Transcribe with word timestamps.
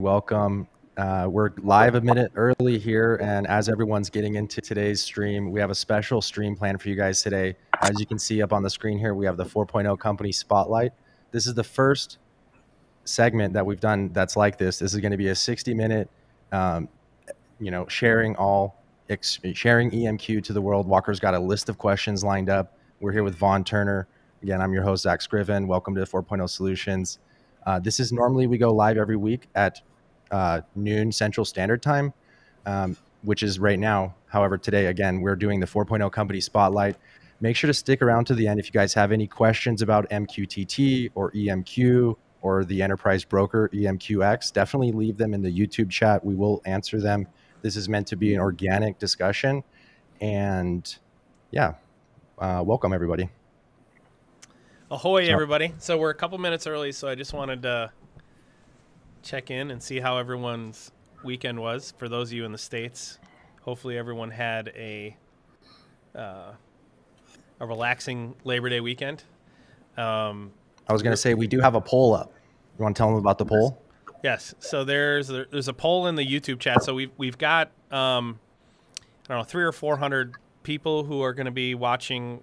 Welcome. 0.00 0.66
Uh, 0.96 1.28
we're 1.30 1.50
live 1.62 1.94
a 1.94 2.00
minute 2.00 2.32
early 2.34 2.80
here, 2.80 3.14
and 3.22 3.46
as 3.46 3.68
everyone's 3.68 4.10
getting 4.10 4.34
into 4.34 4.60
today's 4.60 5.00
stream, 5.00 5.52
we 5.52 5.60
have 5.60 5.70
a 5.70 5.74
special 5.74 6.20
stream 6.20 6.56
plan 6.56 6.78
for 6.78 6.88
you 6.88 6.96
guys 6.96 7.22
today. 7.22 7.54
As 7.80 8.00
you 8.00 8.04
can 8.04 8.18
see 8.18 8.42
up 8.42 8.52
on 8.52 8.64
the 8.64 8.70
screen 8.70 8.98
here, 8.98 9.14
we 9.14 9.24
have 9.24 9.36
the 9.36 9.44
4.0 9.44 9.96
company 10.00 10.32
spotlight. 10.32 10.90
This 11.30 11.46
is 11.46 11.54
the 11.54 11.62
first 11.62 12.18
segment 13.04 13.54
that 13.54 13.64
we've 13.64 13.78
done 13.78 14.12
that's 14.12 14.36
like 14.36 14.58
this. 14.58 14.80
This 14.80 14.94
is 14.94 15.00
going 15.00 15.12
to 15.12 15.16
be 15.16 15.28
a 15.28 15.34
60 15.34 15.72
minute, 15.74 16.10
um, 16.50 16.88
you 17.60 17.70
know, 17.70 17.86
sharing 17.86 18.34
all 18.34 18.82
sharing 19.52 19.92
EMQ 19.92 20.42
to 20.42 20.52
the 20.52 20.60
world. 20.60 20.88
Walker's 20.88 21.20
got 21.20 21.34
a 21.34 21.38
list 21.38 21.68
of 21.68 21.78
questions 21.78 22.24
lined 22.24 22.50
up. 22.50 22.76
We're 22.98 23.12
here 23.12 23.22
with 23.22 23.36
Vaughn 23.36 23.62
Turner. 23.62 24.08
Again, 24.42 24.60
I'm 24.60 24.72
your 24.72 24.82
host, 24.82 25.04
Zach 25.04 25.22
Scriven. 25.22 25.68
Welcome 25.68 25.94
to 25.94 26.00
the 26.00 26.06
4.0 26.06 26.50
Solutions. 26.50 27.20
Uh, 27.66 27.78
this 27.78 28.00
is 28.00 28.12
normally 28.12 28.46
we 28.46 28.58
go 28.58 28.72
live 28.72 28.96
every 28.96 29.16
week 29.16 29.48
at 29.54 29.80
uh, 30.30 30.60
noon 30.74 31.12
Central 31.12 31.44
Standard 31.44 31.82
Time, 31.82 32.12
um, 32.66 32.96
which 33.22 33.42
is 33.42 33.58
right 33.58 33.78
now. 33.78 34.14
However, 34.26 34.58
today, 34.58 34.86
again, 34.86 35.20
we're 35.20 35.36
doing 35.36 35.60
the 35.60 35.66
4.0 35.66 36.10
Company 36.12 36.40
Spotlight. 36.40 36.96
Make 37.40 37.56
sure 37.56 37.68
to 37.68 37.74
stick 37.74 38.02
around 38.02 38.26
to 38.26 38.34
the 38.34 38.46
end 38.46 38.60
if 38.60 38.66
you 38.66 38.72
guys 38.72 38.94
have 38.94 39.12
any 39.12 39.26
questions 39.26 39.82
about 39.82 40.08
MQTT 40.10 41.10
or 41.14 41.30
EMQ 41.32 42.16
or 42.42 42.64
the 42.64 42.82
enterprise 42.82 43.24
broker 43.24 43.70
EMQX. 43.72 44.52
Definitely 44.52 44.92
leave 44.92 45.16
them 45.16 45.34
in 45.34 45.42
the 45.42 45.50
YouTube 45.50 45.90
chat. 45.90 46.24
We 46.24 46.34
will 46.34 46.62
answer 46.64 47.00
them. 47.00 47.26
This 47.62 47.76
is 47.76 47.88
meant 47.88 48.06
to 48.08 48.16
be 48.16 48.34
an 48.34 48.40
organic 48.40 48.98
discussion. 48.98 49.64
And 50.20 50.94
yeah, 51.50 51.74
uh, 52.38 52.62
welcome 52.64 52.92
everybody. 52.92 53.30
Ahoy, 54.90 55.28
everybody. 55.28 55.72
So 55.78 55.96
we're 55.96 56.10
a 56.10 56.14
couple 56.14 56.36
minutes 56.36 56.66
early, 56.66 56.92
so 56.92 57.08
I 57.08 57.14
just 57.14 57.32
wanted 57.32 57.62
to 57.62 57.90
check 59.22 59.50
in 59.50 59.70
and 59.70 59.82
see 59.82 59.98
how 59.98 60.18
everyone's 60.18 60.92
weekend 61.24 61.58
was. 61.58 61.94
For 61.96 62.06
those 62.06 62.28
of 62.28 62.34
you 62.34 62.44
in 62.44 62.52
the 62.52 62.58
States, 62.58 63.18
hopefully 63.62 63.96
everyone 63.96 64.30
had 64.30 64.68
a 64.76 65.16
uh, 66.14 66.52
a 67.60 67.66
relaxing 67.66 68.34
Labor 68.44 68.68
Day 68.68 68.80
weekend. 68.80 69.24
Um, 69.96 70.52
I 70.86 70.92
was 70.92 71.02
going 71.02 71.14
to 71.14 71.16
say, 71.16 71.32
we 71.32 71.46
do 71.46 71.60
have 71.60 71.74
a 71.74 71.80
poll 71.80 72.12
up. 72.12 72.34
You 72.78 72.82
want 72.82 72.94
to 72.94 73.00
tell 73.00 73.08
them 73.08 73.18
about 73.18 73.38
the 73.38 73.46
poll? 73.46 73.80
Yes. 74.22 74.54
So 74.58 74.84
there's 74.84 75.28
there's 75.28 75.68
a 75.68 75.72
poll 75.74 76.08
in 76.08 76.14
the 76.14 76.26
YouTube 76.26 76.60
chat. 76.60 76.82
So 76.82 76.94
we've 76.94 77.10
we've 77.16 77.38
got 77.38 77.68
um, 77.90 78.38
I 79.00 79.28
don't 79.28 79.38
know 79.38 79.44
three 79.44 79.64
or 79.64 79.72
four 79.72 79.96
hundred 79.96 80.34
people 80.62 81.04
who 81.04 81.22
are 81.22 81.32
going 81.32 81.46
to 81.46 81.52
be 81.52 81.74
watching 81.74 82.42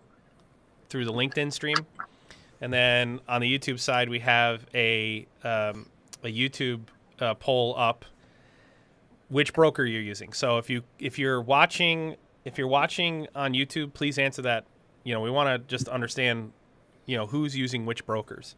through 0.89 1.05
the 1.05 1.13
LinkedIn 1.13 1.53
stream, 1.53 1.77
and 2.61 2.71
then 2.71 3.19
on 3.27 3.41
the 3.41 3.57
YouTube 3.59 3.79
side 3.79 4.07
we 4.07 4.19
have 4.19 4.65
a 4.73 5.27
um, 5.43 5.87
a 6.23 6.27
YouTube 6.27 6.81
uh, 7.19 7.33
poll 7.35 7.75
up. 7.77 8.05
Which 9.29 9.53
broker 9.53 9.85
you're 9.85 10.01
using? 10.01 10.33
So 10.33 10.57
if 10.57 10.69
you 10.69 10.83
if 10.99 11.17
you're 11.17 11.41
watching 11.41 12.17
if 12.45 12.57
you're 12.57 12.67
watching 12.67 13.27
on 13.35 13.53
YouTube, 13.53 13.93
please 13.93 14.17
answer 14.17 14.41
that. 14.43 14.65
You 15.03 15.13
know 15.13 15.21
we 15.21 15.31
want 15.31 15.49
to 15.49 15.67
just 15.67 15.87
understand, 15.87 16.51
you 17.05 17.17
know 17.17 17.27
who's 17.27 17.55
using 17.55 17.85
which 17.85 18.05
brokers. 18.05 18.55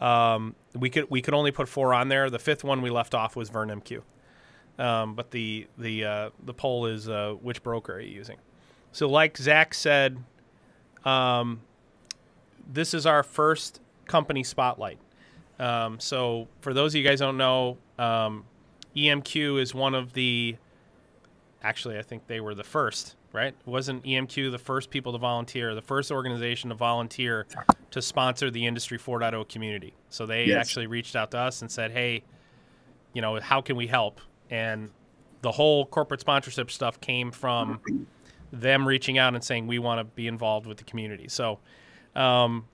Um, 0.00 0.54
we 0.74 0.88
could 0.88 1.10
we 1.10 1.20
could 1.20 1.34
only 1.34 1.50
put 1.50 1.68
four 1.68 1.92
on 1.92 2.08
there. 2.08 2.30
The 2.30 2.38
fifth 2.38 2.64
one 2.64 2.80
we 2.80 2.90
left 2.90 3.14
off 3.14 3.36
was 3.36 3.50
VerneMQ. 3.50 4.02
Um, 4.78 5.14
but 5.14 5.30
the 5.30 5.66
the 5.78 6.04
uh, 6.04 6.30
the 6.44 6.54
poll 6.54 6.86
is 6.86 7.08
uh, 7.08 7.34
which 7.40 7.62
broker 7.62 7.94
are 7.94 8.00
you 8.00 8.14
using? 8.14 8.38
So 8.92 9.08
like 9.08 9.36
Zach 9.36 9.74
said, 9.74 10.22
um, 11.04 11.60
this 12.72 12.94
is 12.94 13.06
our 13.06 13.22
first 13.22 13.80
company 14.06 14.42
spotlight. 14.42 14.98
Um, 15.58 16.00
so 16.00 16.48
for 16.60 16.74
those 16.74 16.94
of 16.94 16.98
you 16.98 17.08
guys 17.08 17.20
don't 17.20 17.36
know, 17.36 17.78
um, 17.98 18.44
EMQ 18.96 19.60
is 19.60 19.74
one 19.74 19.94
of 19.94 20.12
the. 20.12 20.56
Actually, 21.62 21.98
I 21.98 22.02
think 22.02 22.26
they 22.26 22.40
were 22.40 22.54
the 22.54 22.64
first 22.64 23.16
right? 23.34 23.54
Wasn't 23.66 24.04
EMQ 24.04 24.52
the 24.52 24.58
first 24.58 24.90
people 24.90 25.12
to 25.12 25.18
volunteer, 25.18 25.74
the 25.74 25.82
first 25.82 26.12
organization 26.12 26.70
to 26.70 26.76
volunteer 26.76 27.46
to 27.90 28.00
sponsor 28.00 28.48
the 28.48 28.64
Industry 28.64 28.96
4.0 28.96 29.46
community? 29.48 29.92
So 30.08 30.24
they 30.24 30.44
yes. 30.44 30.56
actually 30.56 30.86
reached 30.86 31.16
out 31.16 31.32
to 31.32 31.38
us 31.38 31.60
and 31.60 31.70
said, 31.70 31.90
hey, 31.90 32.22
you 33.12 33.20
know, 33.20 33.40
how 33.40 33.60
can 33.60 33.74
we 33.74 33.88
help? 33.88 34.20
And 34.50 34.88
the 35.42 35.50
whole 35.50 35.84
corporate 35.84 36.20
sponsorship 36.20 36.70
stuff 36.70 37.00
came 37.00 37.32
from 37.32 37.80
them 38.52 38.86
reaching 38.86 39.18
out 39.18 39.34
and 39.34 39.42
saying, 39.42 39.66
we 39.66 39.80
want 39.80 39.98
to 39.98 40.04
be 40.04 40.28
involved 40.28 40.66
with 40.66 40.78
the 40.78 40.84
community. 40.84 41.26
So, 41.28 41.58
um, 42.14 42.64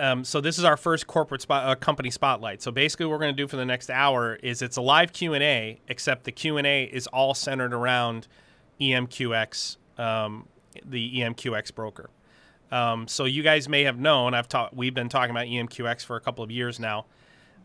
um, 0.00 0.24
so 0.24 0.40
this 0.40 0.58
is 0.58 0.64
our 0.64 0.78
first 0.78 1.06
corporate 1.06 1.42
spot, 1.42 1.68
uh, 1.68 1.74
company 1.74 2.10
spotlight. 2.10 2.62
So 2.62 2.70
basically, 2.70 3.06
what 3.06 3.12
we're 3.12 3.18
going 3.18 3.36
to 3.36 3.42
do 3.42 3.46
for 3.46 3.56
the 3.56 3.66
next 3.66 3.90
hour 3.90 4.36
is 4.36 4.62
it's 4.62 4.78
a 4.78 4.80
live 4.80 5.12
Q 5.12 5.34
and 5.34 5.44
A, 5.44 5.78
except 5.88 6.24
the 6.24 6.32
Q 6.32 6.56
and 6.56 6.66
A 6.66 6.84
is 6.84 7.06
all 7.08 7.34
centered 7.34 7.74
around 7.74 8.26
EMQX, 8.80 9.76
um, 9.98 10.48
the 10.84 11.20
EMQX 11.20 11.74
broker. 11.74 12.08
Um, 12.72 13.08
so 13.08 13.24
you 13.24 13.42
guys 13.42 13.68
may 13.68 13.82
have 13.82 13.98
known 13.98 14.32
I've 14.32 14.48
talked. 14.48 14.74
We've 14.74 14.94
been 14.94 15.10
talking 15.10 15.32
about 15.32 15.46
EMQX 15.46 16.04
for 16.04 16.16
a 16.16 16.20
couple 16.20 16.42
of 16.42 16.50
years 16.50 16.80
now. 16.80 17.04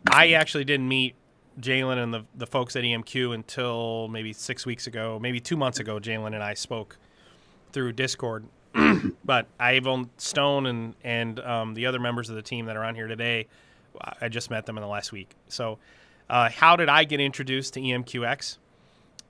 I 0.07 0.33
actually 0.33 0.65
didn't 0.65 0.87
meet 0.87 1.15
Jalen 1.59 2.03
and 2.03 2.13
the 2.13 2.25
the 2.35 2.47
folks 2.47 2.75
at 2.75 2.83
EMQ 2.83 3.33
until 3.33 4.07
maybe 4.09 4.33
six 4.33 4.65
weeks 4.65 4.87
ago, 4.87 5.19
maybe 5.21 5.39
two 5.39 5.55
months 5.55 5.79
ago. 5.79 5.99
Jalen 5.99 6.33
and 6.33 6.43
I 6.43 6.53
spoke 6.53 6.97
through 7.71 7.93
Discord, 7.93 8.45
but 9.25 9.47
Ivan 9.59 10.09
Stone 10.17 10.65
and 10.65 10.95
and 11.03 11.39
um, 11.39 11.73
the 11.73 11.85
other 11.85 11.99
members 11.99 12.29
of 12.29 12.35
the 12.35 12.41
team 12.41 12.65
that 12.65 12.75
are 12.75 12.83
on 12.83 12.95
here 12.95 13.07
today, 13.07 13.47
I 14.21 14.29
just 14.29 14.49
met 14.49 14.65
them 14.65 14.77
in 14.77 14.81
the 14.81 14.87
last 14.87 15.11
week. 15.11 15.35
So, 15.47 15.79
uh, 16.29 16.49
how 16.49 16.75
did 16.75 16.89
I 16.89 17.03
get 17.05 17.19
introduced 17.19 17.73
to 17.75 17.79
EMQX? 17.79 18.57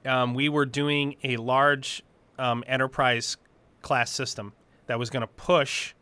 um, 0.06 0.34
we 0.34 0.50
were 0.50 0.66
doing 0.66 1.16
a 1.24 1.38
large 1.38 2.04
um, 2.38 2.64
enterprise 2.68 3.38
class 3.82 4.12
system 4.12 4.54
that 4.88 5.00
was 5.00 5.10
going 5.10 5.22
to 5.22 5.28
push 5.28 5.94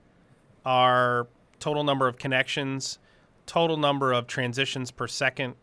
our 0.66 1.28
total 1.60 1.84
number 1.84 2.08
of 2.08 2.18
connections, 2.18 3.00
total 3.46 3.78
number 3.78 4.12
of 4.12 4.28
transitions 4.28 4.92
per 4.92 5.08
second, 5.08 5.56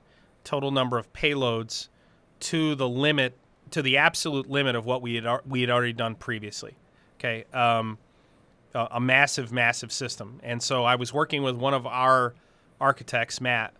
total 0.45 0.71
number 0.71 0.99
of 0.99 1.13
payloads 1.13 1.89
to 2.41 2.75
the 2.75 2.89
limit, 2.89 3.37
to 3.71 3.83
the 3.83 3.97
absolute 3.97 4.49
limit 4.49 4.75
of 4.75 4.87
what 4.87 5.03
we 5.03 5.17
had 5.17 5.41
we 5.47 5.61
had 5.61 5.71
already 5.71 5.93
done 5.93 6.15
previously. 6.15 6.77
Okay, 7.21 7.45
um, 7.53 7.99
a, 8.75 8.89
a 8.93 9.01
massive, 9.01 9.53
massive 9.53 9.93
system. 9.93 10.41
And 10.43 10.63
so 10.63 10.85
I 10.85 10.95
was 10.95 11.13
working 11.13 11.43
with 11.43 11.55
one 11.55 11.75
of 11.75 11.87
our 11.87 12.35
architects, 12.81 13.43
Matt, 13.43 13.75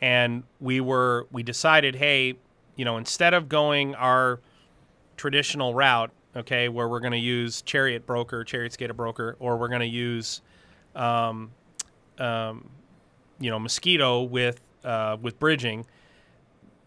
and 0.00 0.44
we 0.60 0.80
were 0.80 1.26
we 1.30 1.42
decided, 1.42 1.96
hey, 1.96 2.36
you 2.74 2.86
know, 2.86 2.96
instead 2.96 3.34
of 3.34 3.50
going 3.50 3.94
our 3.96 4.40
traditional 5.18 5.74
route, 5.74 6.10
okay, 6.34 6.70
where 6.70 6.88
we're 6.88 7.00
going 7.00 7.12
to 7.12 7.18
use 7.18 7.60
Chariot 7.62 8.06
Broker, 8.06 8.44
Chariot 8.44 8.72
SCADA 8.72 8.96
Broker, 8.96 9.36
or 9.40 9.58
we're 9.58 9.68
going 9.68 9.80
to 9.80 9.86
use, 9.86 10.40
um, 10.94 11.50
um, 12.18 12.68
you 13.38 13.50
know, 13.50 13.58
Mosquitto 13.58 14.22
with 14.22 14.60
uh, 14.84 15.18
with 15.20 15.38
bridging. 15.38 15.84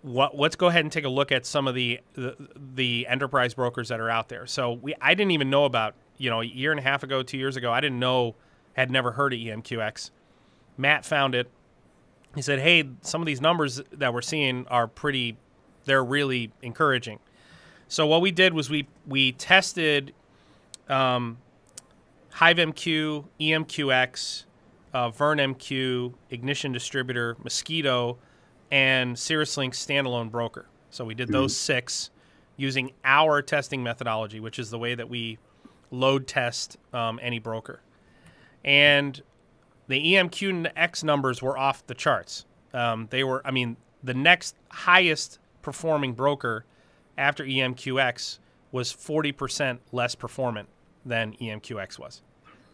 What, 0.01 0.37
let's 0.37 0.55
go 0.55 0.67
ahead 0.67 0.85
and 0.85 0.91
take 0.91 1.03
a 1.03 1.09
look 1.09 1.31
at 1.31 1.45
some 1.45 1.67
of 1.67 1.75
the, 1.75 1.99
the, 2.13 2.35
the 2.75 3.05
enterprise 3.07 3.53
brokers 3.53 3.89
that 3.89 3.99
are 3.99 4.09
out 4.09 4.29
there. 4.29 4.45
So 4.47 4.73
we 4.73 4.95
I 5.01 5.13
didn't 5.13 5.31
even 5.31 5.49
know 5.49 5.65
about 5.65 5.95
you 6.17 6.29
know 6.29 6.41
a 6.41 6.45
year 6.45 6.71
and 6.71 6.79
a 6.79 6.83
half 6.83 7.03
ago, 7.03 7.21
two 7.23 7.37
years 7.37 7.57
ago. 7.57 7.71
I 7.71 7.81
didn't 7.81 7.99
know, 7.99 8.35
had 8.73 8.91
never 8.91 9.11
heard 9.11 9.33
of 9.33 9.39
EMQX. 9.39 10.11
Matt 10.77 11.05
found 11.05 11.35
it. 11.35 11.49
He 12.35 12.41
said, 12.41 12.59
"Hey, 12.59 12.89
some 13.01 13.21
of 13.21 13.25
these 13.25 13.41
numbers 13.41 13.81
that 13.91 14.13
we're 14.13 14.21
seeing 14.21 14.65
are 14.67 14.87
pretty 14.87 15.35
they're 15.89 16.03
really 16.03 16.51
encouraging. 16.61 17.19
So 17.87 18.05
what 18.05 18.21
we 18.21 18.31
did 18.31 18.53
was 18.53 18.69
we 18.69 18.87
we 19.07 19.31
tested 19.33 20.13
um, 20.87 21.39
HiveMQ, 22.35 23.25
EMQX, 23.39 24.45
uh, 24.93 25.09
VerneMQ, 25.09 26.13
Ignition 26.29 26.71
Distributor, 26.71 27.35
Mosquitto, 27.43 28.17
and 28.71 29.15
CirrusLink 29.15 29.71
standalone 29.71 30.31
broker. 30.31 30.67
So 30.89 31.05
we 31.05 31.13
did 31.13 31.25
mm-hmm. 31.27 31.33
those 31.33 31.55
six 31.55 32.09
using 32.57 32.91
our 33.03 33.41
testing 33.41 33.81
methodology, 33.83 34.39
which 34.39 34.59
is 34.59 34.69
the 34.69 34.79
way 34.79 34.95
that 34.95 35.09
we 35.09 35.37
load 35.91 36.27
test 36.27 36.77
um, 36.93 37.19
any 37.21 37.39
broker. 37.39 37.81
And 38.63 39.21
the 39.87 40.13
EMQX 40.13 41.03
numbers 41.03 41.41
were 41.41 41.57
off 41.57 41.85
the 41.87 41.95
charts. 41.95 42.45
Um, 42.73 43.07
they 43.09 43.23
were, 43.23 43.41
I 43.45 43.51
mean, 43.51 43.77
the 44.03 44.13
next 44.13 44.55
highest 44.69 45.39
performing 45.61 46.13
broker 46.13 46.65
after 47.17 47.43
EMQX 47.43 48.39
was 48.71 48.93
40% 48.93 49.79
less 49.91 50.15
performant 50.15 50.69
than 51.05 51.33
EMQX 51.33 51.97
was. 51.97 52.21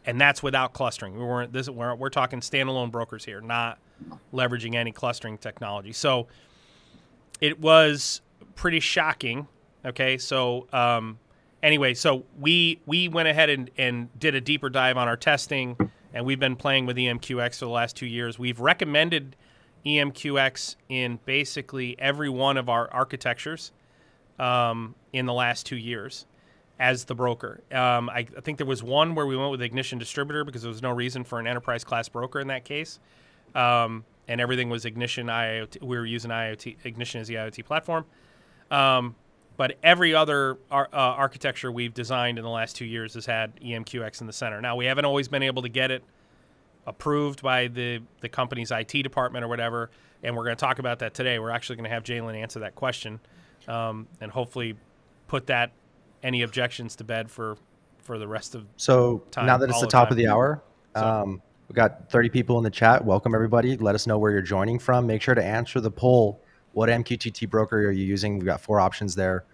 And 0.06 0.20
that's 0.20 0.44
without 0.44 0.74
clustering. 0.74 1.18
We 1.18 1.24
weren't 1.24 1.54
this 1.54 1.70
we're, 1.70 1.96
we're 1.96 2.10
talking 2.10 2.42
standalone 2.42 2.92
brokers 2.92 3.26
here, 3.26 3.42
not 3.42 3.80
leveraging 4.34 4.76
any 4.76 4.92
clustering 4.92 5.38
technology. 5.38 5.94
So 5.94 6.28
it 7.42 7.60
was 7.60 8.22
pretty 8.56 8.80
shocking. 8.80 9.48
Okay, 9.86 10.18
so 10.18 10.68
um, 10.74 11.20
anyway, 11.62 11.94
so 11.94 12.26
we 12.40 12.82
we 12.86 13.08
went 13.08 13.28
ahead 13.28 13.50
and, 13.50 13.70
and 13.78 14.20
did 14.20 14.36
a 14.36 14.42
deeper 14.42 14.70
dive 14.70 14.98
on 14.98 15.08
our 15.08 15.18
testing, 15.18 15.78
and 16.14 16.26
we've 16.26 16.40
been 16.40 16.56
playing 16.56 16.86
with 16.86 16.98
EMQX 16.98 17.60
for 17.60 17.66
the 17.66 17.72
last 17.72 17.96
two 17.96 18.08
years. 18.08 18.40
We've 18.40 18.60
recommended 18.60 19.36
EMQX 19.86 20.76
in 20.90 21.20
basically 21.26 21.96
every 22.00 22.30
one 22.30 22.58
of 22.58 22.70
our 22.70 22.92
architectures 22.92 23.72
um, 24.40 24.96
in 25.14 25.26
the 25.26 25.34
last 25.34 25.66
two 25.66 25.78
years 25.78 26.26
as 26.80 27.06
the 27.06 27.16
broker. 27.16 27.62
Um, 27.72 28.10
I, 28.10 28.26
I, 28.36 28.42
think 28.42 28.58
there 28.58 28.68
was 28.68 28.84
one 28.84 29.16
where 29.16 29.26
we 29.26 29.38
went 29.38 29.52
with 29.52 29.62
Ignition 29.62 29.98
Distributor 29.98 30.44
because 30.44 30.62
there 30.62 30.70
was 30.70 30.82
no 30.82 30.92
reason 30.92 31.24
for 31.24 31.40
an 31.40 31.48
enterprise 31.48 31.84
class 31.84 32.10
broker 32.10 32.40
in 32.40 32.48
that 32.48 32.66
case. 32.66 33.00
Um, 33.56 34.04
and 34.28 34.42
everything 34.42 34.70
was 34.70 34.86
Ignition 34.86 35.28
IoT. 35.28 35.82
We 35.82 35.98
were 35.98 36.06
using 36.06 36.32
IoT 36.32 36.78
Ignition 36.84 37.22
as 37.22 37.28
the 37.28 37.36
IoT 37.36 37.66
platform. 37.66 38.06
Um, 38.70 39.16
but 39.58 39.78
every 39.84 40.14
other 40.14 40.58
ar- 40.70 40.90
uh, 40.92 40.98
architecture 40.98 41.72
we've 41.72 41.94
designed 41.94 42.38
in 42.38 42.44
the 42.44 42.50
last 42.50 42.76
two 42.76 42.86
years 42.86 43.14
has 43.14 43.26
had 43.26 43.56
EMQX 43.62 44.22
in 44.22 44.28
the 44.28 44.34
center. 44.34 44.62
Now 44.62 44.76
we 44.76 44.86
haven't 44.86 45.06
always 45.06 45.28
been 45.28 45.44
able 45.44 45.62
to 45.62 45.70
get 45.70 45.92
it 45.92 46.04
approved 46.86 47.42
by 47.42 47.68
the 47.68 48.02
the 48.22 48.30
company's 48.30 48.72
IT 48.72 48.92
department 48.92 49.46
or 49.46 49.48
whatever, 49.48 49.90
and 50.24 50.36
we're 50.36 50.44
going 50.44 50.56
to 50.56 50.60
talk 50.60 50.80
about 50.80 51.00
that 51.00 51.14
today. 51.14 51.40
We're 51.40 51.52
actually 51.52 51.78
going 51.78 51.90
to 51.90 51.90
have 51.90 52.04
Jalen 52.04 52.36
answer 52.36 52.60
that 52.60 52.76
question, 52.76 53.20
um, 53.68 54.08
and 54.20 54.32
hopefully 54.32 54.76
put 55.28 55.48
that 55.48 55.72
any 56.22 56.42
objections 56.42 56.96
to 56.98 57.04
bed 57.04 57.32
for 57.32 57.58
for 58.04 58.20
the 58.20 58.28
rest 58.28 58.56
of 58.56 58.66
so 58.78 59.24
time, 59.32 59.46
now 59.46 59.58
that 59.58 59.70
it's 59.70 59.82
the 59.82 59.88
top 59.88 60.12
of 60.12 60.18
the 60.18 60.28
hour. 60.28 60.62
So, 60.96 61.06
um, 61.06 61.42
We've 61.68 61.76
got 61.76 62.10
30 62.12 62.30
people 62.30 62.58
in 62.60 62.64
the 62.64 62.70
chat. 62.70 63.04
Welcome, 63.04 63.34
everybody. 63.34 63.76
Let 63.78 63.96
us 63.96 64.06
know 64.06 64.20
where 64.20 64.32
you're 64.32 64.42
joining 64.42 64.78
from. 64.78 65.08
Make 65.08 65.22
sure 65.22 65.34
to 65.34 65.44
answer 65.44 65.82
the 65.82 65.90
poll. 65.90 66.40
What 66.74 66.90
MQTT 66.90 67.50
broker 67.50 67.80
are 67.80 67.92
you 67.92 68.06
using? 68.06 68.38
We've 68.38 68.46
got 68.46 68.62
four 68.62 68.80
options 68.80 69.16
there. 69.16 69.46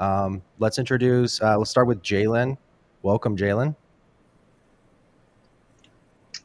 Um, 0.00 0.42
let's 0.58 0.78
introduce, 0.78 1.40
uh, 1.40 1.56
let's 1.56 1.70
start 1.70 1.86
with 1.86 2.02
Jalen. 2.02 2.56
Welcome, 3.02 3.36
Jalen. 3.36 3.76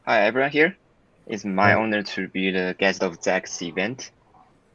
Hi, 0.06 0.22
everyone 0.28 0.52
here. 0.52 0.78
It's 1.25 1.44
my 1.44 1.74
honor 1.74 2.04
to 2.04 2.28
be 2.28 2.52
the 2.52 2.75
guest 2.78 3.02
of 3.02 3.22
Zach's 3.24 3.62
event. 3.63 4.12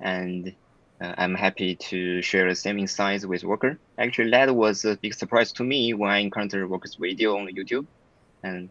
And 0.01 0.53
uh, 1.01 1.15
I'm 1.19 1.37
happy 1.37 1.77
to 1.77 2.21
share 2.21 2.49
the 2.49 2.57
same 2.57 2.81
insights 2.81 3.25
with 3.25 3.45
Worker. 3.45 3.79
Actually, 3.97 4.31
that 4.33 4.55
was 4.55 4.85
a 4.85 4.97
big 4.97 5.15
surprise 5.15 5.53
to 5.53 5.63
me 5.63 5.95
when 5.95 6.11
I 6.11 6.19
encountered 6.19 6.69
Worker's 6.69 6.97
video 6.97 7.37
on 7.37 7.47
YouTube. 7.47 7.87
And 8.43 8.69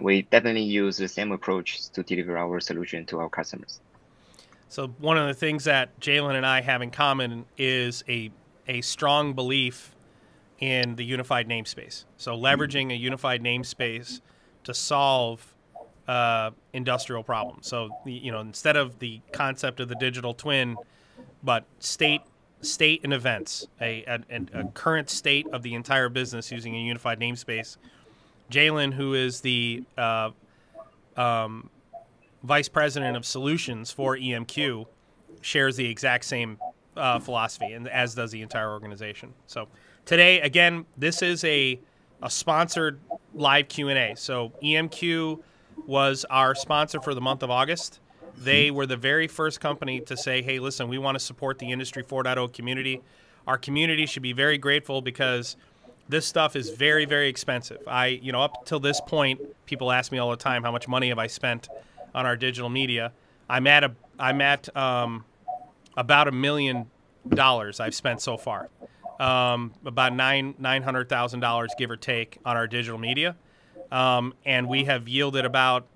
we 0.00 0.22
definitely 0.22 0.62
use 0.62 0.96
the 0.96 1.08
same 1.08 1.32
approach 1.32 1.88
to 1.90 2.02
deliver 2.02 2.36
our 2.36 2.60
solution 2.60 3.06
to 3.06 3.18
our 3.18 3.28
customers. 3.28 3.80
So 4.68 4.88
one 4.98 5.16
of 5.16 5.26
the 5.26 5.34
things 5.34 5.64
that 5.64 5.98
Jalen 6.00 6.34
and 6.34 6.44
I 6.44 6.60
have 6.60 6.82
in 6.82 6.90
common 6.90 7.46
is 7.56 8.04
a 8.08 8.30
a 8.66 8.82
strong 8.82 9.32
belief 9.32 9.94
in 10.60 10.96
the 10.96 11.04
unified 11.04 11.48
namespace. 11.48 12.04
So 12.18 12.36
leveraging 12.36 12.92
a 12.92 12.96
unified 12.96 13.42
namespace 13.42 14.20
to 14.64 14.74
solve 14.74 15.54
uh, 16.06 16.50
industrial 16.74 17.22
problems. 17.22 17.66
So 17.66 17.88
you 18.04 18.30
know 18.30 18.40
instead 18.40 18.76
of 18.76 18.98
the 18.98 19.20
concept 19.32 19.80
of 19.80 19.88
the 19.88 19.94
digital 19.94 20.34
twin, 20.34 20.76
but 21.42 21.64
state 21.78 22.22
state 22.60 23.00
and 23.04 23.12
events, 23.12 23.66
a, 23.80 24.04
a, 24.04 24.20
a 24.52 24.64
current 24.74 25.08
state 25.08 25.46
of 25.52 25.62
the 25.62 25.74
entire 25.74 26.08
business 26.08 26.50
using 26.50 26.74
a 26.74 26.80
unified 26.80 27.20
namespace 27.20 27.76
Jalen, 28.50 28.94
who 28.94 29.14
is 29.14 29.40
the 29.40 29.82
uh, 29.96 30.30
um, 31.16 31.70
vice 32.42 32.68
president 32.68 33.16
of 33.16 33.26
solutions 33.26 33.90
for 33.90 34.16
EMQ, 34.16 34.86
shares 35.40 35.76
the 35.76 35.88
exact 35.88 36.24
same 36.24 36.58
uh, 36.96 37.18
philosophy, 37.18 37.72
and 37.72 37.88
as 37.88 38.14
does 38.14 38.30
the 38.30 38.42
entire 38.42 38.70
organization. 38.70 39.32
So 39.46 39.68
today, 40.04 40.40
again, 40.40 40.86
this 40.96 41.22
is 41.22 41.44
a 41.44 41.78
a 42.20 42.28
sponsored 42.28 42.98
live 43.32 43.68
Q 43.68 43.88
and 43.88 43.98
A. 43.98 44.16
So 44.16 44.52
EMQ 44.60 45.40
was 45.86 46.24
our 46.28 46.56
sponsor 46.56 47.00
for 47.00 47.14
the 47.14 47.20
month 47.20 47.44
of 47.44 47.50
August. 47.50 48.00
They 48.36 48.72
were 48.72 48.86
the 48.86 48.96
very 48.96 49.28
first 49.28 49.60
company 49.60 50.00
to 50.00 50.16
say, 50.16 50.42
"Hey, 50.42 50.58
listen, 50.58 50.88
we 50.88 50.98
want 50.98 51.16
to 51.16 51.24
support 51.24 51.58
the 51.58 51.70
Industry 51.70 52.02
4.0 52.02 52.52
community. 52.52 53.02
Our 53.46 53.58
community 53.58 54.06
should 54.06 54.22
be 54.22 54.32
very 54.32 54.58
grateful 54.58 55.02
because." 55.02 55.56
This 56.08 56.26
stuff 56.26 56.56
is 56.56 56.70
very 56.70 57.04
very 57.04 57.28
expensive. 57.28 57.80
I 57.86 58.06
you 58.06 58.32
know 58.32 58.42
up 58.42 58.64
till 58.64 58.80
this 58.80 59.00
point 59.00 59.40
people 59.66 59.92
ask 59.92 60.10
me 60.10 60.18
all 60.18 60.30
the 60.30 60.36
time 60.36 60.62
how 60.62 60.72
much 60.72 60.88
money 60.88 61.08
have 61.08 61.18
i 61.18 61.26
spent 61.26 61.68
on 62.14 62.26
our 62.26 62.36
digital 62.36 62.68
media? 62.68 63.12
I'm 63.48 63.66
at 63.66 63.84
a 63.84 63.92
i'm 64.18 64.40
at 64.40 64.74
um, 64.76 65.24
about 65.96 66.28
a 66.28 66.32
million 66.32 66.86
dollars 67.28 67.80
i've 67.80 67.94
spent 67.94 68.20
so 68.20 68.36
far. 68.36 68.68
Um, 69.20 69.72
about 69.84 70.14
nine 70.14 70.54
nine 70.58 70.82
hundred 70.82 71.08
thousand 71.08 71.40
dollars 71.40 71.72
give 71.76 71.90
or 71.90 71.96
take 71.96 72.38
on 72.44 72.56
our 72.56 72.66
digital 72.66 72.98
media. 72.98 73.36
Um, 73.90 74.34
and 74.44 74.68
we 74.68 74.84
have 74.84 75.08
yielded 75.08 75.44
about 75.44 75.86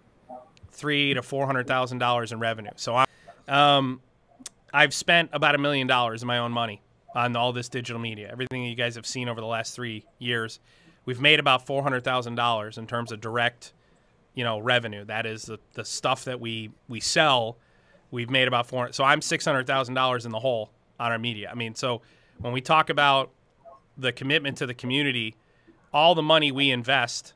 three 0.72 1.14
to 1.14 1.22
four 1.22 1.46
hundred 1.46 1.66
thousand 1.66 1.98
dollars 1.98 2.32
in 2.32 2.40
revenue. 2.40 2.70
So 2.76 2.96
I, 2.96 3.06
um, 3.48 4.00
i've 4.74 4.94
spent 4.94 5.30
about 5.32 5.54
a 5.54 5.58
million 5.58 5.86
dollars 5.86 6.22
in 6.22 6.26
my 6.26 6.38
own 6.38 6.50
money 6.52 6.80
on 7.14 7.36
all 7.36 7.52
this 7.52 7.68
digital 7.68 8.00
media. 8.00 8.28
Everything 8.30 8.64
you 8.64 8.74
guys 8.74 8.94
have 8.94 9.06
seen 9.06 9.28
over 9.28 9.40
the 9.40 9.46
last 9.46 9.74
three 9.74 10.04
years, 10.18 10.60
we've 11.04 11.20
made 11.20 11.40
about 11.40 11.66
four 11.66 11.82
hundred 11.82 12.04
thousand 12.04 12.36
dollars 12.36 12.78
in 12.78 12.86
terms 12.86 13.12
of 13.12 13.20
direct, 13.20 13.72
you 14.34 14.44
know, 14.44 14.58
revenue. 14.58 15.04
That 15.04 15.26
is 15.26 15.44
the, 15.44 15.58
the 15.74 15.84
stuff 15.84 16.24
that 16.24 16.40
we 16.40 16.70
we 16.88 17.00
sell. 17.00 17.58
We've 18.10 18.30
made 18.30 18.48
about 18.48 18.66
four. 18.66 18.92
So 18.92 19.04
I'm 19.04 19.22
six 19.22 19.44
hundred 19.44 19.66
thousand 19.66 19.94
dollars 19.94 20.26
in 20.26 20.32
the 20.32 20.40
hole 20.40 20.70
on 20.98 21.12
our 21.12 21.18
media. 21.18 21.50
I 21.50 21.54
mean, 21.54 21.74
so 21.74 22.02
when 22.38 22.52
we 22.52 22.60
talk 22.60 22.90
about 22.90 23.30
the 23.98 24.12
commitment 24.12 24.58
to 24.58 24.66
the 24.66 24.74
community, 24.74 25.36
all 25.92 26.14
the 26.14 26.22
money 26.22 26.52
we 26.52 26.70
invest 26.70 27.34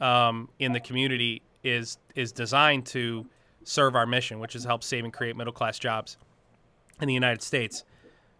um, 0.00 0.48
in 0.58 0.72
the 0.72 0.80
community 0.80 1.42
is 1.62 1.98
is 2.14 2.32
designed 2.32 2.86
to 2.86 3.26
serve 3.64 3.96
our 3.96 4.06
mission, 4.06 4.38
which 4.38 4.54
is 4.54 4.64
help 4.64 4.84
save 4.84 5.04
and 5.04 5.12
create 5.12 5.36
middle 5.36 5.52
class 5.52 5.78
jobs 5.78 6.18
in 7.00 7.08
the 7.08 7.14
United 7.14 7.42
States. 7.42 7.84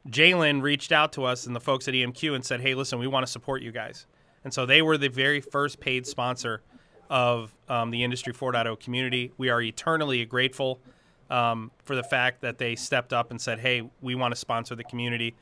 Jalen 0.09 0.63
reached 0.63 0.93
out 0.93 1.13
to 1.15 1.25
us 1.25 1.47
and 1.47 1.57
the 1.57 1.61
folks 1.61 1.89
at 1.89 1.95
EMQ 1.95 2.35
and 2.35 2.45
said, 2.45 2.61
"Hey, 2.61 2.75
listen, 2.75 2.99
we 2.99 3.07
want 3.07 3.27
to 3.27 3.31
support 3.33 3.63
you 3.63 3.73
guys." 3.73 4.07
And 4.45 4.53
so 4.53 4.67
they 4.67 4.83
were 4.83 4.99
the 4.99 5.09
very 5.09 5.41
first 5.41 5.81
paid 5.81 6.07
sponsor 6.07 6.63
of 7.09 7.55
um, 7.69 7.91
the 7.91 8.05
Industry 8.05 8.33
4.0 8.33 8.79
community. 8.81 9.33
We 9.39 9.49
are 9.49 9.61
eternally 9.63 10.25
grateful 10.27 10.81
um, 11.31 11.71
for 11.85 11.97
the 11.97 12.03
fact 12.03 12.43
that 12.43 12.59
they 12.59 12.77
stepped 12.77 13.13
up 13.13 13.31
and 13.31 13.41
said, 13.41 13.61
"Hey, 13.61 13.89
we 14.03 14.15
want 14.15 14.33
to 14.33 14.37
sponsor 14.37 14.75
the 14.75 14.85
community." 14.85 15.35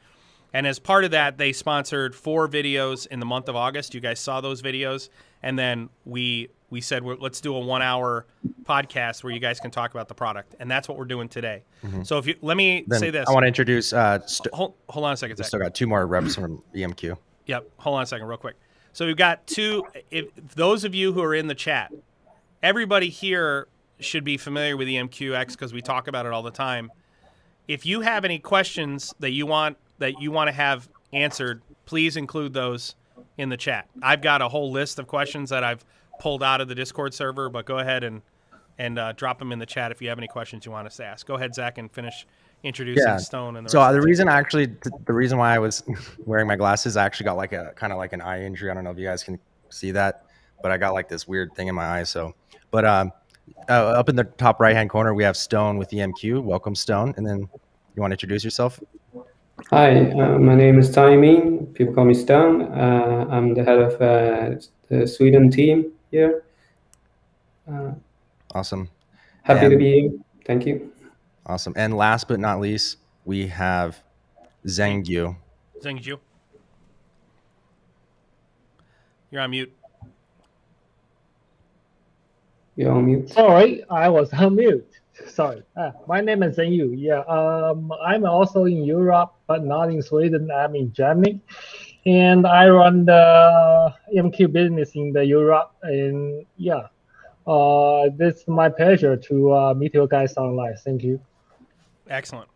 And 0.55 0.67
as 0.67 0.79
part 0.79 1.05
of 1.05 1.13
that, 1.13 1.39
they 1.39 1.53
sponsored 1.53 2.15
four 2.15 2.47
videos 2.47 3.07
in 3.07 3.21
the 3.21 3.27
month 3.27 3.49
of 3.49 3.57
August. 3.57 3.95
You 3.95 4.01
guys 4.01 4.21
saw 4.21 4.41
those 4.41 4.61
videos, 4.61 5.09
and 5.43 5.59
then 5.59 5.89
we 6.05 6.49
we 6.73 6.81
said 6.81 7.05
let's 7.05 7.43
do 7.43 7.55
a 7.55 7.61
one 7.61 7.83
hour 7.83 8.27
podcast 8.65 9.23
where 9.23 9.33
you 9.33 9.39
guys 9.39 9.61
can 9.61 9.71
talk 9.71 9.91
about 9.91 10.09
the 10.09 10.15
product, 10.15 10.57
and 10.59 10.71
that's 10.71 10.89
what 10.89 10.97
we're 10.97 11.05
doing 11.05 11.29
today. 11.29 11.63
Mm-hmm. 11.85 12.03
So 12.03 12.17
if 12.17 12.27
you 12.27 12.35
let 12.41 12.57
me 12.57 12.85
then 12.89 12.99
say 12.99 13.11
this, 13.11 13.29
I 13.29 13.33
want 13.33 13.45
to 13.45 13.49
introduce. 13.49 13.93
Uh, 13.93 14.27
st- 14.27 14.53
hold, 14.55 14.75
hold 14.89 15.05
on 15.05 15.13
a 15.13 15.17
second. 15.17 15.37
We 15.39 15.45
still 15.45 15.61
got 15.61 15.75
two 15.75 15.87
more 15.87 16.07
reps 16.07 16.35
from 16.35 16.63
EMQ. 16.75 17.19
Yep. 17.47 17.71
Hold 17.77 17.97
on 17.97 18.03
a 18.03 18.07
second, 18.07 18.27
real 18.27 18.39
quick. 18.39 18.57
So 18.95 19.07
we've 19.07 19.17
got 19.17 19.47
two. 19.47 19.85
If 20.11 20.35
those 20.55 20.85
of 20.85 20.95
you 20.95 21.13
who 21.13 21.23
are 21.23 21.35
in 21.35 21.47
the 21.47 21.55
chat, 21.55 21.93
everybody 22.63 23.11
here 23.11 23.69
should 24.01 24.25
be 24.25 24.39
familiar 24.39 24.77
with 24.77 24.89
EMQX 24.89 25.49
because 25.49 25.75
we 25.75 25.83
talk 25.83 26.09
about 26.09 26.25
it 26.25 26.33
all 26.33 26.43
the 26.43 26.51
time. 26.51 26.91
If 27.69 27.85
you 27.85 28.01
have 28.01 28.25
any 28.25 28.39
questions 28.39 29.15
that 29.21 29.31
you 29.33 29.45
want 29.45 29.77
that 29.99 30.23
you 30.23 30.31
want 30.31 30.49
to 30.49 30.53
have 30.53 30.89
answered, 31.13 31.61
please 31.85 32.17
include 32.17 32.55
those 32.55 32.95
in 33.37 33.51
the 33.51 33.59
chat. 33.59 33.89
I've 34.03 34.23
got 34.23 34.41
a 34.41 34.49
whole 34.49 34.73
list 34.73 34.99
of 34.99 35.07
questions 35.07 35.51
that 35.51 35.63
I've 35.63 35.85
pulled 36.23 36.43
out 36.45 36.61
of 36.61 36.69
the 36.69 36.75
Discord 36.75 37.13
server, 37.13 37.49
but 37.49 37.67
go 37.67 37.79
ahead 37.79 38.05
and 38.05 38.23
and 38.79 38.99
uh, 38.99 39.13
drop 39.13 39.41
them 39.41 39.51
in 39.51 39.59
the 39.59 39.67
chat 39.67 39.91
if 39.91 40.01
you 40.01 40.09
have 40.09 40.19
any 40.19 40.29
questions 40.29 40.65
you 40.65 40.71
want 40.71 40.87
us 40.87 40.97
to 40.97 41.05
ask. 41.05 41.27
Go 41.27 41.35
ahead, 41.35 41.53
Zach, 41.53 41.79
and 41.79 41.91
finish 41.91 42.27
introducing 42.63 43.05
yeah. 43.05 43.17
Stone. 43.17 43.57
And 43.57 43.67
the 43.67 43.71
so 43.71 43.81
uh, 43.81 43.91
the 43.91 44.01
reason 44.01 44.29
I 44.29 44.39
actually, 44.39 44.75
the 45.05 45.13
reason 45.13 45.37
why 45.37 45.53
I 45.53 45.59
was 45.59 45.83
wearing 46.25 46.47
my 46.47 46.55
glasses, 46.55 46.97
I 46.97 47.05
actually 47.05 47.25
got 47.25 47.37
like 47.37 47.53
a 47.53 47.73
kind 47.75 47.93
of 47.93 47.99
like 47.99 48.13
an 48.13 48.21
eye 48.21 48.45
injury. 48.45 48.71
I 48.71 48.75
don't 48.75 48.85
know 48.85 48.93
if 48.93 48.99
you 48.99 49.05
guys 49.05 49.25
can 49.25 49.39
see 49.71 49.91
that, 49.91 50.25
but 50.63 50.71
I 50.71 50.79
got 50.79 50.95
like 50.95 51.09
this 51.09 51.27
weird 51.27 51.55
thing 51.57 51.67
in 51.67 51.75
my 51.75 51.99
eye. 51.99 52.05
So, 52.05 52.35
but 52.71 52.85
um, 52.85 53.13
uh, 53.69 53.73
up 53.73 54.09
in 54.09 54.15
the 54.15 54.25
top 54.25 54.61
right 54.61 54.77
hand 54.77 54.91
corner, 54.91 55.15
we 55.15 55.25
have 55.25 55.37
Stone 55.37 55.77
with 55.77 55.91
EMQ. 55.91 56.43
Welcome, 56.45 56.77
Stone. 56.77 57.15
And 57.17 57.27
then 57.27 57.41
you 57.41 58.01
want 58.01 58.13
to 58.13 58.15
introduce 58.15 58.45
yourself? 58.45 58.81
Hi, 59.71 60.11
uh, 60.13 60.39
my 60.39 60.55
name 60.55 60.79
is 60.79 60.91
Timing. 60.91 61.67
People 61.75 61.95
call 61.95 62.05
me 62.05 62.15
Stone. 62.15 62.63
Uh, 62.63 63.27
I'm 63.29 63.55
the 63.55 63.65
head 63.65 63.79
of 63.79 64.01
uh, 64.01 64.61
the 64.89 65.07
Sweden 65.07 65.51
team 65.51 65.93
here. 66.13 66.45
Uh, 67.69 67.93
awesome. 68.55 68.89
Happy 69.43 69.61
and, 69.61 69.71
to 69.73 69.77
be 69.77 70.01
here. 70.01 70.11
Thank 70.47 70.67
you. 70.67 70.93
Awesome. 71.47 71.73
And 71.75 71.97
last 71.97 72.29
but 72.29 72.39
not 72.39 72.61
least, 72.61 72.99
we 73.25 73.49
have 73.49 74.01
Zhengyu. 74.67 75.37
Zhengyu. 75.83 76.19
You're 79.31 79.43
on 79.43 79.51
mute. 79.51 79.73
You're 82.77 82.93
on 82.93 83.07
mute. 83.07 83.31
Sorry, 83.31 83.83
I 83.91 84.09
was 84.09 84.33
on 84.33 84.57
mute. 84.57 84.87
Sorry. 85.27 85.63
Uh, 85.77 85.93
my 86.07 86.21
name 86.21 86.43
is 86.43 86.57
Zhengyu. 86.57 86.95
Yeah, 86.97 87.21
um, 87.21 87.93
I'm 88.05 88.25
also 88.25 88.65
in 88.65 88.85
Europe, 88.85 89.33
but 89.47 89.65
not 89.65 89.91
in 89.91 90.03
Sweden. 90.03 90.51
I'm 90.51 90.75
in 90.77 90.93
Germany 90.93 91.41
and 92.05 92.47
I 92.47 92.69
run 92.69 93.05
the 93.05 93.95
EMQ 94.15 94.53
business 94.53 94.95
in 94.95 95.13
the 95.13 95.25
Europe. 95.25 95.73
And 95.83 96.45
yeah, 96.57 96.89
uh, 97.47 98.09
this 98.17 98.41
is 98.41 98.49
my 98.49 98.69
pleasure 98.69 99.17
to 99.17 99.55
uh, 99.55 99.75
meet 99.75 99.95
you 99.95 100.07
guys 100.09 100.37
online. 100.37 100.75
Thank 100.85 101.03
you. 101.03 101.21
Excellent. 102.09 102.49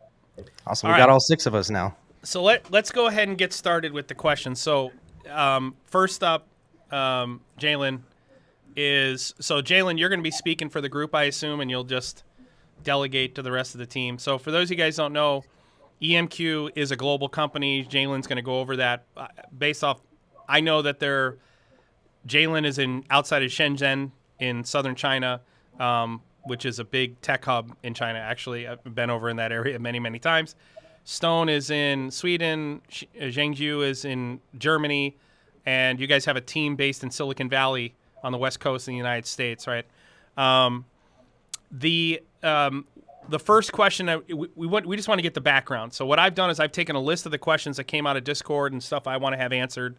Awesome. 0.67 0.89
All 0.89 0.95
we 0.95 0.99
got 0.99 1.09
all 1.09 1.21
six 1.21 1.47
of 1.47 1.55
us 1.55 1.71
now. 1.71 1.97
So 2.23 2.43
let 2.43 2.71
let's 2.73 2.91
go 2.91 3.07
ahead 3.07 3.29
and 3.29 3.39
get 3.39 3.53
started 3.53 3.93
with 3.93 4.09
the 4.09 4.15
questions. 4.15 4.61
So 4.61 4.91
um, 5.31 5.77
first 5.85 6.25
up, 6.25 6.47
um, 6.91 7.41
Jalen 7.59 8.01
is 8.75 9.35
so 9.39 9.63
Jalen, 9.63 9.99
you're 9.99 10.09
going 10.09 10.19
to 10.19 10.25
be 10.25 10.33
speaking 10.33 10.69
for 10.69 10.81
the 10.81 10.89
group, 10.89 11.15
I 11.15 11.25
assume, 11.25 11.61
and 11.61 11.71
you'll 11.71 11.85
just 11.85 12.25
delegate 12.83 13.35
to 13.37 13.43
the 13.43 13.53
rest 13.53 13.75
of 13.75 13.79
the 13.79 13.87
team. 13.87 14.19
So 14.19 14.39
for 14.39 14.51
those 14.51 14.65
of 14.65 14.73
you 14.73 14.77
guys 14.77 14.97
who 14.97 15.05
don't 15.05 15.13
know, 15.13 15.45
EMQ 16.03 16.73
is 16.75 16.91
a 16.91 16.97
global 16.97 17.29
company. 17.29 17.85
Jalen's 17.85 18.27
going 18.27 18.37
to 18.37 18.43
go 18.43 18.61
over 18.61 18.77
that 18.77 19.05
uh, 19.17 19.29
based 19.57 19.83
off. 19.83 20.01
I 20.49 20.61
know 20.61 20.83
that 20.83 21.01
they're 21.01 21.39
Jalen 22.27 22.67
is 22.67 22.79
in 22.79 23.05
outside 23.11 23.43
of 23.43 23.51
Shenzhen 23.51 24.11
in 24.39 24.65
southern 24.65 24.95
China, 24.95 25.41
um, 25.79 26.21
which 26.45 26.67
is 26.67 26.79
a 26.79 26.85
big 26.85 27.21
tech 27.21 27.45
hub 27.45 27.75
in 27.83 27.95
China. 27.95 28.19
Actually, 28.19 28.67
I've 28.67 28.95
been 28.95 29.11
over 29.11 29.29
in 29.29 29.37
that 29.37 29.53
area 29.53 29.79
many, 29.79 29.99
many 29.99 30.19
times. 30.19 30.55
Stone 31.05 31.49
is 31.49 31.71
in 31.71 32.11
Sweden. 32.11 32.83
Uh, 33.21 33.27
is 33.27 34.05
in 34.05 34.41
Germany, 34.59 35.17
and 35.65 36.01
you 36.01 36.07
guys 36.07 36.25
have 36.25 36.37
a 36.37 36.41
team 36.41 36.75
based 36.75 37.05
in 37.05 37.11
Silicon 37.11 37.49
Valley 37.49 37.95
on 38.25 38.33
the 38.33 38.39
west 38.39 38.59
coast 38.59 38.89
of 38.89 38.93
the 38.93 38.97
United 38.97 39.27
States, 39.27 39.67
right? 39.67 39.87
Um, 40.37 40.85
the 41.71 42.23
um, 42.43 42.87
the 43.29 43.39
first 43.39 43.73
question 43.73 44.09
I, 44.09 44.17
we, 44.17 44.49
we 44.55 44.67
want 44.67 44.87
we 44.87 44.97
just 44.97 45.09
want 45.09 45.19
to 45.19 45.23
get 45.23 45.35
the 45.35 45.41
background. 45.41 45.93
So 45.93 46.07
what 46.07 46.19
I've 46.19 46.35
done 46.35 46.51
is 46.51 46.61
I've 46.61 46.73
taken 46.73 46.97
a 46.97 47.01
list 47.01 47.27
of 47.27 47.33
the 47.33 47.39
questions 47.39 47.77
that 47.77 47.85
came 47.85 48.07
out 48.07 48.17
of 48.17 48.25
Discord 48.25 48.73
and 48.73 48.83
stuff 48.83 49.07
I 49.07 49.17
want 49.17 49.35
to 49.35 49.39
have 49.39 49.53
answered, 49.53 49.97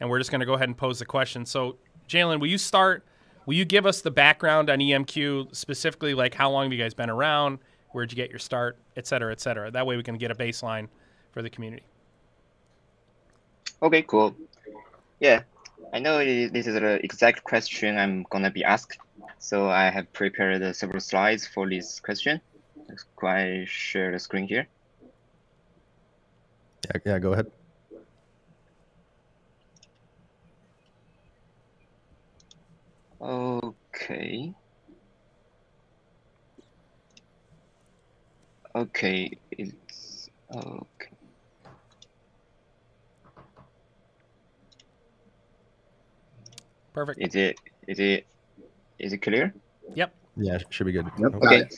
and 0.00 0.08
we're 0.08 0.18
just 0.18 0.30
going 0.30 0.40
to 0.40 0.46
go 0.46 0.54
ahead 0.54 0.68
and 0.68 0.76
pose 0.76 0.98
the 0.98 1.04
question. 1.04 1.44
So 1.46 1.76
Jalen, 2.08 2.40
will 2.40 2.48
you 2.48 2.58
start? 2.58 3.04
Will 3.46 3.54
you 3.54 3.64
give 3.64 3.86
us 3.86 4.00
the 4.00 4.10
background 4.10 4.70
on 4.70 4.78
EMQ 4.78 5.54
specifically, 5.54 6.14
like 6.14 6.34
how 6.34 6.50
long 6.50 6.64
have 6.64 6.72
you 6.72 6.78
guys 6.78 6.94
been 6.94 7.10
around? 7.10 7.58
Where'd 7.92 8.12
you 8.12 8.16
get 8.16 8.30
your 8.30 8.38
start, 8.38 8.78
et 8.96 9.06
cetera, 9.06 9.32
et 9.32 9.40
cetera? 9.40 9.70
That 9.70 9.86
way 9.86 9.96
we 9.96 10.02
can 10.02 10.16
get 10.16 10.30
a 10.30 10.34
baseline 10.34 10.88
for 11.32 11.42
the 11.42 11.50
community. 11.50 11.82
Okay, 13.82 14.02
cool. 14.02 14.36
Yeah, 15.18 15.42
I 15.92 15.98
know 15.98 16.18
this 16.18 16.66
is 16.66 16.74
the 16.74 17.00
exact 17.02 17.42
question 17.44 17.98
I'm 17.98 18.24
gonna 18.30 18.50
be 18.50 18.62
asked, 18.62 18.98
so 19.38 19.68
I 19.68 19.90
have 19.90 20.12
prepared 20.12 20.76
several 20.76 21.00
slides 21.00 21.46
for 21.46 21.68
this 21.68 21.98
question. 21.98 22.40
Let's 22.90 23.04
quite 23.14 23.66
share 23.68 24.10
the 24.10 24.18
screen 24.18 24.48
here. 24.48 24.66
Yeah, 26.86 27.00
yeah 27.06 27.18
go 27.20 27.32
ahead. 27.34 27.46
Okay. 33.20 34.52
Okay, 38.74 39.38
it's 39.52 40.28
okay. 40.52 41.10
Perfect. 46.92 47.20
Is 47.20 47.34
it 47.36 47.56
is 47.86 48.00
it 48.00 48.26
is 48.98 49.12
it 49.12 49.18
clear? 49.18 49.54
Yep. 49.94 50.12
Yeah, 50.36 50.58
should 50.70 50.86
be 50.86 50.92
good. 50.92 51.06
Yep. 51.18 51.34
Okay. 51.36 51.68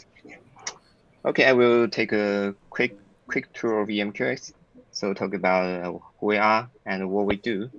Okay. 1.24 1.44
I 1.44 1.52
will 1.52 1.88
take 1.88 2.12
a 2.12 2.54
quick 2.70 2.96
quick 3.28 3.52
tour 3.52 3.80
of 3.80 3.88
EMQX. 3.88 4.52
So 4.90 5.14
talk 5.14 5.34
about 5.34 5.64
uh, 5.64 5.98
who 6.18 6.26
we 6.26 6.36
are 6.36 6.68
and 6.84 7.10
what 7.10 7.26
we 7.26 7.36
do. 7.36 7.70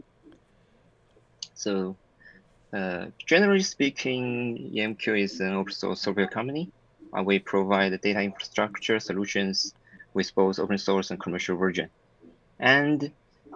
So, 1.53 1.95
uh, 2.73 3.05
generally 3.25 3.61
speaking, 3.61 4.71
EMQ 4.73 5.21
is 5.21 5.39
an 5.39 5.53
open 5.53 5.73
source 5.73 6.01
software 6.01 6.27
company. 6.27 6.71
Uh, 7.15 7.21
we 7.21 7.37
provide 7.39 7.99
data 8.01 8.21
infrastructure 8.21 8.99
solutions 8.99 9.73
with 10.13 10.33
both 10.33 10.57
open 10.57 10.77
source 10.77 11.11
and 11.11 11.19
commercial 11.19 11.55
version. 11.55 11.89
And 12.59 13.11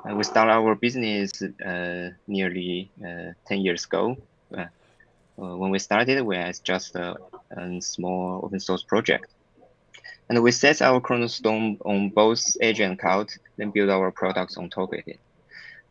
uh, 0.06 0.13
we 0.15 0.24
started 0.24 0.51
our 0.51 0.75
business 0.75 1.41
uh, 1.41 2.12
nearly 2.27 2.91
uh, 3.03 3.34
10 3.48 3.60
years 3.62 3.86
ago. 3.86 4.17
When 5.36 5.70
we 5.70 5.79
started, 5.79 6.22
we 6.24 6.36
had 6.36 6.60
just 6.63 6.96
a, 6.96 7.15
a 7.51 7.82
small 7.82 8.41
open 8.44 8.60
source 8.60 8.84
project. 8.84 9.27
And 10.30 10.44
we 10.44 10.52
set 10.52 10.82
our 10.82 11.00
cornerstone 11.00 11.78
on 11.86 12.10
both 12.10 12.58
Edge 12.60 12.82
and 12.82 13.00
cloud, 13.00 13.30
then 13.56 13.72
build 13.72 13.90
our 13.90 14.12
products 14.12 14.58
on 14.58 14.70
top 14.70 14.94
of 14.94 15.00
it. 15.06 15.20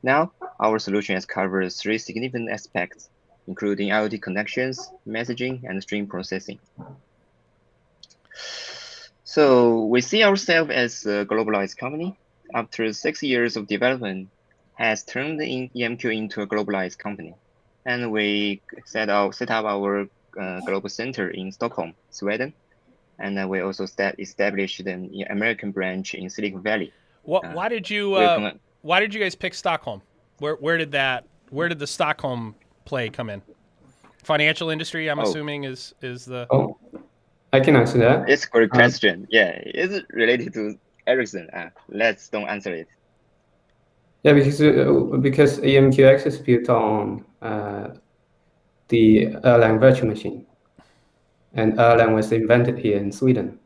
Now, 0.03 0.33
our 0.61 0.79
solution 0.79 1.15
has 1.15 1.25
covered 1.25 1.73
three 1.73 1.99
significant 1.99 2.51
aspects, 2.51 3.09
including 3.47 3.89
IoT 3.89 4.21
connections, 4.21 4.91
messaging, 5.07 5.65
and 5.65 5.83
stream 5.83 6.07
processing. 6.07 6.59
So 9.25 9.85
we 9.87 10.01
see 10.03 10.23
ourselves 10.23 10.71
as 10.71 11.07
a 11.07 11.25
globalized 11.25 11.77
company. 11.77 12.17
After 12.55 12.93
six 12.93 13.23
years 13.23 13.57
of 13.57 13.67
development, 13.67 14.29
has 14.77 15.03
turned 15.03 15.41
in 15.41 15.71
EMQ 15.71 16.17
into 16.17 16.43
a 16.43 16.47
globalized 16.47 16.99
company, 16.99 17.35
and 17.85 18.13
we 18.13 18.61
set 18.85 19.09
out 19.09 19.35
set 19.35 19.51
up 19.51 19.65
our 19.65 20.07
uh, 20.39 20.61
global 20.61 20.89
center 20.89 21.31
in 21.31 21.51
Stockholm, 21.51 21.95
Sweden, 22.11 22.53
and 23.19 23.39
uh, 23.39 23.47
we 23.49 23.61
also 23.61 23.87
sta- 23.87 24.13
established 24.19 24.81
an 24.81 25.11
American 25.31 25.71
branch 25.73 26.15
in 26.15 26.29
Silicon 26.31 26.63
Valley. 26.63 26.93
What, 27.23 27.45
Uh, 27.45 27.53
why 27.53 27.69
did 27.69 27.89
you 27.91 28.15
uh, 28.15 28.37
gonna- 28.37 28.59
Why 28.83 29.01
did 29.01 29.13
you 29.15 29.21
guys 29.21 29.35
pick 29.35 29.55
Stockholm? 29.55 30.03
Where 30.39 30.55
Where 30.57 30.79
did 30.79 30.93
that 30.93 31.25
Where 31.51 31.69
did 31.69 31.79
the 31.79 31.87
Stockholm 31.87 32.55
play 32.85 33.09
come 33.11 33.31
in? 33.31 33.43
Financial 34.23 34.71
industry, 34.71 35.09
I'm 35.11 35.19
Oh. 35.19 35.23
assuming, 35.23 35.65
is 35.65 35.95
is 36.03 36.25
the 36.25 36.47
Oh, 36.51 36.77
I 37.53 37.61
can 37.61 37.75
answer 37.77 37.99
that. 37.99 38.29
It's 38.29 38.45
a 38.45 38.49
great 38.49 38.71
Um, 38.73 38.79
question. 38.79 39.27
Yeah, 39.31 39.59
is 39.75 39.93
it 39.93 40.05
related 40.11 40.53
to 40.55 40.79
Ericsson? 41.07 41.49
Uh, 41.53 41.71
let's 41.89 42.29
don't 42.29 42.49
answer 42.49 42.73
it. 42.75 42.89
Yeah, 44.23 44.33
because 44.35 44.61
uh, 44.61 45.17
because 45.21 45.59
EMQX 45.61 46.27
is 46.27 46.39
built 46.39 46.69
on 46.69 47.25
uh, 47.43 47.95
the 48.89 49.27
Erlang 49.45 49.79
virtual 49.81 50.09
machine, 50.09 50.46
and 51.57 51.73
Erlang 51.79 52.15
was 52.15 52.33
invented 52.33 52.79
here 52.79 52.99
in 52.99 53.11
Sweden. 53.11 53.59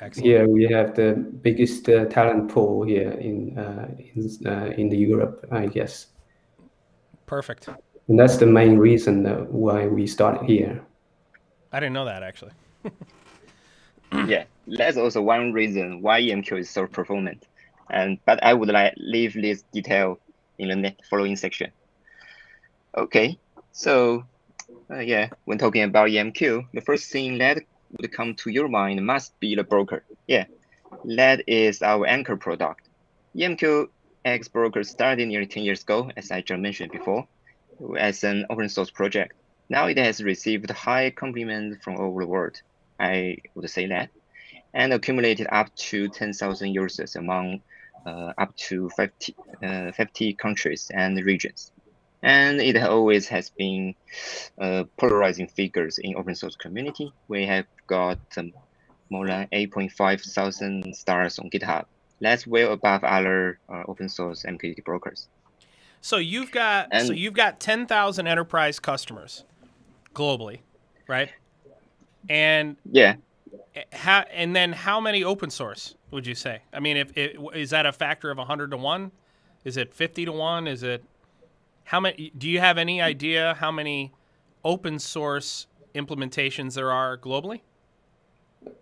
excellent. 0.00 0.26
Here 0.26 0.48
we 0.48 0.64
have 0.64 0.94
the 0.94 1.14
biggest 1.42 1.88
uh, 1.88 2.06
talent 2.06 2.50
pool 2.50 2.84
here 2.84 3.12
in 3.12 3.58
uh, 3.58 3.88
in, 4.14 4.46
uh, 4.46 4.74
in 4.76 4.88
the 4.88 4.96
Europe, 4.96 5.46
I 5.52 5.66
guess, 5.66 6.06
Perfect. 7.26 7.68
and 8.08 8.18
that's 8.18 8.36
the 8.36 8.46
main 8.46 8.78
reason 8.78 9.26
uh, 9.26 9.44
why 9.48 9.86
we 9.86 10.06
started 10.06 10.48
here. 10.48 10.82
I 11.72 11.80
didn't 11.80 11.94
know 11.94 12.04
that 12.04 12.22
actually. 12.22 12.52
yeah, 14.26 14.44
that's 14.66 14.96
also 14.96 15.22
one 15.22 15.52
reason 15.52 16.02
why 16.02 16.20
EMQ 16.20 16.58
is 16.60 16.70
so 16.70 16.86
performant. 16.86 17.46
And 17.90 18.18
but 18.24 18.42
I 18.42 18.54
would 18.54 18.68
like 18.68 18.94
leave 18.96 19.34
this 19.34 19.62
detail 19.72 20.18
in 20.58 20.82
the 20.82 20.94
following 21.08 21.36
section. 21.36 21.70
Okay, 22.96 23.38
so 23.72 24.24
uh, 24.90 24.98
yeah, 24.98 25.28
when 25.44 25.58
talking 25.58 25.82
about 25.82 26.08
EMQ, 26.08 26.66
the 26.72 26.80
first 26.80 27.10
thing 27.10 27.38
that 27.38 27.58
would 27.98 28.12
come 28.12 28.34
to 28.34 28.50
your 28.50 28.68
mind 28.68 29.04
must 29.04 29.38
be 29.40 29.54
the 29.54 29.64
broker. 29.64 30.04
Yeah, 30.26 30.44
that 31.04 31.42
is 31.46 31.82
our 31.82 32.06
anchor 32.06 32.36
product. 32.36 32.88
EMQ 33.36 33.88
X 34.24 34.48
Broker 34.48 34.84
started 34.84 35.26
nearly 35.26 35.46
10 35.46 35.62
years 35.64 35.82
ago, 35.82 36.10
as 36.16 36.30
I 36.30 36.42
just 36.42 36.60
mentioned 36.60 36.92
before, 36.92 37.26
as 37.98 38.22
an 38.24 38.46
open 38.50 38.68
source 38.68 38.90
project. 38.90 39.34
Now 39.68 39.86
it 39.86 39.98
has 39.98 40.22
received 40.22 40.70
high 40.70 41.10
compliments 41.10 41.82
from 41.82 41.96
all 41.96 42.06
over 42.06 42.22
the 42.22 42.28
world. 42.28 42.60
I 43.00 43.38
would 43.54 43.68
say 43.68 43.86
that, 43.86 44.10
and 44.74 44.92
accumulated 44.92 45.46
up 45.50 45.74
to 45.74 46.08
10,000 46.08 46.72
users 46.72 47.16
among 47.16 47.62
uh, 48.06 48.32
up 48.38 48.54
to 48.56 48.88
50, 48.90 49.34
uh, 49.62 49.92
50 49.92 50.34
countries 50.34 50.90
and 50.94 51.16
regions. 51.24 51.72
And 52.22 52.60
it 52.60 52.76
always 52.76 53.26
has 53.28 53.50
been 53.50 53.94
uh, 54.60 54.84
polarizing 54.98 55.48
figures 55.48 55.98
in 55.98 56.16
open 56.16 56.34
source 56.34 56.56
community. 56.56 57.12
We 57.28 57.46
have 57.46 57.66
got 57.88 58.20
um, 58.36 58.52
more 59.10 59.26
than 59.26 59.48
8.5 59.52 60.32
thousand 60.32 60.94
stars 60.96 61.38
on 61.38 61.50
GitHub. 61.50 61.84
That's 62.20 62.46
well 62.46 62.72
above 62.72 63.02
other 63.02 63.58
uh, 63.68 63.82
open 63.88 64.08
source 64.08 64.44
MQTT 64.44 64.84
brokers. 64.84 65.28
So 66.00 66.16
you've 66.16 66.50
got 66.50 66.88
so 67.00 67.12
you've 67.12 67.34
got 67.34 67.60
ten 67.60 67.86
thousand 67.86 68.26
enterprise 68.26 68.80
customers 68.80 69.44
globally, 70.14 70.60
right? 71.08 71.30
And 72.28 72.76
Yeah, 72.90 73.16
how 73.92 74.24
and 74.32 74.54
then 74.54 74.72
how 74.72 75.00
many 75.00 75.24
open 75.24 75.50
source 75.50 75.94
would 76.10 76.26
you 76.26 76.34
say? 76.34 76.62
I 76.72 76.80
mean, 76.80 76.96
if 76.96 77.16
it, 77.16 77.36
is 77.54 77.70
that 77.70 77.86
a 77.86 77.92
factor 77.92 78.30
of 78.30 78.38
hundred 78.38 78.70
to 78.72 78.76
one? 78.76 79.12
Is 79.64 79.76
it 79.76 79.94
fifty 79.94 80.24
to 80.24 80.32
one? 80.32 80.66
Is 80.66 80.82
it 80.82 81.04
how 81.84 82.00
many? 82.00 82.32
Do 82.36 82.48
you 82.48 82.60
have 82.60 82.78
any 82.78 83.00
idea 83.00 83.54
how 83.58 83.70
many 83.70 84.12
open 84.64 84.98
source 84.98 85.66
implementations 85.94 86.74
there 86.74 86.90
are 86.90 87.16
globally? 87.18 87.60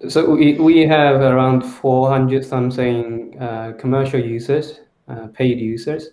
So 0.08 0.30
we, 0.34 0.54
we 0.54 0.86
have 0.86 1.20
around 1.20 1.62
400 1.62 2.44
something 2.44 3.38
uh, 3.40 3.72
commercial 3.78 4.20
users, 4.20 4.80
uh, 5.08 5.28
paid 5.28 5.58
users. 5.58 6.10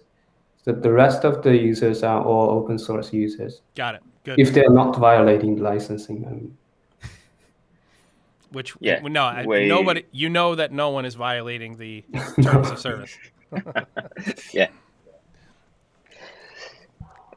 So 0.63 0.71
the 0.71 0.91
rest 0.91 1.23
of 1.25 1.43
the 1.43 1.55
users 1.55 2.03
are 2.03 2.21
all 2.21 2.49
open 2.49 2.77
source 2.77 3.13
users. 3.13 3.61
Got 3.75 3.95
it. 3.95 4.03
Good. 4.23 4.39
If 4.39 4.53
they're 4.53 4.69
not 4.69 4.97
violating 4.97 5.55
the 5.55 5.63
licensing, 5.63 6.25
I 6.25 6.31
mean. 6.31 6.57
which 8.51 8.73
Yeah, 8.79 8.99
no, 8.99 9.23
I- 9.23 9.45
nobody. 9.45 10.03
You 10.11 10.29
know 10.29 10.55
that 10.55 10.71
no 10.71 10.89
one 10.89 11.05
is 11.05 11.15
violating 11.15 11.77
the 11.77 12.03
terms 12.41 12.71
of 12.71 12.79
service. 12.79 13.17
yeah. 14.53 14.67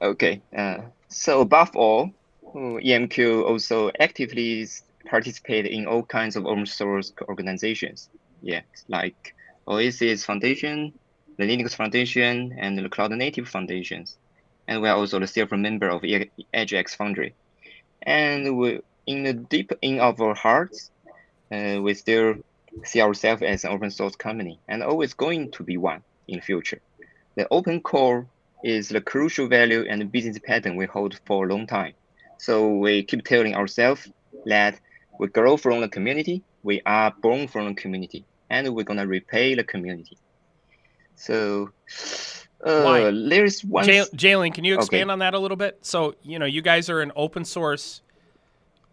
Okay. 0.01 0.41
Uh, 0.57 0.79
so 1.09 1.41
above 1.41 1.77
all, 1.77 2.11
EMQ 2.55 3.45
also 3.45 3.91
actively 4.01 4.67
participate 5.07 5.67
in 5.67 5.87
all 5.87 6.03
kinds 6.03 6.37
of 6.37 6.47
open 6.47 6.67
source 6.67 7.13
organizations. 7.29 8.09
Yeah, 8.43 8.63
like 8.89 9.35
Oasis 9.69 10.25
Foundation, 10.25 10.93
the 11.37 11.45
Linux 11.45 11.75
Foundation, 11.75 12.57
and 12.59 12.79
the 12.79 12.89
Cloud 12.89 13.13
Native 13.13 13.49
Foundations. 13.49 14.17
And 14.67 14.81
we 14.83 14.89
are 14.89 14.97
also 14.97 15.19
the 15.19 15.27
silver 15.27 15.57
member 15.57 15.89
of 15.89 16.03
EdgeX 16.03 16.97
Foundry. 16.97 17.35
And 18.03 18.57
we, 18.57 18.81
in 19.07 19.25
the 19.25 19.35
deep 19.35 19.73
in 19.83 20.01
our 20.01 20.35
hearts, 20.35 20.91
uh, 21.53 21.81
we 21.83 21.95
still 21.95 22.37
see 22.85 23.03
ourselves 23.03 23.43
as 23.43 23.65
an 23.65 23.73
open 23.73 23.91
source 23.91 24.17
company 24.17 24.59
and 24.69 24.83
always 24.83 25.15
going 25.15 25.51
to 25.51 25.65
be 25.65 25.77
one 25.77 26.03
in 26.29 26.37
the 26.37 26.43
future. 26.43 26.81
The 27.35 27.49
open 27.51 27.81
core 27.81 28.27
is 28.65 28.89
the 28.89 29.01
crucial 29.01 29.49
value 29.49 29.85
and 29.89 30.11
business 30.13 30.39
pattern 30.45 30.77
we 30.77 30.87
hold 30.87 31.19
for 31.27 31.47
a 31.47 31.53
long 31.53 31.67
time. 31.67 31.95
So 32.39 32.77
we 32.77 33.03
keep 33.05 33.25
telling 33.25 33.55
ourselves 33.55 34.09
that 34.47 34.81
we 35.19 35.29
grow 35.29 35.57
from 35.57 35.81
the 35.81 35.89
community, 35.89 36.43
we 36.63 36.81
are 36.87 37.13
born 37.23 37.49
from 37.49 37.69
the 37.69 37.75
community, 37.75 38.25
and 38.49 38.75
we're 38.75 38.85
gonna 38.85 39.07
repay 39.07 39.55
the 39.55 39.65
community. 39.65 40.19
So 41.17 41.71
uh, 42.65 42.83
Why? 42.83 43.11
there's 43.29 43.61
one 43.63 43.87
Jalen, 43.87 44.55
can 44.55 44.65
you 44.65 44.75
Okay. 44.75 44.83
expand 44.83 45.11
on 45.11 45.19
that 45.21 45.35
a 45.35 45.39
little 45.39 45.57
bit? 45.57 45.79
So, 45.83 46.15
you 46.23 46.39
know, 46.39 46.47
you 46.47 46.63
guys 46.63 46.89
are 46.89 47.01
an 47.01 47.13
open 47.17 47.45
source, 47.45 48.03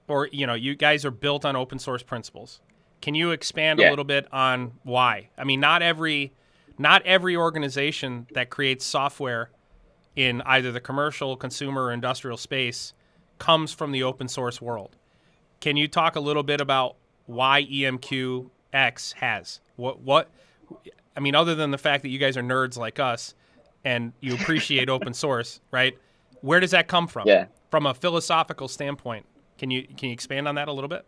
or 0.07 0.27
you 0.31 0.47
know, 0.47 0.53
you 0.53 0.75
guys 0.75 1.05
are 1.05 1.11
built 1.11 1.45
on 1.45 1.55
open 1.55 1.79
source 1.79 2.03
principles. 2.03 2.59
Can 3.01 3.15
you 3.15 3.31
expand 3.31 3.79
a 3.79 3.89
little 3.89 4.05
bit 4.05 4.27
on 4.33 4.73
why? 4.83 5.29
I 5.37 5.43
mean, 5.43 5.59
not 5.59 5.81
every, 5.81 6.33
not 6.79 7.01
every 7.05 7.35
organization 7.35 8.27
that 8.33 8.49
creates 8.49 8.85
software 8.85 9.51
in 10.17 10.41
either 10.47 10.71
the 10.71 10.81
commercial, 10.81 11.37
consumer, 11.37 11.83
or 11.83 11.93
industrial 11.93 12.37
space 12.37 12.91
comes 13.37 13.71
from 13.71 13.91
the 13.91 14.01
open 14.01 14.27
source 14.27 14.59
world. 14.59 14.97
Can 15.61 15.77
you 15.77 15.87
talk 15.87 16.15
a 16.15 16.19
little 16.19 16.43
bit 16.43 16.59
about 16.59 16.95
why 17.27 17.63
EMQX 17.63 19.13
has 19.13 19.61
what 19.75 19.99
what? 20.01 20.29
I 21.15 21.19
mean, 21.19 21.35
other 21.35 21.55
than 21.55 21.71
the 21.71 21.77
fact 21.77 22.01
that 22.03 22.09
you 22.09 22.19
guys 22.19 22.35
are 22.35 22.41
nerds 22.41 22.77
like 22.77 22.99
us 22.99 23.35
and 23.85 24.11
you 24.19 24.33
appreciate 24.33 24.89
open 24.89 25.13
source, 25.25 25.61
right? 25.71 25.97
Where 26.41 26.59
does 26.59 26.71
that 26.71 26.87
come 26.87 27.07
from? 27.07 27.27
Yeah. 27.27 27.45
From 27.69 27.85
a 27.85 27.93
philosophical 27.93 28.67
standpoint, 28.67 29.25
can 29.59 29.69
you 29.69 29.83
can 29.83 30.09
you 30.09 30.13
expand 30.13 30.47
on 30.47 30.55
that 30.55 30.67
a 30.67 30.73
little 30.73 30.87
bit? 30.87 31.05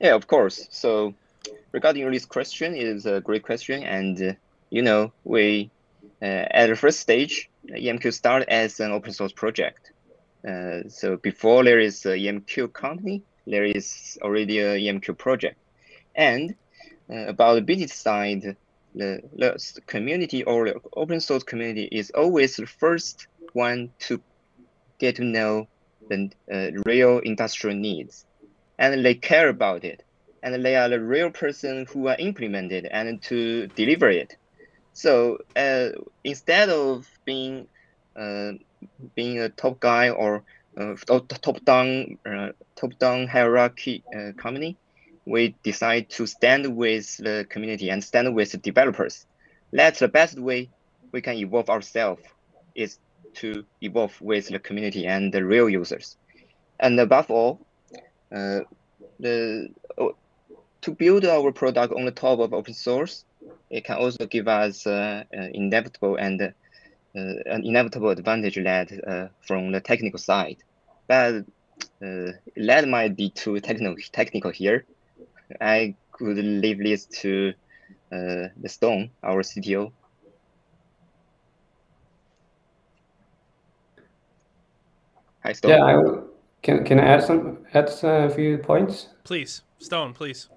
Yeah, 0.00 0.14
of 0.14 0.26
course. 0.26 0.68
So 0.70 1.14
regarding 1.72 2.10
this 2.10 2.24
question, 2.24 2.74
it 2.74 2.86
is 2.86 3.04
a 3.04 3.20
great 3.20 3.42
question, 3.42 3.82
and 3.82 4.22
uh, 4.22 4.32
you 4.70 4.80
know, 4.80 5.12
we 5.24 5.70
uh, 6.22 6.46
at 6.50 6.68
the 6.68 6.76
first 6.76 7.00
stage, 7.00 7.50
EMQ 7.70 8.12
started 8.12 8.48
as 8.50 8.80
an 8.80 8.92
open 8.92 9.12
source 9.12 9.32
project. 9.32 9.92
Uh, 10.46 10.88
so 10.88 11.16
before 11.16 11.64
there 11.64 11.78
is 11.78 12.06
a 12.06 12.10
EMQ 12.10 12.72
company, 12.72 13.22
there 13.46 13.64
is 13.64 14.18
already 14.22 14.58
a 14.60 14.78
EMQ 14.78 15.18
project, 15.18 15.58
and 16.14 16.54
uh, 17.10 17.26
about 17.26 17.54
the 17.54 17.62
business 17.62 17.94
side, 17.94 18.56
the, 18.94 19.22
the 19.36 19.80
community 19.86 20.44
or 20.44 20.66
the 20.66 20.80
open 20.94 21.20
source 21.20 21.42
community 21.42 21.88
is 21.90 22.10
always 22.10 22.56
the 22.56 22.66
first 22.66 23.26
one 23.52 23.90
to 24.00 24.20
get 24.98 25.16
to 25.16 25.24
know 25.24 25.68
the 26.08 26.30
uh, 26.52 26.70
real 26.86 27.18
industrial 27.18 27.76
needs. 27.76 28.24
And 28.78 29.04
they 29.04 29.14
care 29.14 29.48
about 29.48 29.84
it. 29.84 30.04
And 30.42 30.64
they 30.64 30.76
are 30.76 30.88
the 30.88 31.00
real 31.00 31.30
person 31.30 31.86
who 31.86 32.08
are 32.08 32.16
implement 32.18 32.72
it 32.72 32.86
and 32.90 33.20
to 33.22 33.66
deliver 33.68 34.08
it 34.08 34.36
so 34.98 35.38
uh, 35.54 35.90
instead 36.24 36.68
of 36.70 37.06
being 37.24 37.68
uh, 38.16 38.52
being 39.14 39.38
a 39.38 39.48
top 39.48 39.78
guy 39.78 40.10
or 40.10 40.42
uh, 40.76 40.94
top 41.06 41.64
down 41.64 42.18
uh, 42.26 42.48
top 42.74 42.92
down 42.98 43.28
hierarchy 43.28 44.02
uh, 44.16 44.32
company 44.36 44.76
we 45.28 45.54
decide 45.62 46.08
to 46.08 46.26
stand 46.26 46.74
with 46.74 47.16
the 47.18 47.46
community 47.50 47.90
and 47.90 48.02
stand 48.02 48.34
with 48.34 48.50
the 48.52 48.58
developers. 48.58 49.26
That's 49.72 49.98
the 50.00 50.08
best 50.08 50.38
way 50.38 50.70
we 51.12 51.20
can 51.20 51.36
evolve 51.36 51.68
ourselves 51.68 52.22
is 52.74 52.98
to 53.34 53.64
evolve 53.82 54.18
with 54.20 54.48
the 54.48 54.58
community 54.58 55.06
and 55.06 55.32
the 55.32 55.44
real 55.44 55.68
users. 55.68 56.16
And 56.80 56.98
above 56.98 57.30
all 57.30 57.60
uh, 58.34 58.60
the 59.20 59.68
oh, 59.98 60.16
to 60.80 60.90
build 60.92 61.24
our 61.26 61.52
product 61.52 61.92
on 61.92 62.06
the 62.06 62.10
top 62.10 62.38
of 62.38 62.54
open 62.54 62.72
source, 62.74 63.24
it 63.70 63.84
can 63.84 63.96
also 63.96 64.26
give 64.26 64.48
us 64.48 64.86
uh, 64.86 65.24
uh, 65.36 65.46
inevitable 65.52 66.16
and 66.16 66.40
uh, 66.42 66.50
an 67.14 67.64
inevitable 67.64 68.10
advantage 68.10 68.56
that 68.56 68.90
uh, 69.06 69.28
from 69.46 69.72
the 69.72 69.80
technical 69.80 70.18
side. 70.18 70.56
But 71.06 71.44
uh, 72.02 72.32
that 72.56 72.88
might 72.88 73.16
be 73.16 73.30
too 73.30 73.60
technical 73.60 73.96
technical 74.12 74.50
here. 74.50 74.84
I 75.60 75.94
could 76.12 76.36
leave 76.36 76.78
this 76.78 77.06
to 77.22 77.54
uh, 78.12 78.48
the 78.60 78.68
Stone, 78.68 79.10
our 79.22 79.42
CTO. 79.42 79.92
Hi, 85.42 85.52
Stone. 85.52 85.70
Yeah, 85.70 85.84
I, 85.84 86.02
can 86.62 86.84
can 86.84 87.00
I 87.00 87.04
add 87.04 87.22
some 87.22 87.58
add 87.72 87.90
a 88.02 88.28
few 88.28 88.58
points? 88.58 89.08
Please, 89.24 89.62
Stone, 89.78 90.14
please. 90.14 90.48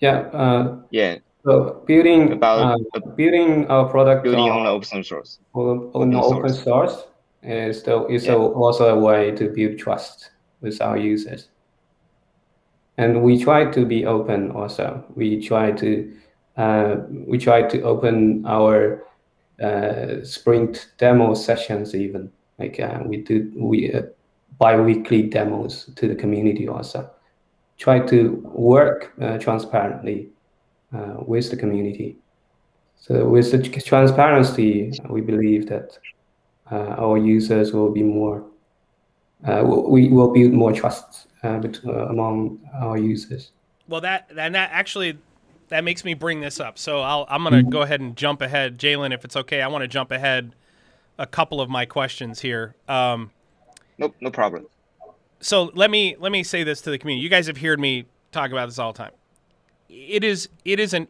Yeah. 0.00 0.18
Uh, 0.32 0.76
yeah, 0.90 1.16
so 1.46 1.82
building 1.86 2.32
About- 2.32 2.80
uh, 2.94 3.00
building 3.16 3.66
our 3.68 3.88
product 3.88 4.24
building 4.24 4.50
on 4.50 4.58
on, 4.58 4.64
the 4.64 4.70
open 4.70 5.04
source. 5.04 5.38
on, 5.54 5.90
on 5.94 6.14
open 6.14 6.14
open 6.14 6.52
source. 6.54 6.64
source 6.64 7.06
is 7.42 7.82
the, 7.84 8.04
is 8.06 8.26
Yeah. 8.26 8.34
a, 8.34 8.38
also 8.38 8.84
a 8.96 8.98
way 8.98 9.30
to 9.32 9.48
build 9.50 9.78
trust 9.78 10.30
with 10.60 10.80
our 10.82 10.96
users. 10.96 11.48
And 12.98 13.22
we 13.22 13.38
try 13.44 13.70
to 13.70 13.84
be 13.86 14.06
open 14.06 14.50
also. 14.50 15.04
We 15.14 15.40
try 15.40 15.70
to 15.72 16.12
uh, 16.56 16.96
we 17.28 17.38
try 17.38 17.62
to 17.62 17.82
open 17.82 18.44
our 18.46 19.04
uh, 19.62 20.24
sprint 20.24 20.88
demo 20.98 21.34
sessions 21.34 21.94
even 21.94 22.30
like 22.58 22.80
uh, 22.80 23.00
we 23.04 23.18
do 23.18 23.52
we 23.56 23.92
uh, 23.92 24.02
bi-weekly 24.58 25.22
demos 25.22 25.90
to 25.96 26.08
the 26.08 26.14
community 26.14 26.66
also 26.68 27.10
try 27.76 27.98
to 28.00 28.42
work 28.54 29.12
uh, 29.20 29.36
transparently 29.38 30.30
uh, 30.94 31.16
with 31.26 31.50
the 31.50 31.56
community 31.56 32.16
so 32.96 33.28
with 33.28 33.50
the 33.52 33.58
transparency 33.80 34.92
we 35.08 35.20
believe 35.20 35.66
that 35.68 35.98
uh, 36.70 36.94
our 36.98 37.18
users 37.18 37.72
will 37.72 37.90
be 37.90 38.02
more 38.02 38.44
uh, 39.46 39.62
we 39.64 40.08
will 40.08 40.32
build 40.32 40.52
more 40.52 40.72
trust 40.72 41.28
uh, 41.42 41.58
bet- 41.58 41.84
uh, 41.86 42.06
among 42.08 42.58
our 42.74 42.96
users 42.98 43.52
Well, 43.88 44.00
that 44.00 44.30
and 44.36 44.54
that 44.54 44.70
actually 44.72 45.18
that 45.68 45.82
makes 45.84 46.04
me 46.04 46.14
bring 46.14 46.40
this 46.40 46.60
up. 46.60 46.78
So 46.78 47.00
I'll 47.00 47.26
I'm 47.28 47.42
gonna 47.42 47.62
go 47.62 47.82
ahead 47.82 48.00
and 48.00 48.16
jump 48.16 48.40
ahead, 48.40 48.78
Jalen, 48.78 49.12
if 49.12 49.24
it's 49.24 49.36
okay. 49.36 49.62
I 49.62 49.68
want 49.68 49.82
to 49.82 49.88
jump 49.88 50.10
ahead 50.10 50.54
a 51.18 51.26
couple 51.26 51.60
of 51.60 51.68
my 51.68 51.84
questions 51.86 52.40
here. 52.40 52.74
Um, 52.88 53.30
No, 53.98 54.14
no 54.20 54.30
problem. 54.30 54.66
so 55.40 55.70
let 55.74 55.90
me 55.90 56.16
let 56.18 56.32
me 56.32 56.42
say 56.42 56.64
this 56.64 56.80
to 56.82 56.90
the 56.90 56.98
community. 56.98 57.22
You 57.22 57.28
guys 57.30 57.46
have 57.46 57.58
heard 57.58 57.78
me 57.80 58.06
talk 58.32 58.50
about 58.50 58.66
this 58.66 58.78
all 58.78 58.92
the 58.92 58.98
time. 58.98 59.12
It 59.88 60.24
is 60.24 60.48
it 60.64 60.80
is 60.80 60.92
an 60.94 61.08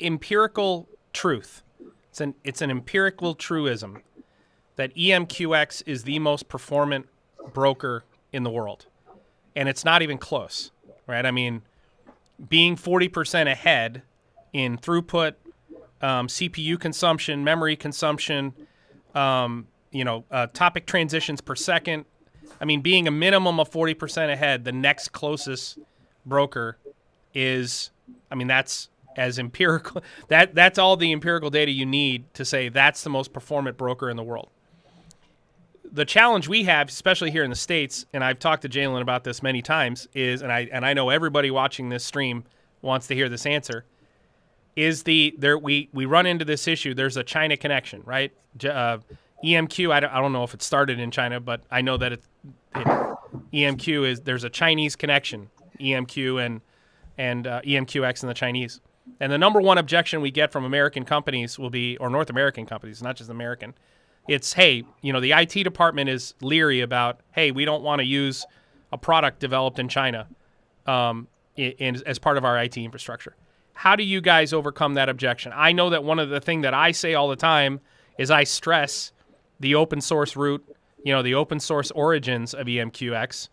empirical 0.00 0.88
truth. 1.12 1.62
It's 2.10 2.20
an 2.20 2.34
it's 2.44 2.62
an 2.62 2.70
empirical 2.70 3.34
truism 3.34 4.02
that 4.76 4.94
EMQX 4.94 5.82
is 5.86 6.04
the 6.04 6.18
most 6.18 6.48
performant 6.48 7.06
broker 7.52 8.04
in 8.32 8.42
the 8.42 8.50
world, 8.50 8.86
and 9.54 9.68
it's 9.68 9.84
not 9.84 10.02
even 10.02 10.18
close, 10.18 10.70
right? 11.06 11.24
I 11.24 11.30
mean, 11.30 11.62
being 12.48 12.76
forty 12.76 13.08
percent 13.08 13.48
ahead 13.48 14.02
in 14.52 14.78
throughput, 14.78 15.34
um, 16.00 16.28
CPU 16.28 16.78
consumption, 16.78 17.44
memory 17.44 17.76
consumption, 17.76 18.54
um, 19.14 19.66
you 19.90 20.04
know, 20.04 20.24
uh, 20.30 20.46
topic 20.52 20.86
transitions 20.86 21.40
per 21.40 21.54
second. 21.54 22.04
I 22.60 22.64
mean, 22.64 22.80
being 22.80 23.06
a 23.06 23.10
minimum 23.10 23.60
of 23.60 23.70
40% 23.70 24.32
ahead, 24.32 24.64
the 24.64 24.72
next 24.72 25.12
closest 25.12 25.78
broker 26.24 26.78
is, 27.34 27.90
I 28.30 28.34
mean, 28.34 28.46
that's 28.46 28.88
as 29.16 29.38
empirical. 29.38 30.02
That 30.28 30.54
that's 30.54 30.78
all 30.78 30.96
the 30.96 31.12
empirical 31.12 31.50
data 31.50 31.70
you 31.70 31.86
need 31.86 32.32
to 32.34 32.44
say 32.44 32.68
that's 32.68 33.02
the 33.02 33.10
most 33.10 33.32
performant 33.32 33.76
broker 33.76 34.10
in 34.10 34.16
the 34.16 34.22
world. 34.22 34.50
The 35.92 36.04
challenge 36.04 36.48
we 36.48 36.64
have, 36.64 36.88
especially 36.88 37.30
here 37.30 37.44
in 37.44 37.50
the 37.50 37.56
states, 37.56 38.06
and 38.12 38.24
I've 38.24 38.38
talked 38.38 38.62
to 38.62 38.68
Jalen 38.68 39.00
about 39.00 39.24
this 39.24 39.42
many 39.42 39.62
times, 39.62 40.08
is, 40.14 40.42
and 40.42 40.52
I 40.52 40.68
and 40.72 40.84
I 40.84 40.94
know 40.94 41.10
everybody 41.10 41.50
watching 41.50 41.88
this 41.88 42.04
stream 42.04 42.44
wants 42.82 43.06
to 43.06 43.14
hear 43.14 43.28
this 43.28 43.46
answer, 43.46 43.84
is 44.74 45.04
the 45.04 45.34
there 45.38 45.56
we 45.56 45.88
we 45.92 46.04
run 46.06 46.26
into 46.26 46.44
this 46.44 46.66
issue. 46.68 46.92
There's 46.92 47.16
a 47.16 47.24
China 47.24 47.56
connection, 47.56 48.02
right? 48.04 48.32
Uh, 48.64 48.98
EMQ. 49.44 49.92
I 49.92 50.00
don't, 50.00 50.10
I 50.12 50.20
don't 50.20 50.32
know 50.32 50.44
if 50.44 50.54
it 50.54 50.62
started 50.62 50.98
in 50.98 51.10
China, 51.10 51.40
but 51.40 51.62
I 51.70 51.82
know 51.82 51.96
that 51.96 52.12
it, 52.12 52.22
it 52.74 52.86
EMQ 53.52 54.08
is 54.08 54.20
there's 54.20 54.44
a 54.44 54.50
Chinese 54.50 54.96
connection. 54.96 55.50
EMQ 55.80 56.44
and 56.44 56.60
and 57.18 57.46
uh, 57.46 57.60
EMQX 57.62 58.22
and 58.22 58.30
the 58.30 58.34
Chinese. 58.34 58.80
And 59.20 59.30
the 59.32 59.38
number 59.38 59.60
one 59.60 59.78
objection 59.78 60.20
we 60.20 60.30
get 60.30 60.52
from 60.52 60.64
American 60.64 61.04
companies 61.04 61.58
will 61.58 61.70
be, 61.70 61.96
or 61.98 62.10
North 62.10 62.30
American 62.30 62.66
companies, 62.66 63.02
not 63.02 63.16
just 63.16 63.30
American, 63.30 63.74
it's 64.28 64.52
hey, 64.52 64.84
you 65.02 65.12
know, 65.12 65.20
the 65.20 65.32
IT 65.32 65.62
department 65.62 66.10
is 66.10 66.34
leery 66.40 66.80
about 66.80 67.20
hey, 67.32 67.50
we 67.50 67.64
don't 67.64 67.82
want 67.82 68.00
to 68.00 68.04
use 68.04 68.44
a 68.92 68.98
product 68.98 69.40
developed 69.40 69.78
in 69.78 69.88
China 69.88 70.26
um, 70.86 71.28
in, 71.56 71.72
in, 71.72 72.02
as 72.06 72.18
part 72.18 72.36
of 72.36 72.44
our 72.44 72.60
IT 72.62 72.76
infrastructure. 72.76 73.36
How 73.72 73.94
do 73.94 74.02
you 74.02 74.20
guys 74.20 74.52
overcome 74.52 74.94
that 74.94 75.08
objection? 75.08 75.52
I 75.54 75.72
know 75.72 75.90
that 75.90 76.02
one 76.02 76.18
of 76.18 76.30
the 76.30 76.40
things 76.40 76.62
that 76.62 76.74
I 76.74 76.92
say 76.92 77.14
all 77.14 77.28
the 77.28 77.36
time 77.36 77.80
is 78.18 78.30
I 78.30 78.44
stress 78.44 79.12
the 79.60 79.74
open 79.74 80.00
source 80.00 80.34
root, 80.34 80.64
you 81.04 81.12
know, 81.12 81.22
the 81.22 81.34
open 81.34 81.60
source 81.60 81.90
origins 81.90 82.54
of 82.54 82.66
EMQX, 82.66 83.48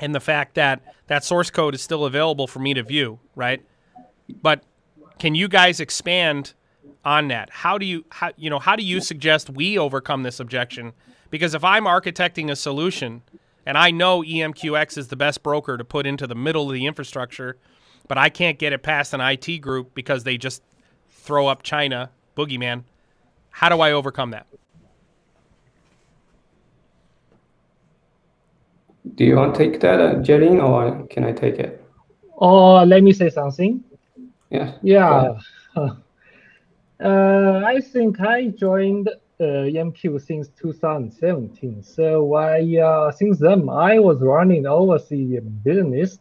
and 0.00 0.14
the 0.14 0.20
fact 0.20 0.54
that 0.54 0.82
that 1.06 1.24
source 1.24 1.50
code 1.50 1.74
is 1.74 1.82
still 1.82 2.04
available 2.04 2.46
for 2.46 2.58
me 2.58 2.74
to 2.74 2.82
view, 2.82 3.18
right? 3.34 3.62
But 4.42 4.62
can 5.18 5.34
you 5.34 5.48
guys 5.48 5.80
expand 5.80 6.54
on 7.04 7.28
that? 7.28 7.50
How 7.50 7.78
do 7.78 7.86
you 7.86 8.04
how 8.10 8.30
you 8.36 8.50
know 8.50 8.58
how 8.58 8.76
do 8.76 8.82
you 8.82 9.00
suggest 9.00 9.50
we 9.50 9.78
overcome 9.78 10.22
this 10.22 10.40
objection? 10.40 10.92
Because 11.30 11.54
if 11.54 11.64
I'm 11.64 11.84
architecting 11.84 12.50
a 12.50 12.56
solution 12.56 13.22
and 13.66 13.76
I 13.76 13.90
know 13.90 14.22
EMQX 14.22 14.96
is 14.96 15.08
the 15.08 15.16
best 15.16 15.42
broker 15.42 15.76
to 15.76 15.84
put 15.84 16.06
into 16.06 16.26
the 16.26 16.34
middle 16.34 16.68
of 16.68 16.74
the 16.74 16.86
infrastructure, 16.86 17.56
but 18.06 18.16
I 18.16 18.30
can't 18.30 18.58
get 18.58 18.72
it 18.72 18.82
past 18.82 19.12
an 19.12 19.20
IT 19.20 19.58
group 19.58 19.94
because 19.94 20.24
they 20.24 20.38
just 20.38 20.62
throw 21.10 21.46
up 21.46 21.62
China 21.62 22.10
boogeyman. 22.36 22.84
How 23.50 23.68
do 23.68 23.80
I 23.80 23.92
overcome 23.92 24.30
that? 24.30 24.46
Do 29.14 29.24
you 29.24 29.36
want 29.36 29.54
to 29.54 29.58
take 29.58 29.80
that, 29.80 30.00
uh, 30.00 30.14
Jelin, 30.16 30.62
or 30.62 31.06
can 31.08 31.24
I 31.24 31.32
take 31.32 31.58
it? 31.58 31.84
Oh, 32.36 32.84
let 32.84 33.02
me 33.02 33.12
say 33.12 33.30
something. 33.30 33.82
Yeah. 34.50 34.74
Yeah. 34.82 35.38
Uh, 37.00 37.62
I 37.64 37.80
think 37.80 38.20
I 38.20 38.48
joined 38.48 39.08
uh, 39.40 39.70
EMQ 39.70 40.20
since 40.20 40.48
2017. 40.60 41.80
So 41.84 42.34
I, 42.34 42.76
uh, 42.76 43.12
since 43.12 43.38
then, 43.38 43.68
I 43.68 44.00
was 44.00 44.18
running 44.18 44.66
overseas 44.66 45.40
business. 45.62 46.18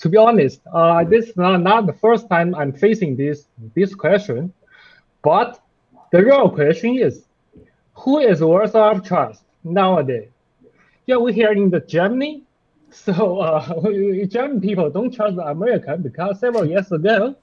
To 0.00 0.08
be 0.08 0.16
honest, 0.16 0.60
uh, 0.72 1.04
this 1.04 1.28
is 1.28 1.36
not, 1.36 1.58
not 1.58 1.86
the 1.86 1.92
first 1.92 2.28
time 2.28 2.52
I'm 2.56 2.72
facing 2.72 3.14
this 3.16 3.46
this 3.76 3.94
question, 3.94 4.52
but 5.22 5.60
the 6.10 6.24
real 6.24 6.50
question 6.50 6.98
is, 6.98 7.24
who 7.94 8.18
is 8.18 8.40
worth 8.40 8.74
of 8.74 9.04
trust 9.04 9.44
nowadays? 9.62 10.30
Yeah, 11.08 11.16
we're 11.16 11.32
here 11.32 11.52
in 11.52 11.70
the 11.70 11.80
Germany, 11.80 12.42
so 12.90 13.38
uh, 13.40 13.64
German 14.26 14.60
people 14.60 14.90
don't 14.90 15.10
trust 15.10 15.36
the 15.36 15.46
American 15.46 16.02
because 16.02 16.38
several 16.38 16.66
years 16.66 16.92
ago, 16.92 17.34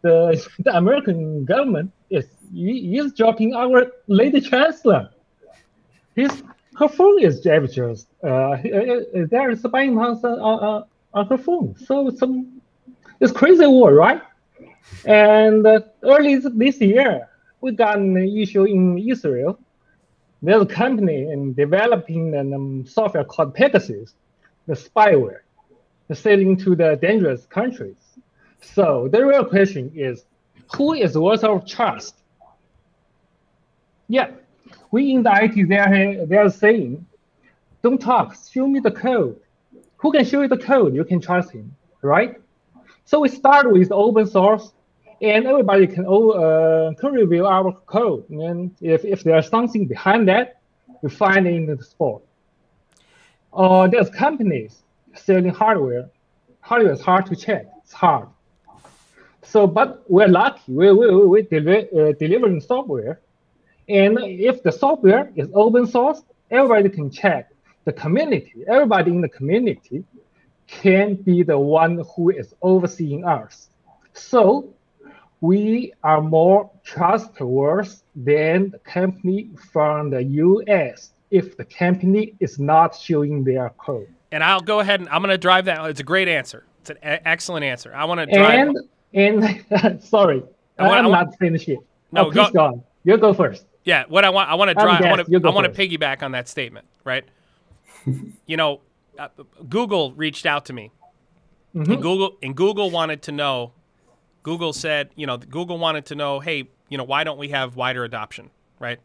the, 0.00 0.42
the 0.60 0.74
American 0.74 1.44
government 1.44 1.92
is 2.08 2.24
is 2.56 3.12
dropping 3.12 3.54
our 3.54 3.92
lady 4.06 4.40
chancellor. 4.40 5.10
His 6.16 6.42
her 6.78 6.88
phone 6.88 7.20
is 7.20 7.40
jammed. 7.40 7.76
Uh, 7.78 8.26
uh, 8.26 8.56
there 9.30 9.50
is 9.50 9.60
spying 9.60 9.98
on, 9.98 10.16
on, 10.24 10.84
on 11.12 11.26
her 11.26 11.36
phone. 11.36 11.76
So 11.76 12.08
some 12.08 12.62
it's 13.20 13.30
crazy 13.30 13.66
war, 13.66 13.92
right? 13.92 14.22
And 15.04 15.66
uh, 15.66 15.80
early 16.02 16.36
this 16.36 16.80
year, 16.80 17.28
we 17.60 17.72
got 17.72 17.98
an 17.98 18.16
issue 18.16 18.64
in 18.64 18.96
Israel. 18.96 19.58
There's 20.42 20.62
a 20.62 20.66
company 20.66 21.30
in 21.30 21.54
developing 21.54 22.34
a 22.34 22.40
um, 22.40 22.84
software 22.84 23.24
called 23.24 23.54
Pegasus, 23.54 24.14
the 24.66 24.74
spyware, 24.74 25.40
selling 26.12 26.56
to 26.58 26.74
the 26.74 26.98
dangerous 27.00 27.46
countries. 27.46 27.96
So 28.60 29.08
the 29.10 29.24
real 29.24 29.44
question 29.44 29.92
is, 29.94 30.24
who 30.76 30.94
is 30.94 31.16
worth 31.16 31.44
of 31.44 31.66
trust? 31.66 32.16
Yeah, 34.08 34.30
we 34.90 35.12
in 35.12 35.22
the 35.22 35.32
IT, 35.32 35.68
they 35.68 35.78
are, 35.78 36.26
they 36.26 36.36
are 36.36 36.50
saying, 36.50 37.06
don't 37.82 38.00
talk, 38.00 38.36
show 38.52 38.66
me 38.66 38.80
the 38.80 38.90
code. 38.90 39.38
Who 39.98 40.10
can 40.12 40.24
show 40.24 40.42
you 40.42 40.48
the 40.48 40.58
code? 40.58 40.94
You 40.94 41.04
can 41.04 41.20
trust 41.20 41.52
him, 41.52 41.74
right? 42.02 42.40
So 43.04 43.20
we 43.20 43.28
start 43.28 43.70
with 43.70 43.92
open 43.92 44.26
source, 44.26 44.72
and 45.22 45.46
everybody 45.46 45.86
can, 45.86 46.04
uh, 46.04 46.92
can 46.98 47.12
review 47.12 47.46
our 47.46 47.72
code. 47.86 48.28
And 48.30 48.74
if, 48.80 49.04
if 49.04 49.22
there's 49.22 49.48
something 49.48 49.86
behind 49.86 50.28
that, 50.28 50.60
we 51.00 51.10
find 51.10 51.46
it 51.46 51.54
in 51.54 51.66
the 51.66 51.82
spot. 51.82 52.22
Uh, 53.52 53.86
there's 53.86 54.10
companies 54.10 54.82
selling 55.14 55.50
hardware. 55.50 56.10
Hardware 56.60 56.92
is 56.92 57.00
hard 57.00 57.26
to 57.26 57.36
check. 57.36 57.66
It's 57.82 57.92
hard. 57.92 58.28
So, 59.42 59.66
but 59.66 60.04
we're 60.08 60.28
lucky. 60.28 60.72
We 60.72 60.92
we 60.92 61.26
we 61.26 61.42
deli- 61.42 61.88
uh, 61.90 62.12
delivering 62.12 62.60
software, 62.60 63.20
and 63.88 64.18
if 64.20 64.62
the 64.62 64.70
software 64.70 65.30
is 65.34 65.48
open 65.52 65.86
source, 65.86 66.22
everybody 66.50 66.88
can 66.88 67.10
check. 67.10 67.50
The 67.84 67.92
community, 67.92 68.64
everybody 68.68 69.10
in 69.10 69.20
the 69.20 69.28
community, 69.28 70.04
can 70.68 71.16
be 71.16 71.42
the 71.42 71.58
one 71.58 72.04
who 72.14 72.30
is 72.30 72.54
overseeing 72.62 73.24
us. 73.24 73.68
So, 74.14 74.71
we 75.42 75.92
are 76.04 76.22
more 76.22 76.70
trustworthy 76.84 77.90
than 78.14 78.70
the 78.70 78.78
company 78.78 79.50
from 79.72 80.08
the 80.08 80.22
U.S. 80.22 81.10
if 81.30 81.56
the 81.56 81.64
company 81.64 82.34
is 82.40 82.58
not 82.58 82.94
showing 82.96 83.44
their 83.44 83.70
code. 83.70 84.08
And 84.30 84.42
I'll 84.42 84.60
go 84.60 84.80
ahead 84.80 85.00
and 85.00 85.08
I'm 85.10 85.20
going 85.20 85.32
to 85.32 85.38
drive 85.38 85.66
that. 85.66 85.84
It's 85.90 86.00
a 86.00 86.04
great 86.04 86.28
answer. 86.28 86.64
It's 86.80 86.90
an 86.90 86.96
excellent 87.02 87.64
answer. 87.64 87.92
I 87.94 88.04
want 88.06 88.20
to 88.20 88.26
drive. 88.26 88.68
And 88.68 88.78
and 89.14 90.02
sorry, 90.02 90.42
I 90.78 90.84
want, 90.84 90.98
I'm 90.98 91.06
I 91.06 91.08
want, 91.08 91.30
not 91.30 91.38
finished 91.38 91.68
yet. 91.68 91.78
No, 92.12 92.26
oh, 92.26 92.30
please 92.30 92.46
go, 92.46 92.52
go 92.52 92.64
on. 92.64 92.82
You 93.04 93.18
go 93.18 93.34
first. 93.34 93.66
Yeah, 93.84 94.04
what 94.08 94.24
I 94.24 94.30
want, 94.30 94.48
I 94.48 94.54
want 94.54 94.68
to 94.68 94.74
drive. 94.74 95.02
I 95.02 95.10
want 95.10 95.26
to, 95.26 95.48
I 95.48 95.50
want 95.50 95.74
to 95.74 95.88
piggyback 95.88 96.22
on 96.22 96.32
that 96.32 96.48
statement, 96.48 96.86
right? 97.02 97.24
you 98.46 98.56
know, 98.56 98.80
uh, 99.18 99.28
Google 99.68 100.12
reached 100.12 100.46
out 100.46 100.66
to 100.66 100.72
me, 100.72 100.92
mm-hmm. 101.74 101.90
and 101.90 102.00
Google 102.00 102.36
and 102.42 102.56
Google 102.56 102.90
wanted 102.90 103.22
to 103.22 103.32
know. 103.32 103.72
Google 104.42 104.72
said, 104.72 105.10
you 105.14 105.26
know, 105.26 105.36
Google 105.36 105.78
wanted 105.78 106.06
to 106.06 106.14
know, 106.14 106.40
hey, 106.40 106.68
you 106.88 106.98
know, 106.98 107.04
why 107.04 107.24
don't 107.24 107.38
we 107.38 107.48
have 107.48 107.76
wider 107.76 108.04
adoption, 108.04 108.50
right? 108.78 108.98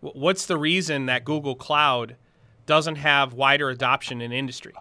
What's 0.00 0.46
the 0.46 0.56
reason 0.56 1.06
that 1.06 1.24
Google 1.24 1.54
Cloud 1.54 2.16
doesn't 2.66 2.96
have 2.96 3.32
wider 3.32 3.70
adoption 3.70 4.20
in 4.20 4.32
industry? 4.32 4.74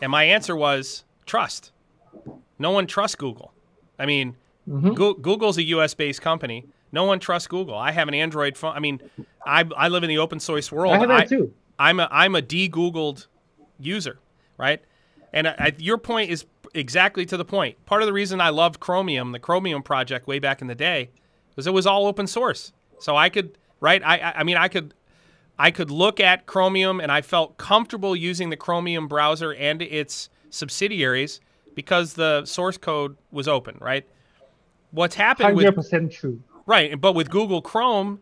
And 0.00 0.10
my 0.10 0.24
answer 0.24 0.54
was 0.56 1.04
trust. 1.26 1.72
No 2.58 2.70
one 2.70 2.86
trusts 2.86 3.16
Google. 3.16 3.52
I 3.98 4.06
mean, 4.06 4.36
mm-hmm. 4.68 4.94
Go- 4.94 5.14
Google's 5.14 5.58
a 5.58 5.62
U.S. 5.64 5.94
based 5.94 6.22
company. 6.22 6.66
No 6.92 7.04
one 7.04 7.20
trusts 7.20 7.48
Google. 7.48 7.74
I 7.76 7.90
have 7.90 8.08
an 8.08 8.14
Android 8.14 8.56
phone. 8.56 8.74
I 8.76 8.80
mean, 8.80 9.00
I, 9.46 9.64
I 9.76 9.88
live 9.88 10.02
in 10.02 10.08
the 10.08 10.18
open 10.18 10.40
source 10.40 10.70
world. 10.70 10.94
I 10.94 10.98
have 10.98 11.08
that 11.08 11.28
too. 11.28 11.52
I'm 11.78 11.98
a 12.00 12.08
I'm 12.10 12.34
a 12.34 12.42
de-Googled 12.42 13.26
user, 13.80 14.18
right? 14.58 14.80
And 15.32 15.48
I, 15.48 15.72
your 15.78 15.98
point 15.98 16.30
is 16.30 16.44
exactly 16.74 17.26
to 17.26 17.36
the 17.36 17.44
point. 17.44 17.84
Part 17.86 18.02
of 18.02 18.06
the 18.06 18.12
reason 18.12 18.40
I 18.40 18.50
loved 18.50 18.80
Chromium, 18.80 19.32
the 19.32 19.38
Chromium 19.38 19.82
project 19.82 20.26
way 20.26 20.38
back 20.38 20.60
in 20.60 20.68
the 20.68 20.74
day, 20.74 21.10
was 21.56 21.66
it 21.66 21.72
was 21.72 21.86
all 21.86 22.06
open 22.06 22.26
source. 22.26 22.72
So 22.98 23.16
I 23.16 23.28
could, 23.28 23.58
right? 23.80 24.02
I 24.04 24.32
I 24.36 24.42
mean, 24.44 24.56
I 24.56 24.68
could 24.68 24.94
I 25.58 25.70
could 25.70 25.90
look 25.90 26.20
at 26.20 26.46
Chromium 26.46 27.00
and 27.00 27.12
I 27.12 27.20
felt 27.20 27.56
comfortable 27.56 28.16
using 28.16 28.50
the 28.50 28.56
Chromium 28.56 29.08
browser 29.08 29.54
and 29.54 29.82
its 29.82 30.28
subsidiaries 30.50 31.40
because 31.74 32.14
the 32.14 32.44
source 32.44 32.76
code 32.76 33.16
was 33.30 33.48
open, 33.48 33.78
right? 33.80 34.06
What's 34.90 35.14
happened 35.14 35.56
100% 35.56 36.10
true. 36.10 36.42
Right, 36.66 37.00
but 37.00 37.14
with 37.14 37.30
Google 37.30 37.62
Chrome, 37.62 38.20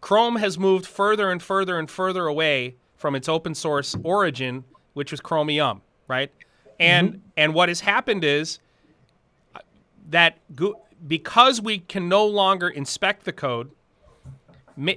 Chrome 0.00 0.36
has 0.36 0.58
moved 0.58 0.86
further 0.86 1.30
and 1.30 1.42
further 1.42 1.78
and 1.78 1.88
further 1.88 2.26
away 2.26 2.76
from 2.96 3.14
its 3.14 3.28
open 3.28 3.54
source 3.54 3.96
origin, 4.02 4.64
which 4.92 5.12
was 5.12 5.20
Chromium, 5.20 5.82
right? 6.08 6.30
And 6.80 7.10
mm-hmm. 7.10 7.18
and 7.36 7.54
what 7.54 7.68
has 7.68 7.80
happened 7.80 8.24
is 8.24 8.58
that 10.08 10.38
because 11.06 11.60
we 11.60 11.78
can 11.78 12.08
no 12.08 12.26
longer 12.26 12.68
inspect 12.68 13.24
the 13.24 13.32
code, 13.32 13.70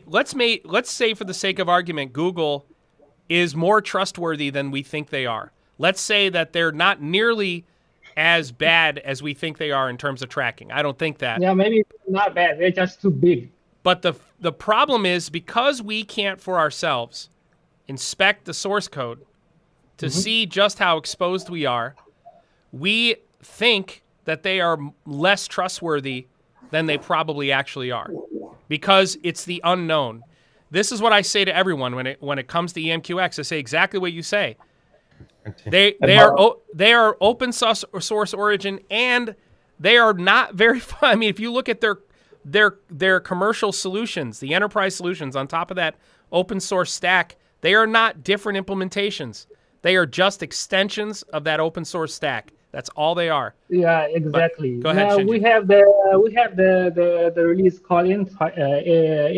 let's 0.08 0.34
make 0.34 0.62
let's 0.66 0.90
say 0.90 1.14
for 1.14 1.26
the 1.26 1.34
sake 1.34 1.60
of 1.60 1.70
argument, 1.70 2.14
Google 2.14 2.66
is 3.30 3.56
more 3.56 3.82
trustworthy 3.82 4.50
than 4.50 4.72
we 4.72 4.82
think 4.82 5.10
they 5.10 5.26
are. 5.26 5.52
Let's 5.78 6.02
say 6.02 6.30
that 6.30 6.54
they're 6.54 6.72
not 6.72 7.02
nearly 7.02 7.66
as 8.16 8.52
bad 8.52 9.00
as 9.00 9.22
we 9.22 9.34
think 9.34 9.58
they 9.58 9.72
are 9.72 9.90
in 9.90 9.98
terms 9.98 10.22
of 10.22 10.30
tracking. 10.30 10.72
I 10.72 10.82
don't 10.82 10.98
think 10.98 11.18
that. 11.18 11.42
Yeah, 11.42 11.54
maybe 11.54 11.84
not 12.08 12.34
bad. 12.34 12.60
They're 12.60 12.72
just 12.72 13.02
too 13.02 13.12
big. 13.12 13.52
But 13.82 14.04
the 14.04 14.14
the 14.40 14.54
problem 14.54 15.06
is 15.06 15.30
because 15.30 15.82
we 15.82 16.06
can't 16.06 16.40
for 16.40 16.58
ourselves 16.58 17.30
inspect 17.90 18.46
the 18.46 18.54
source 18.54 18.88
code 18.88 19.26
to 19.98 20.08
mm-hmm. 20.08 20.20
see 20.20 20.46
just 20.46 20.80
how 20.80 20.98
exposed 20.98 21.50
we 21.50 21.66
are, 21.66 21.96
we 22.72 23.16
think 23.42 24.04
that 24.26 24.44
they 24.44 24.62
are 24.62 24.78
less 25.06 25.48
trustworthy 25.48 26.28
than 26.72 26.86
they 26.86 26.98
probably 26.98 27.52
actually 27.52 27.92
are 27.92 28.10
because 28.68 29.18
it's 29.24 29.46
the 29.46 29.62
unknown. 29.64 30.24
This 30.72 30.92
is 30.92 31.02
what 31.02 31.14
I 31.14 31.22
say 31.22 31.46
to 31.46 31.56
everyone 31.56 31.96
when 31.96 32.08
it 32.08 32.22
when 32.22 32.40
it 32.40 32.48
comes 32.48 32.74
to 32.74 32.82
EMQX. 32.82 33.38
I 33.38 33.42
say 33.44 33.60
exactly 33.60 34.00
what 34.00 34.12
you 34.12 34.24
say 34.24 34.58
They 35.66 35.96
they 36.02 36.18
are 36.18 36.56
they 36.74 36.94
are 36.94 37.18
open 37.22 37.52
source 37.52 37.86
source 38.00 38.34
origin 38.34 38.80
and 38.90 39.36
they 39.80 39.98
are 39.98 40.14
not 40.14 40.56
very 40.56 40.80
fun. 40.80 41.12
I 41.12 41.16
mean, 41.16 41.30
if 41.30 41.40
you 41.40 41.52
look 41.52 41.70
at 41.70 41.82
their 41.82 42.00
their 42.46 42.78
their 42.90 43.20
commercial 43.20 43.72
solutions, 43.72 44.40
the 44.40 44.54
enterprise 44.54 44.96
solutions 44.96 45.36
on 45.36 45.48
top 45.48 45.72
of 45.72 45.76
that 45.76 45.96
open 46.32 46.60
source 46.60 46.92
stack, 46.92 47.36
they 47.62 47.76
are 47.76 47.88
not 47.88 48.24
different 48.24 48.66
implementations. 48.66 49.46
They 49.84 49.96
are 49.98 50.06
just 50.06 50.42
extensions 50.42 51.22
of 51.34 51.44
that 51.44 51.60
open 51.60 51.86
source 51.86 52.14
stack. 52.14 52.52
That's 52.72 52.90
all 52.96 53.14
they 53.14 53.30
are. 53.30 53.54
Yeah, 53.70 54.08
exactly. 54.10 54.78
But 54.78 54.84
go 54.84 54.90
ahead, 54.90 55.08
now 55.10 55.18
Shinji. 55.18 55.30
we 55.30 55.40
have 55.42 55.68
the 55.68 55.84
we 56.24 56.34
have 56.34 56.56
the 56.56 56.92
the, 56.96 57.32
the 57.36 57.46
release 57.46 57.78
called 57.78 58.08
in 58.08 58.28
uh, 58.42 58.46
uh, 58.46 58.50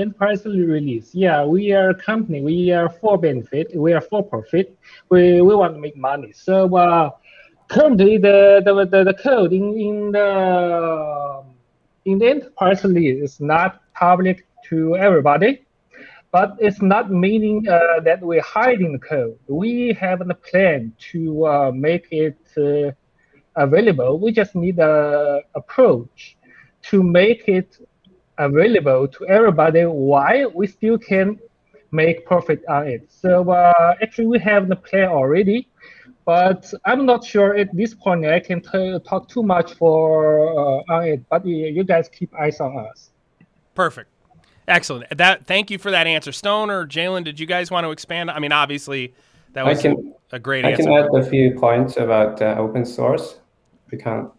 enterprise 0.04 0.46
release. 0.46 1.14
Yeah, 1.14 1.44
we 1.44 1.74
are 1.74 1.90
a 1.90 1.96
company. 1.96 2.42
We 2.42 2.72
are 2.72 2.90
for 2.90 3.18
benefit. 3.18 3.76
We 3.76 3.92
are 3.92 4.00
for 4.00 4.24
profit. 4.24 4.78
We 5.10 5.42
we 5.42 5.54
want 5.54 5.74
to 5.74 5.82
make 5.82 5.98
money. 5.98 6.32
So 6.32 6.74
uh, 6.78 7.10
currently 7.68 8.18
the 8.18 8.62
the, 8.64 8.86
the, 8.86 9.04
the 9.04 9.14
code 9.16 9.52
in 9.52 9.74
in 9.78 10.12
the 10.14 11.44
in 12.06 12.20
the 12.20 12.30
enterprise 12.30 12.86
release 12.86 13.22
is 13.22 13.42
not 13.42 13.82
public 13.96 14.48
to 14.70 14.96
everybody. 14.96 15.66
But 16.36 16.58
it's 16.60 16.82
not 16.82 17.10
meaning 17.10 17.66
uh, 17.66 18.02
that 18.02 18.20
we're 18.22 18.42
hiding 18.42 18.92
the 18.92 19.00
code. 19.00 19.40
We 19.48 19.94
have 19.94 20.20
a 20.20 20.34
plan 20.34 20.92
to 21.12 21.46
uh, 21.46 21.72
make 21.74 22.08
it 22.12 22.38
uh, 22.58 22.92
available. 23.56 24.20
We 24.20 24.34
just 24.34 24.54
need 24.54 24.78
a 24.80 25.40
approach 25.56 26.36
to 26.90 27.02
make 27.02 27.48
it 27.48 27.78
available 28.38 29.08
to 29.16 29.28
everybody 29.28 29.84
while 29.84 30.52
we 30.54 30.68
still 30.68 30.98
can 30.98 31.40
make 31.92 32.26
profit 32.26 32.62
on 32.68 32.88
it. 32.88 33.04
So 33.08 33.50
uh, 33.50 33.96
actually, 34.02 34.28
we 34.28 34.40
have 34.40 34.68
the 34.68 34.76
plan 34.76 35.08
already, 35.08 35.70
but 36.26 36.62
I'm 36.84 37.06
not 37.06 37.24
sure 37.24 37.56
at 37.56 37.74
this 37.74 37.94
point 37.94 38.26
I 38.26 38.42
can 38.42 38.60
t- 38.60 39.00
talk 39.08 39.30
too 39.30 39.44
much 39.56 39.76
for 39.76 40.50
uh, 40.50 40.94
on 40.96 41.04
it. 41.14 41.30
But 41.30 41.46
you 41.46 41.86
guys 41.86 42.10
keep 42.10 42.36
eyes 42.36 42.60
on 42.60 42.78
us. 42.78 43.12
Perfect. 43.74 44.10
Excellent. 44.68 45.18
That 45.18 45.46
thank 45.46 45.70
you 45.70 45.78
for 45.78 45.92
that 45.92 46.08
answer. 46.08 46.32
Stone 46.32 46.70
or 46.70 46.88
Jalen, 46.88 47.24
did 47.24 47.40
you 47.40 47.46
guys 47.46 47.70
want 47.70 47.86
to 47.86 47.92
expand? 47.92 48.32
I 48.32 48.40
mean, 48.40 48.52
obviously, 48.52 49.14
that 49.54 49.66
was 49.66 49.82
can 49.82 50.14
a 50.32 50.40
great 50.40 50.66
I 50.66 50.72
answer. 50.72 50.84
can 50.84 50.94
add 50.94 51.10
a 51.14 51.24
few 51.24 51.58
points 51.60 51.98
about 51.98 52.42
uh, 52.42 52.56
open 52.58 52.86
source. 52.86 53.40
We 53.92 53.98
can't. 53.98 54.30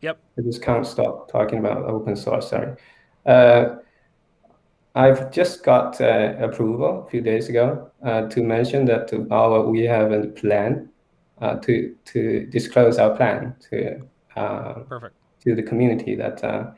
Yep. 0.00 0.18
We 0.36 0.44
just 0.44 0.62
can't 0.62 0.86
stop 0.86 1.30
talking 1.30 1.58
about 1.58 1.84
open 1.84 2.16
source. 2.16 2.50
Sorry. 2.50 2.74
Uh, 3.26 3.76
I've 4.94 5.32
just 5.32 5.64
got 5.64 6.00
uh, 6.00 6.34
approval 6.38 7.04
a 7.06 7.10
few 7.10 7.20
days 7.20 7.48
ago 7.48 7.90
uh, 8.04 8.28
to 8.28 8.42
mention 8.42 8.84
that 8.86 9.12
our 9.30 9.62
we 9.62 9.82
have 9.84 10.12
a 10.12 10.28
plan 10.28 10.88
uh, 11.40 11.56
to 11.56 11.94
to 12.06 12.46
disclose 12.46 12.98
our 12.98 13.16
plan 13.16 13.56
to 13.70 14.00
uh, 14.36 14.74
Perfect. 14.88 15.14
to 15.42 15.54
the 15.54 15.62
community 15.62 16.14
that 16.14 16.42
uh, 16.44 16.70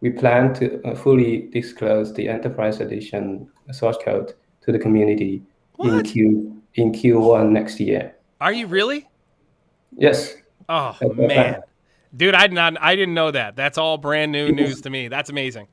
we 0.00 0.10
plan 0.10 0.54
to 0.54 0.82
uh, 0.86 0.94
fully 0.94 1.48
disclose 1.52 2.12
the 2.14 2.28
enterprise 2.28 2.80
edition 2.80 3.48
source 3.72 3.96
code 4.04 4.34
to 4.62 4.72
the 4.72 4.78
community 4.78 5.42
in 5.78 6.02
Q 6.02 6.62
in 6.74 6.92
Q1 6.92 7.50
next 7.50 7.80
year. 7.80 8.14
Are 8.40 8.52
you 8.52 8.66
really? 8.66 9.08
Yes. 9.96 10.34
Oh 10.68 10.96
That's 11.00 11.14
man, 11.14 11.60
dude, 12.16 12.34
I 12.34 12.46
did 12.46 12.54
not. 12.54 12.80
I 12.80 12.96
didn't 12.96 13.14
know 13.14 13.30
that. 13.30 13.56
That's 13.56 13.78
all 13.78 13.98
brand 13.98 14.32
new 14.32 14.50
news 14.52 14.80
to 14.82 14.90
me. 14.90 15.08
That's 15.08 15.30
amazing. 15.30 15.68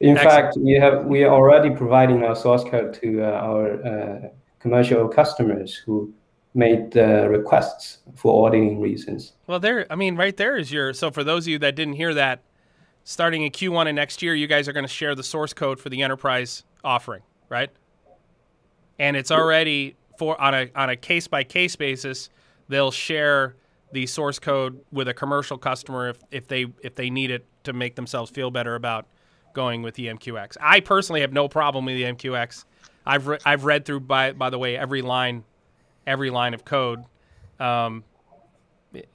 In 0.00 0.16
Excellent. 0.16 0.44
fact, 0.44 0.56
we 0.58 0.72
have 0.74 1.06
we 1.06 1.24
are 1.24 1.34
already 1.34 1.74
providing 1.74 2.22
our 2.22 2.36
source 2.36 2.62
code 2.62 2.94
to 3.02 3.22
uh, 3.22 3.26
our 3.26 3.86
uh, 3.86 4.28
commercial 4.60 5.08
customers 5.08 5.74
who 5.74 6.12
made 6.54 6.96
uh, 6.96 7.28
requests 7.28 7.98
for 8.14 8.46
auditing 8.46 8.80
reasons. 8.80 9.32
Well, 9.46 9.60
there. 9.60 9.86
I 9.90 9.96
mean, 9.96 10.16
right 10.16 10.36
there 10.36 10.56
is 10.56 10.70
your. 10.70 10.92
So 10.92 11.10
for 11.10 11.24
those 11.24 11.44
of 11.44 11.48
you 11.48 11.58
that 11.60 11.74
didn't 11.74 11.94
hear 11.94 12.14
that, 12.14 12.42
starting 13.08 13.42
in 13.42 13.50
Q1 13.50 13.88
of 13.88 13.94
next 13.94 14.20
year, 14.20 14.34
you 14.34 14.46
guys 14.46 14.68
are 14.68 14.74
going 14.74 14.84
to 14.84 14.92
share 14.92 15.14
the 15.14 15.22
source 15.22 15.54
code 15.54 15.80
for 15.80 15.88
the 15.88 16.02
enterprise 16.02 16.64
offering, 16.84 17.22
right? 17.48 17.70
And 18.98 19.16
it's 19.16 19.30
already 19.30 19.96
for 20.18 20.38
on 20.38 20.54
a 20.54 20.70
on 20.74 20.90
a 20.90 20.96
case 20.96 21.26
by 21.26 21.42
case 21.42 21.74
basis. 21.74 22.28
They'll 22.68 22.90
share 22.90 23.56
the 23.92 24.04
source 24.04 24.38
code 24.38 24.84
with 24.92 25.08
a 25.08 25.14
commercial 25.14 25.56
customer 25.56 26.10
if, 26.10 26.18
if 26.30 26.48
they 26.48 26.66
if 26.82 26.96
they 26.96 27.08
need 27.08 27.30
it 27.30 27.46
to 27.64 27.72
make 27.72 27.96
themselves 27.96 28.30
feel 28.30 28.50
better 28.50 28.74
about 28.74 29.06
going 29.54 29.80
with 29.80 29.94
the 29.94 30.08
MQX. 30.08 30.58
I 30.60 30.80
personally 30.80 31.22
have 31.22 31.32
no 31.32 31.48
problem 31.48 31.86
with 31.86 31.94
the 31.94 32.02
MQX. 32.02 32.66
I've 33.06 33.26
re- 33.26 33.38
I've 33.46 33.64
read 33.64 33.86
through 33.86 34.00
by 34.00 34.32
by 34.32 34.50
the 34.50 34.58
way 34.58 34.76
every 34.76 35.00
line 35.00 35.44
every 36.06 36.28
line 36.28 36.52
of 36.52 36.66
code. 36.66 37.04
Um, 37.58 38.04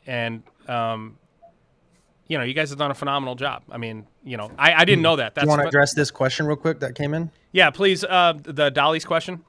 and 0.08 0.42
um, 0.68 1.20
you 2.34 2.40
know, 2.40 2.44
you 2.44 2.56
guys 2.56 2.72
have 2.72 2.80
done 2.80 2.90
a 2.90 2.96
phenomenal 2.96 3.36
job. 3.36 3.62
I 3.70 3.78
mean, 3.78 4.08
you 4.24 4.38
know, 4.38 4.50
I, 4.58 4.74
I 4.74 4.86
didn't 4.86 5.04
know 5.04 5.18
that. 5.18 5.36
Do 5.36 5.42
That's 5.42 5.46
you 5.46 5.50
want 5.50 5.62
to 5.62 5.68
address 5.68 5.94
this 5.94 6.10
question 6.10 6.48
real 6.48 6.56
quick 6.56 6.80
that 6.80 6.96
came 6.96 7.14
in? 7.14 7.30
yeah, 7.52 7.70
please. 7.70 8.04
Uh, 8.04 8.34
the 8.42 8.72
Dolly's 8.72 9.06
question. 9.06 9.44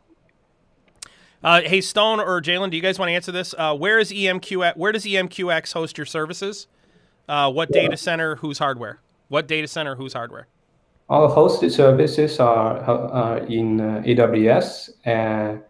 Uh, 1.42 1.62
hey, 1.62 1.80
Stone 1.80 2.20
or 2.20 2.42
Jalen, 2.42 2.70
do 2.70 2.76
you 2.76 2.82
guys 2.82 2.98
want 2.98 3.08
to 3.08 3.14
answer 3.14 3.32
this? 3.32 3.54
Uh, 3.56 3.74
where 3.74 3.98
is 3.98 4.12
EMQ? 4.12 4.76
Where 4.76 4.92
does 4.92 5.04
EMQX 5.04 5.72
host 5.72 5.96
your 5.96 6.04
services? 6.04 6.66
Uh, 7.26 7.50
what 7.50 7.72
data 7.72 7.96
center? 7.96 8.36
Whose 8.36 8.58
hardware? 8.58 9.00
What 9.28 9.48
data 9.48 9.66
center? 9.66 9.94
Whose 9.96 10.12
hardware? 10.12 10.46
Our 11.08 11.30
hosted 11.30 11.70
services 11.70 12.38
are, 12.38 12.78
are 12.80 13.38
in 13.38 13.80
uh, 13.80 14.02
AWS 14.04 14.90
and, 15.06 15.62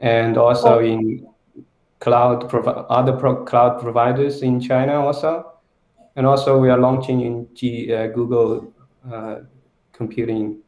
and 0.00 0.36
also 0.36 0.80
in 0.80 1.26
cloud 2.00 2.50
provi- 2.50 2.84
other 2.90 3.14
pro- 3.14 3.44
cloud 3.46 3.80
providers 3.80 4.42
in 4.42 4.60
China 4.60 5.00
also, 5.00 5.53
and 6.16 6.26
also 6.26 6.58
we 6.58 6.70
are 6.70 6.78
launching 6.78 7.20
in 7.20 7.48
G, 7.54 7.92
uh, 7.92 8.06
Google 8.08 8.72
uh, 9.10 9.40
computing 9.92 10.58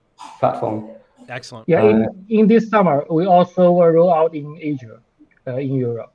platform. 0.41 0.91
Excellent. 1.29 1.69
Yeah, 1.69 1.83
Uh, 1.83 1.89
in, 1.89 2.27
in 2.29 2.47
this 2.49 2.69
summer 2.69 3.05
we 3.11 3.27
also 3.27 3.73
will 3.73 3.89
roll 3.91 4.13
out 4.13 4.35
in 4.35 4.59
Asia, 4.61 5.01
uh, 5.47 5.57
in 5.57 5.75
Europe. 5.75 6.13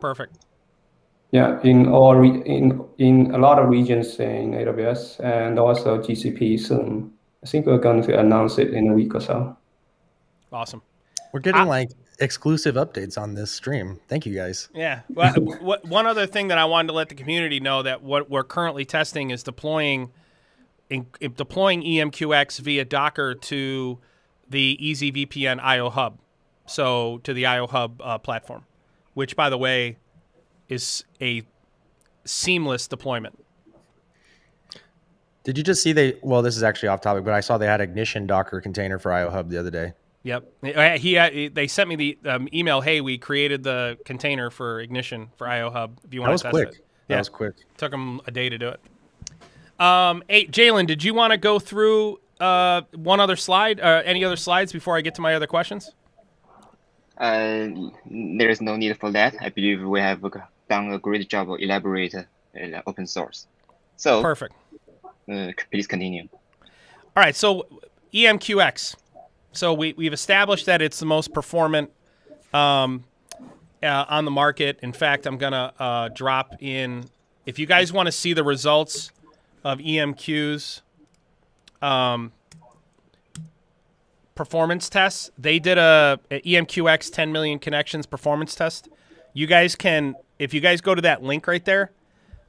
Perfect. 0.00 0.38
Yeah, 1.30 1.60
in 1.62 1.88
all 1.88 2.14
re- 2.16 2.42
in 2.46 2.82
in 2.96 3.34
a 3.34 3.38
lot 3.38 3.58
of 3.58 3.68
regions 3.68 4.18
in 4.18 4.54
AWS 4.54 5.20
and 5.20 5.58
also 5.58 5.98
GCP 6.00 6.56
soon. 6.58 7.12
I 7.44 7.46
think 7.46 7.66
we're 7.66 7.78
going 7.78 8.02
to 8.02 8.18
announce 8.18 8.56
it 8.58 8.72
in 8.72 8.88
a 8.88 8.94
week 8.94 9.14
or 9.14 9.20
so. 9.20 9.56
Awesome. 10.52 10.80
We're 11.32 11.40
getting 11.40 11.60
I- 11.60 11.64
like 11.80 11.90
exclusive 12.18 12.74
updates 12.74 13.16
on 13.20 13.34
this 13.34 13.50
stream. 13.50 14.00
Thank 14.08 14.26
you 14.26 14.34
guys. 14.34 14.68
Yeah. 14.74 15.00
Well, 15.08 15.34
what, 15.60 15.84
one 15.86 16.06
other 16.06 16.26
thing 16.26 16.48
that 16.48 16.58
I 16.58 16.64
wanted 16.64 16.88
to 16.88 16.94
let 16.94 17.08
the 17.08 17.14
community 17.14 17.60
know 17.60 17.82
that 17.82 18.02
what 18.02 18.30
we're 18.30 18.44
currently 18.44 18.84
testing 18.84 19.30
is 19.30 19.42
deploying 19.42 20.10
in, 20.90 21.06
in 21.20 21.34
deploying 21.34 21.82
EMQX 21.82 22.60
via 22.60 22.84
Docker 22.84 23.34
to 23.34 23.98
the 24.48 24.78
EasyVPN 24.80 25.60
IO 25.62 25.90
Hub, 25.90 26.18
so 26.66 27.18
to 27.24 27.34
the 27.34 27.46
IO 27.46 27.66
Hub 27.66 28.00
uh, 28.02 28.18
platform, 28.18 28.64
which 29.14 29.36
by 29.36 29.50
the 29.50 29.58
way 29.58 29.98
is 30.68 31.04
a 31.20 31.42
seamless 32.24 32.88
deployment. 32.88 33.38
Did 35.44 35.56
you 35.56 35.64
just 35.64 35.82
see 35.82 35.92
they? 35.92 36.18
Well, 36.22 36.42
this 36.42 36.56
is 36.56 36.62
actually 36.62 36.90
off 36.90 37.00
topic, 37.00 37.24
but 37.24 37.32
I 37.32 37.40
saw 37.40 37.56
they 37.56 37.66
had 37.66 37.80
Ignition 37.80 38.26
Docker 38.26 38.60
container 38.60 38.98
for 38.98 39.12
IO 39.12 39.30
Hub 39.30 39.48
the 39.48 39.58
other 39.58 39.70
day. 39.70 39.92
Yep. 40.28 40.52
Uh, 40.76 40.98
He, 40.98 41.18
he 41.18 41.48
they 41.48 41.66
sent 41.66 41.88
me 41.88 41.96
the 41.96 42.18
um, 42.26 42.48
email. 42.52 42.82
Hey, 42.82 43.00
we 43.00 43.16
created 43.16 43.62
the 43.62 43.96
container 44.04 44.50
for 44.50 44.80
Ignition 44.80 45.28
for 45.36 45.48
IO 45.48 45.70
Hub. 45.70 45.98
If 46.04 46.12
you 46.12 46.20
That 46.20 46.22
want 46.28 46.32
was 46.32 46.42
to 46.42 46.46
test 46.48 46.52
quick. 46.52 46.68
it. 46.68 46.74
That 47.08 47.14
Yeah. 47.14 47.18
was 47.18 47.28
quick. 47.30 47.54
Took 47.78 47.90
them 47.92 48.20
a 48.26 48.30
day 48.30 48.48
to 48.50 48.58
do 48.58 48.68
it. 48.68 48.80
Um, 49.80 50.22
hey, 50.28 50.46
Jalen, 50.46 50.86
did 50.86 51.02
you 51.02 51.14
want 51.14 51.30
to 51.32 51.38
go 51.38 51.58
through 51.58 52.20
uh, 52.40 52.82
one 52.94 53.20
other 53.20 53.36
slide, 53.36 53.80
uh, 53.80 54.02
any 54.04 54.22
other 54.24 54.36
slides 54.36 54.70
before 54.72 54.96
I 54.98 55.00
get 55.00 55.14
to 55.14 55.22
my 55.22 55.34
other 55.34 55.46
questions? 55.46 55.92
Uh, 57.16 57.68
there 58.06 58.50
is 58.50 58.60
no 58.60 58.76
need 58.76 58.96
for 59.00 59.10
that. 59.12 59.34
I 59.40 59.48
believe 59.48 59.82
we 59.82 60.00
have 60.00 60.20
done 60.68 60.92
a 60.92 60.98
great 60.98 61.28
job 61.28 61.50
of 61.50 61.58
elaborate 61.60 62.14
uh, 62.14 62.82
open 62.86 63.06
source. 63.06 63.46
So 63.96 64.20
Perfect. 64.22 64.54
uh, 65.32 65.52
please 65.72 65.86
continue. 65.86 66.28
All 67.16 67.22
right, 67.24 67.34
so 67.34 67.66
EMQX. 68.12 68.94
So 69.52 69.72
we, 69.72 69.94
we've 69.94 70.12
established 70.12 70.66
that 70.66 70.82
it's 70.82 70.98
the 70.98 71.06
most 71.06 71.32
performant 71.32 71.90
um, 72.52 73.04
uh, 73.82 74.04
on 74.08 74.24
the 74.24 74.30
market. 74.30 74.78
In 74.82 74.92
fact, 74.92 75.26
I'm 75.26 75.38
going 75.38 75.52
to 75.52 75.72
uh, 75.78 76.08
drop 76.08 76.54
in, 76.60 77.04
if 77.46 77.58
you 77.58 77.66
guys 77.66 77.92
want 77.92 78.06
to 78.06 78.12
see 78.12 78.32
the 78.32 78.44
results 78.44 79.10
of 79.64 79.78
EMQ's 79.78 80.82
um, 81.82 82.32
performance 84.34 84.88
tests, 84.88 85.30
they 85.38 85.58
did 85.58 85.78
a, 85.78 86.20
a 86.30 86.40
EMQX 86.40 87.12
10 87.12 87.32
million 87.32 87.58
connections 87.58 88.06
performance 88.06 88.54
test. 88.54 88.88
You 89.32 89.46
guys 89.46 89.74
can, 89.74 90.14
if 90.38 90.54
you 90.54 90.60
guys 90.60 90.80
go 90.80 90.94
to 90.94 91.02
that 91.02 91.22
link 91.22 91.46
right 91.46 91.64
there, 91.64 91.90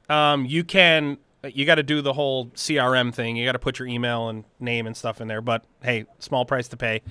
um, 0.08 0.44
you 0.44 0.64
can 0.64 1.18
you 1.44 1.64
got 1.64 1.76
to 1.76 1.82
do 1.82 2.02
the 2.02 2.12
whole 2.12 2.46
CRM 2.48 3.14
thing. 3.14 3.36
You 3.36 3.44
got 3.44 3.52
to 3.52 3.58
put 3.58 3.78
your 3.78 3.88
email 3.88 4.28
and 4.28 4.44
name 4.58 4.86
and 4.86 4.96
stuff 4.96 5.20
in 5.20 5.28
there. 5.28 5.40
But 5.40 5.64
hey, 5.82 6.06
small 6.18 6.44
price 6.44 6.68
to 6.68 6.76
pay. 6.76 7.02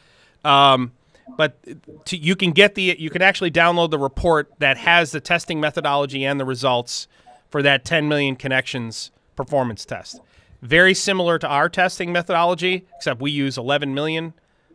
Um, 0.44 0.92
but 1.38 1.58
to, 2.06 2.18
you 2.18 2.36
can 2.36 2.52
get 2.52 2.76
the 2.76 2.96
you 2.98 3.10
can 3.10 3.22
actually 3.22 3.52
download 3.52 3.92
the 3.92 4.00
report 4.00 4.52
that 4.60 4.78
has 4.78 5.12
the 5.12 5.20
testing 5.20 5.60
methodology 5.60 6.26
and 6.26 6.40
the 6.40 6.46
results 6.46 7.08
for 7.50 7.62
that 7.64 7.86
10 7.86 8.08
million 8.08 8.36
connections 8.36 9.12
performance 9.36 9.86
test. 9.86 10.22
Very 10.62 10.94
similar 10.94 11.40
to 11.40 11.48
our 11.48 11.70
testing 11.70 12.12
methodology, 12.12 12.86
except 12.98 13.22
we 13.22 13.32
use 13.32 13.58
11 13.58 13.94
million. 13.94 14.34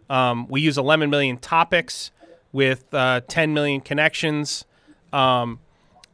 Um, 0.09 0.49
we 0.49 0.61
use 0.61 0.79
11 0.79 1.11
million 1.11 1.37
topics 1.39 2.11
with 2.53 2.93
uh, 2.95 3.21
10 3.29 3.53
million 3.53 3.81
connections, 3.81 4.65
um, 5.13 5.61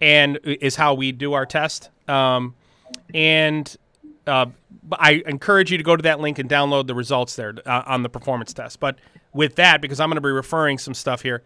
and 0.01 0.39
is 0.43 0.77
how 0.77 0.95
we 0.95 1.13
do 1.13 1.35
our 1.35 1.47
test. 1.47 1.91
Um, 2.09 2.55
and 3.15 3.77
uh, 4.27 4.47
I 4.93 5.23
encourage 5.27 5.71
you 5.71 5.79
to 5.79 5.85
go 5.85 5.97
to 5.97 6.03
that 6.03 6.21
link 6.21 6.39
and 6.39 6.49
download 6.49 6.87
the 6.87 6.95
results 6.95 7.37
there 7.37 7.55
uh, 7.67 7.83
on 7.87 8.03
the 8.03 8.09
performance 8.09 8.53
test. 8.53 8.81
But 8.81 8.99
with 9.33 9.57
that, 9.57 9.81
because 9.81 10.01
I'm 10.01 10.09
going 10.09 10.17
to 10.17 10.21
be 10.21 10.31
referring 10.31 10.79
some 10.79 10.95
stuff 10.95 11.23
here, 11.23 11.43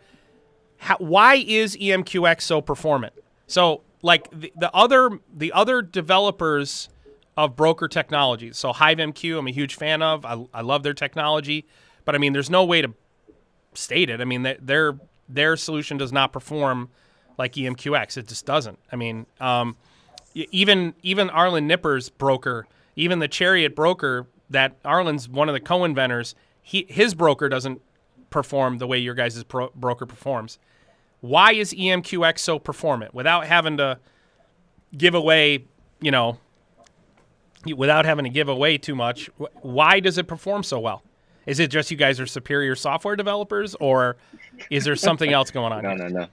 how, 0.78 0.96
why 0.98 1.36
is 1.36 1.76
EMQX 1.76 2.42
so 2.42 2.60
performant? 2.60 3.14
So, 3.46 3.82
like 4.02 4.28
the, 4.30 4.52
the 4.56 4.74
other 4.74 5.18
the 5.34 5.52
other 5.52 5.80
developers 5.80 6.88
of 7.36 7.56
broker 7.56 7.88
technology, 7.88 8.52
So 8.52 8.72
HiveMQ, 8.72 9.38
I'm 9.38 9.46
a 9.48 9.50
huge 9.50 9.74
fan 9.74 10.02
of. 10.02 10.24
I, 10.24 10.44
I 10.52 10.60
love 10.60 10.82
their 10.82 10.94
technology, 10.94 11.66
but 12.04 12.14
I 12.14 12.18
mean, 12.18 12.32
there's 12.32 12.50
no 12.50 12.64
way 12.64 12.80
to 12.82 12.92
state 13.72 14.10
it. 14.10 14.20
I 14.20 14.24
mean, 14.24 14.42
their 14.60 14.98
their 15.28 15.56
solution 15.56 15.96
does 15.96 16.12
not 16.12 16.32
perform 16.32 16.90
like 17.38 17.54
EMQX. 17.54 18.16
It 18.16 18.28
just 18.28 18.46
doesn't. 18.46 18.78
I 18.92 18.96
mean, 18.96 19.26
um, 19.40 19.76
even 20.34 20.94
even 21.02 21.30
Arlen 21.30 21.66
Nipper's 21.66 22.10
broker, 22.10 22.66
even 22.96 23.18
the 23.18 23.28
Chariot 23.28 23.74
broker 23.74 24.26
that 24.50 24.76
Arlen's 24.84 25.28
one 25.28 25.48
of 25.48 25.52
the 25.52 25.60
co-inventors, 25.60 26.34
he 26.62 26.86
his 26.88 27.14
broker 27.14 27.48
doesn't 27.48 27.80
perform 28.30 28.78
the 28.78 28.86
way 28.86 28.98
your 28.98 29.14
guys' 29.14 29.42
pro- 29.44 29.70
broker 29.74 30.06
performs. 30.06 30.58
Why 31.20 31.52
is 31.54 31.72
EMQX 31.72 32.40
so 32.40 32.58
performant 32.58 33.14
without 33.14 33.46
having 33.46 33.76
to 33.78 33.98
give 34.96 35.14
away, 35.14 35.64
you 36.00 36.10
know, 36.10 36.38
without 37.76 38.04
having 38.04 38.24
to 38.24 38.30
give 38.30 38.48
away 38.48 38.76
too 38.76 38.94
much, 38.94 39.30
why 39.62 40.00
does 40.00 40.18
it 40.18 40.26
perform 40.26 40.62
so 40.62 40.78
well? 40.80 41.02
Is 41.46 41.60
it 41.60 41.70
just 41.70 41.90
you 41.90 41.96
guys 41.96 42.20
are 42.20 42.26
superior 42.26 42.74
software 42.74 43.16
developers, 43.16 43.74
or 43.76 44.16
is 44.70 44.84
there 44.84 44.96
something 44.96 45.32
else 45.32 45.50
going 45.50 45.72
on? 45.72 45.82
No, 45.82 45.94
no, 45.94 46.08
no. 46.08 46.26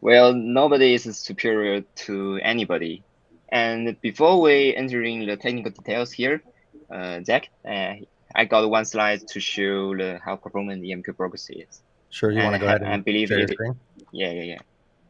Well, 0.00 0.34
nobody 0.34 0.94
is 0.94 1.04
superior 1.18 1.80
to 2.06 2.38
anybody. 2.42 3.02
And 3.48 4.00
before 4.00 4.40
we 4.40 4.74
entering 4.74 5.26
the 5.26 5.36
technical 5.36 5.70
details 5.70 6.12
here, 6.12 6.42
uh, 6.90 7.22
Zach, 7.24 7.48
uh, 7.64 7.94
I 8.34 8.44
got 8.44 8.68
one 8.68 8.84
slide 8.84 9.26
to 9.28 9.40
show 9.40 9.96
the, 9.96 10.20
how 10.24 10.36
performant 10.36 10.82
EMQ 10.82 11.16
Brokers 11.16 11.48
is. 11.50 11.82
Sure, 12.10 12.30
you 12.30 12.42
want 12.42 12.54
to 12.54 12.58
go 12.58 12.66
ahead 12.66 12.82
and 12.82 12.92
I 12.92 12.96
believe 12.98 13.30
it, 13.30 13.50
screen? 13.50 13.78
Yeah, 14.12 14.30
yeah, 14.30 14.42
yeah, 14.42 14.58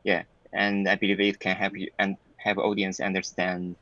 yeah. 0.05 0.23
And 0.53 0.89
I 0.89 0.95
believe 0.95 1.21
it 1.21 1.39
can 1.39 1.57
help 1.57 1.77
you 1.77 1.91
and 1.99 2.17
have 2.37 2.59
audience 2.59 3.01
understand 3.01 3.77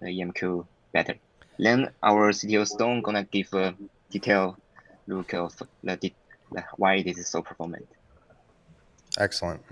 the 0.00 0.06
EMQ 0.06 0.66
better. 0.92 1.14
Then 1.58 1.90
our 2.02 2.32
CTO 2.32 2.66
Stone 2.66 3.02
gonna 3.02 3.24
give 3.24 3.52
a 3.52 3.74
detailed 4.10 4.56
look 5.06 5.34
of 5.34 5.56
the, 5.82 5.96
the 5.96 6.12
why 6.76 7.02
this 7.02 7.18
is 7.18 7.28
so 7.28 7.42
performant. 7.42 7.88
Excellent. 9.18 9.62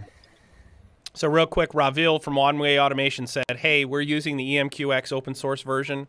So 1.17 1.29
real 1.29 1.47
quick, 1.47 1.73
Ravil 1.73 2.19
from 2.19 2.35
One 2.37 2.59
Way 2.59 2.79
Automation 2.79 3.27
said, 3.27 3.45
"Hey, 3.57 3.87
we're 3.87 4.03
using 4.03 4.37
the 4.37 4.57
EMQX 4.57 5.13
open 5.13 5.35
source 5.35 5.63
version 5.63 6.09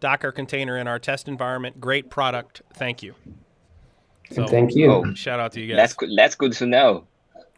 Docker 0.00 0.32
container 0.32 0.76
in 0.76 0.88
our 0.88 0.98
test 0.98 1.28
environment. 1.28 1.80
Great 1.80 2.10
product. 2.10 2.62
Thank 2.74 3.00
you." 3.00 3.14
So, 4.32 4.46
Thank 4.48 4.74
you. 4.74 4.92
Oh, 4.92 5.14
shout 5.14 5.38
out 5.38 5.52
to 5.52 5.60
you 5.60 5.68
guys. 5.68 5.76
That's 5.76 5.94
good. 5.94 6.10
That's 6.16 6.34
good 6.34 6.52
to 6.54 6.66
know. 6.66 7.06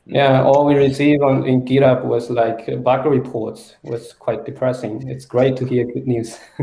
Yeah, 0.05 0.43
all 0.43 0.67
we 0.67 0.75
received 0.75 1.23
on 1.23 1.47
in 1.47 1.63
GitHub 1.63 2.05
was 2.05 2.31
like 2.31 2.83
bug 2.83 3.07
reports. 3.07 3.77
It 3.83 3.91
was 3.91 4.13
quite 4.13 4.45
depressing. 4.45 5.09
It's 5.09 5.25
great 5.25 5.57
to 5.57 5.65
hear 5.65 5.85
good 5.85 6.07
news. 6.07 6.39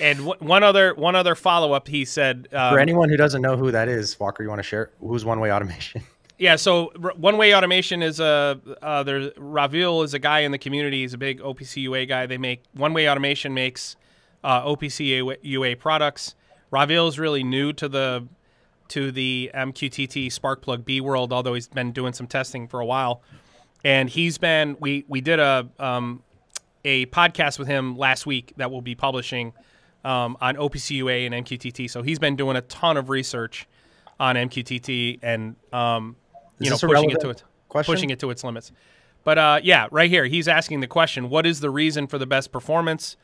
and 0.00 0.18
w- 0.18 0.36
one 0.38 0.62
other 0.62 0.94
one 0.94 1.16
other 1.16 1.34
follow 1.34 1.72
up, 1.72 1.88
he 1.88 2.04
said. 2.04 2.48
Um, 2.52 2.72
For 2.72 2.78
anyone 2.78 3.08
who 3.10 3.16
doesn't 3.16 3.42
know 3.42 3.56
who 3.56 3.70
that 3.72 3.88
is, 3.88 4.18
Walker, 4.18 4.42
you 4.42 4.48
want 4.48 4.60
to 4.60 4.64
share 4.64 4.90
who's 5.00 5.24
One 5.24 5.40
Way 5.40 5.52
Automation? 5.52 6.02
Yeah, 6.38 6.56
so 6.56 6.92
One 7.16 7.36
Way 7.36 7.54
Automation 7.54 8.02
is 8.02 8.18
a 8.18 8.60
uh, 8.82 9.02
there. 9.02 9.30
Ravil 9.36 10.02
is 10.02 10.14
a 10.14 10.18
guy 10.18 10.40
in 10.40 10.50
the 10.50 10.58
community. 10.58 11.02
He's 11.02 11.14
a 11.14 11.18
big 11.18 11.40
OPC 11.40 11.82
UA 11.82 12.06
guy. 12.06 12.26
They 12.26 12.38
make 12.38 12.62
One 12.74 12.92
Way 12.94 13.08
Automation 13.08 13.54
makes 13.54 13.96
uh, 14.42 14.62
OPC 14.64 15.36
UA 15.42 15.76
products. 15.76 16.34
Ravil 16.70 17.06
is 17.06 17.18
really 17.18 17.44
new 17.44 17.72
to 17.74 17.88
the 17.88 18.26
to 18.88 19.12
the 19.12 19.50
MQTT 19.54 20.26
Sparkplug 20.26 20.84
B 20.84 21.00
world, 21.00 21.32
although 21.32 21.54
he's 21.54 21.68
been 21.68 21.92
doing 21.92 22.12
some 22.12 22.26
testing 22.26 22.66
for 22.66 22.80
a 22.80 22.86
while. 22.86 23.22
And 23.84 24.08
he's 24.08 24.38
been 24.38 24.76
we 24.80 25.04
we 25.08 25.20
did 25.20 25.38
a 25.38 25.68
um, 25.78 26.22
a 26.84 27.06
podcast 27.06 27.58
with 27.58 27.68
him 27.68 27.96
last 27.96 28.26
week 28.26 28.52
that 28.56 28.70
we'll 28.70 28.80
be 28.80 28.94
publishing 28.94 29.52
um, 30.04 30.36
on 30.40 30.56
OPCUA 30.56 31.26
and 31.26 31.46
MQTT. 31.46 31.88
So 31.90 32.02
he's 32.02 32.18
been 32.18 32.36
doing 32.36 32.56
a 32.56 32.62
ton 32.62 32.96
of 32.96 33.08
research 33.08 33.68
on 34.18 34.36
MQTT 34.36 35.20
and 35.22 35.56
um, 35.72 36.16
you 36.58 36.70
know 36.70 36.76
pushing 36.78 37.10
it 37.10 37.20
to 37.20 37.30
its 37.30 37.44
question? 37.68 37.92
pushing 37.92 38.10
it 38.10 38.20
to 38.20 38.30
its 38.30 38.44
limits. 38.44 38.72
But 39.24 39.38
uh, 39.38 39.60
yeah, 39.62 39.88
right 39.90 40.10
here 40.10 40.26
he's 40.26 40.48
asking 40.48 40.80
the 40.80 40.86
question: 40.86 41.28
What 41.28 41.46
is 41.46 41.60
the 41.60 41.70
reason 41.70 42.06
for 42.06 42.18
the 42.18 42.26
best 42.26 42.52
performance? 42.52 43.16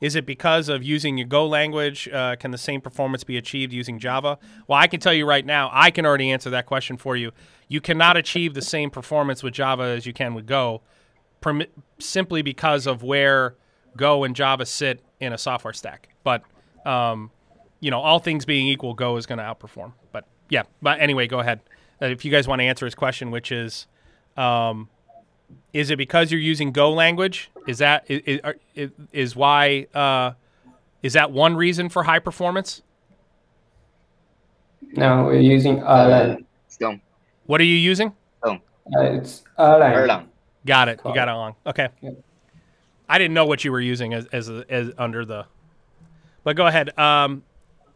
Is 0.00 0.16
it 0.16 0.26
because 0.26 0.68
of 0.68 0.82
using 0.82 1.16
your 1.16 1.26
Go 1.26 1.46
language? 1.46 2.08
Uh, 2.08 2.36
can 2.36 2.50
the 2.50 2.58
same 2.58 2.80
performance 2.80 3.24
be 3.24 3.36
achieved 3.38 3.72
using 3.72 3.98
Java? 3.98 4.38
Well, 4.66 4.78
I 4.78 4.86
can 4.86 5.00
tell 5.00 5.14
you 5.14 5.24
right 5.24 5.46
now, 5.46 5.70
I 5.72 5.90
can 5.90 6.04
already 6.04 6.30
answer 6.30 6.50
that 6.50 6.66
question 6.66 6.96
for 6.96 7.16
you. 7.16 7.32
You 7.68 7.80
cannot 7.80 8.16
achieve 8.16 8.54
the 8.54 8.62
same 8.62 8.90
performance 8.90 9.42
with 9.42 9.54
Java 9.54 9.84
as 9.84 10.04
you 10.04 10.12
can 10.12 10.34
with 10.34 10.46
Go, 10.46 10.82
simply 11.98 12.42
because 12.42 12.86
of 12.86 13.02
where 13.02 13.54
Go 13.96 14.24
and 14.24 14.34
Java 14.34 14.66
sit 14.66 15.00
in 15.20 15.32
a 15.32 15.38
software 15.38 15.72
stack. 15.72 16.08
But 16.24 16.42
um, 16.84 17.30
you 17.80 17.90
know, 17.90 18.00
all 18.00 18.18
things 18.18 18.44
being 18.44 18.66
equal, 18.66 18.94
Go 18.94 19.16
is 19.16 19.26
going 19.26 19.38
to 19.38 19.44
outperform. 19.44 19.92
But 20.12 20.26
yeah, 20.50 20.64
but 20.82 21.00
anyway, 21.00 21.26
go 21.26 21.38
ahead. 21.38 21.60
Uh, 22.00 22.06
if 22.06 22.24
you 22.24 22.30
guys 22.30 22.48
want 22.48 22.60
to 22.60 22.64
answer 22.64 22.84
his 22.84 22.94
question, 22.94 23.30
which 23.30 23.52
is, 23.52 23.86
um, 24.36 24.88
is 25.72 25.90
it 25.90 25.96
because 25.96 26.30
you're 26.30 26.40
using 26.40 26.72
Go 26.72 26.92
language? 26.92 27.50
Is 27.66 27.78
that 27.78 28.04
is, 28.08 28.40
is, 28.74 28.90
is 29.12 29.36
why 29.36 29.86
uh, 29.94 30.32
is 31.02 31.12
that 31.12 31.30
one 31.30 31.56
reason 31.56 31.88
for 31.88 32.02
high 32.02 32.18
performance? 32.18 32.82
No, 34.92 35.24
we're 35.24 35.40
using 35.40 35.78
Erlang. 35.78 36.44
Stone. 36.68 37.00
What 37.46 37.60
are 37.60 37.64
you 37.64 37.76
using? 37.76 38.12
Stone. 38.42 38.60
Uh, 38.96 39.00
it's 39.02 39.44
Erlang. 39.58 39.94
Erlang. 39.94 40.26
Got 40.66 40.88
it. 40.88 41.00
You 41.04 41.14
got 41.14 41.28
it 41.28 41.32
along. 41.32 41.56
Okay. 41.66 41.88
Yeah. 42.00 42.10
I 43.08 43.18
didn't 43.18 43.34
know 43.34 43.46
what 43.46 43.64
you 43.64 43.72
were 43.72 43.80
using 43.80 44.14
as 44.14 44.26
as, 44.26 44.48
as 44.48 44.90
under 44.98 45.24
the. 45.24 45.46
But 46.42 46.56
go 46.56 46.66
ahead. 46.66 46.96
Um, 46.98 47.42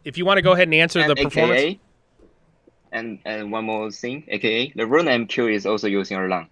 if 0.05 0.19
you 0.19 0.25
want 0.25 0.39
to 0.39 0.43
go 0.43 0.53
ahead 0.53 0.69
and 0.69 0.75
answer 0.75 1.01
and 1.01 1.11
the 1.11 1.17
performance. 1.17 1.77
AKA, 2.93 2.99
and 2.99 3.19
and 3.25 3.53
one 3.53 3.65
more 3.65 3.91
thing, 3.91 4.25
aka 4.29 4.73
the 4.75 4.85
VerneMQ 4.85 5.55
is 5.55 5.67
also 5.67 5.87
using 5.87 6.17
Erlang. 6.19 6.49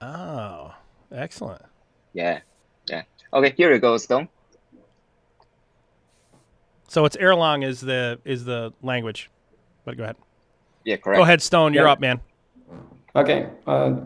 Oh, 0.00 0.74
excellent. 1.12 1.62
Yeah, 2.12 2.40
yeah. 2.88 3.02
Okay, 3.32 3.54
here 3.56 3.72
we 3.72 3.78
go, 3.78 3.96
Stone. 3.96 4.28
So 6.88 7.04
it's 7.04 7.16
Erlang 7.16 7.64
is 7.64 7.80
the 7.80 8.18
is 8.24 8.44
the 8.44 8.72
language. 8.82 9.30
But 9.84 9.96
go 9.96 10.04
ahead. 10.04 10.16
Yeah, 10.84 10.96
correct. 10.96 11.18
Go 11.18 11.22
ahead, 11.22 11.42
Stone. 11.42 11.74
You're 11.74 11.86
yeah. 11.86 11.92
up, 11.92 12.00
man. 12.00 12.20
Okay. 13.14 13.48
Uh, 13.66 13.96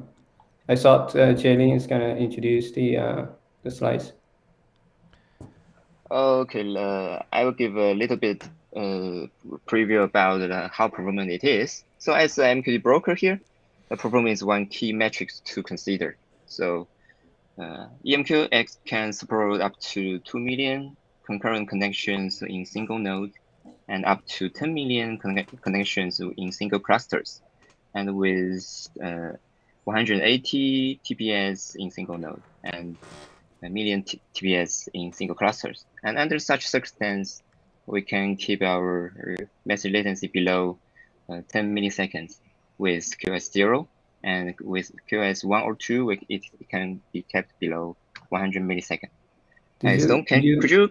I 0.68 0.76
thought 0.76 1.16
uh, 1.16 1.34
Jalen 1.34 1.74
is 1.74 1.86
gonna 1.86 2.14
introduce 2.14 2.70
the 2.72 2.96
uh, 2.96 3.26
the 3.64 3.70
slides. 3.70 4.12
Okay, 6.10 6.76
uh, 6.76 7.22
I 7.32 7.44
will 7.44 7.52
give 7.52 7.76
a 7.76 7.94
little 7.94 8.16
bit 8.16 8.48
uh, 8.76 9.26
preview 9.66 10.04
about 10.04 10.50
uh, 10.50 10.68
how 10.72 10.88
performant 10.88 11.30
it 11.30 11.44
is. 11.44 11.84
So 11.98 12.12
as 12.12 12.38
an 12.38 12.62
MQTT 12.62 12.82
broker 12.82 13.14
here, 13.14 13.40
the 13.88 13.96
performance 13.96 14.38
is 14.38 14.44
one 14.44 14.66
key 14.66 14.92
metric 14.92 15.30
to 15.44 15.62
consider. 15.62 16.16
So 16.46 16.86
uh, 17.58 17.86
EMQX 18.06 18.78
can 18.84 19.12
support 19.12 19.60
up 19.60 19.78
to 19.80 20.18
2 20.20 20.38
million 20.38 20.96
concurrent 21.24 21.68
connections 21.68 22.42
in 22.42 22.64
single 22.64 22.98
node 22.98 23.32
and 23.88 24.04
up 24.04 24.24
to 24.26 24.48
10 24.48 24.72
million 24.72 25.18
conne 25.18 25.44
connections 25.62 26.20
in 26.36 26.52
single 26.52 26.78
clusters 26.78 27.40
and 27.94 28.16
with 28.16 28.88
uh, 29.02 29.32
180 29.84 31.00
TPS 31.04 31.76
in 31.76 31.90
single 31.90 32.18
node 32.18 32.42
and 32.62 32.96
a 33.62 33.68
million 33.68 34.02
TPS 34.02 34.88
in 34.94 35.12
single 35.12 35.36
clusters. 35.36 35.84
And 36.02 36.18
under 36.18 36.38
such 36.38 36.68
circumstance, 36.68 37.42
we 37.90 38.02
can 38.02 38.36
keep 38.36 38.62
our 38.62 39.12
message 39.64 39.92
latency 39.92 40.28
below 40.28 40.78
uh, 41.28 41.40
10 41.48 41.74
milliseconds 41.74 42.38
with 42.78 43.04
QoS0 43.18 43.86
and 44.22 44.54
with 44.60 44.90
QoS1 45.10 45.62
or 45.64 45.74
2 45.74 46.10
it, 46.10 46.20
it 46.28 46.68
can 46.68 47.00
be 47.12 47.22
kept 47.22 47.58
below 47.60 47.96
100 48.28 48.62
milliseconds. 48.62 49.10
Did 49.80 49.92
you, 49.92 50.00
Stone, 50.00 50.24
can, 50.24 50.42
you, 50.42 50.60
could 50.60 50.70
you 50.70 50.88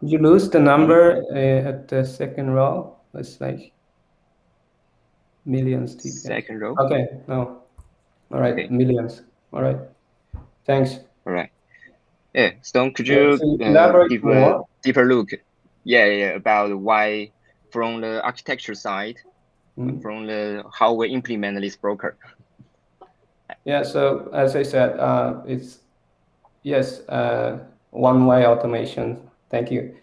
did 0.00 0.10
you 0.10 0.18
lose 0.18 0.48
the 0.48 0.58
number 0.58 1.22
uh, 1.30 1.68
at 1.68 1.88
the 1.88 2.04
second 2.04 2.50
row? 2.50 2.96
It's 3.14 3.40
like 3.40 3.72
Millions 5.44 5.96
TPS. 5.96 6.22
Second 6.22 6.60
row. 6.60 6.74
Okay, 6.78 7.08
no. 7.26 7.62
All 8.32 8.40
right, 8.40 8.52
Okay. 8.52 8.68
millions. 8.68 9.22
All 9.52 9.60
right. 9.62 9.76
Thanks. 10.64 11.00
All 11.26 11.32
right. 11.32 11.50
Yeah, 12.32 12.52
Stone, 12.62 12.94
could 12.94 13.08
you 13.08 13.36
to 13.36 13.44
uh, 13.44 13.68
elaborate 13.68 14.10
give 14.10 14.24
a 14.24 14.26
more? 14.26 14.66
deeper 14.82 15.04
look? 15.04 15.30
Yeah, 15.84 16.06
yeah, 16.06 16.30
about 16.36 16.78
why 16.78 17.32
from 17.72 18.00
the 18.00 18.22
architecture 18.22 18.74
side, 18.74 19.16
Mm. 19.78 20.02
from 20.02 20.26
the 20.26 20.64
how 20.78 20.92
we 20.92 21.08
implement 21.08 21.58
this 21.60 21.76
broker. 21.76 22.16
Yeah, 23.64 23.82
so 23.84 24.28
as 24.34 24.54
I 24.54 24.62
said, 24.64 24.98
uh, 24.98 25.40
it's 25.46 25.78
yes, 26.62 27.00
uh, 27.08 27.58
one-way 27.90 28.46
automation. 28.46 29.16
Thank 29.50 29.70
you. 29.70 29.94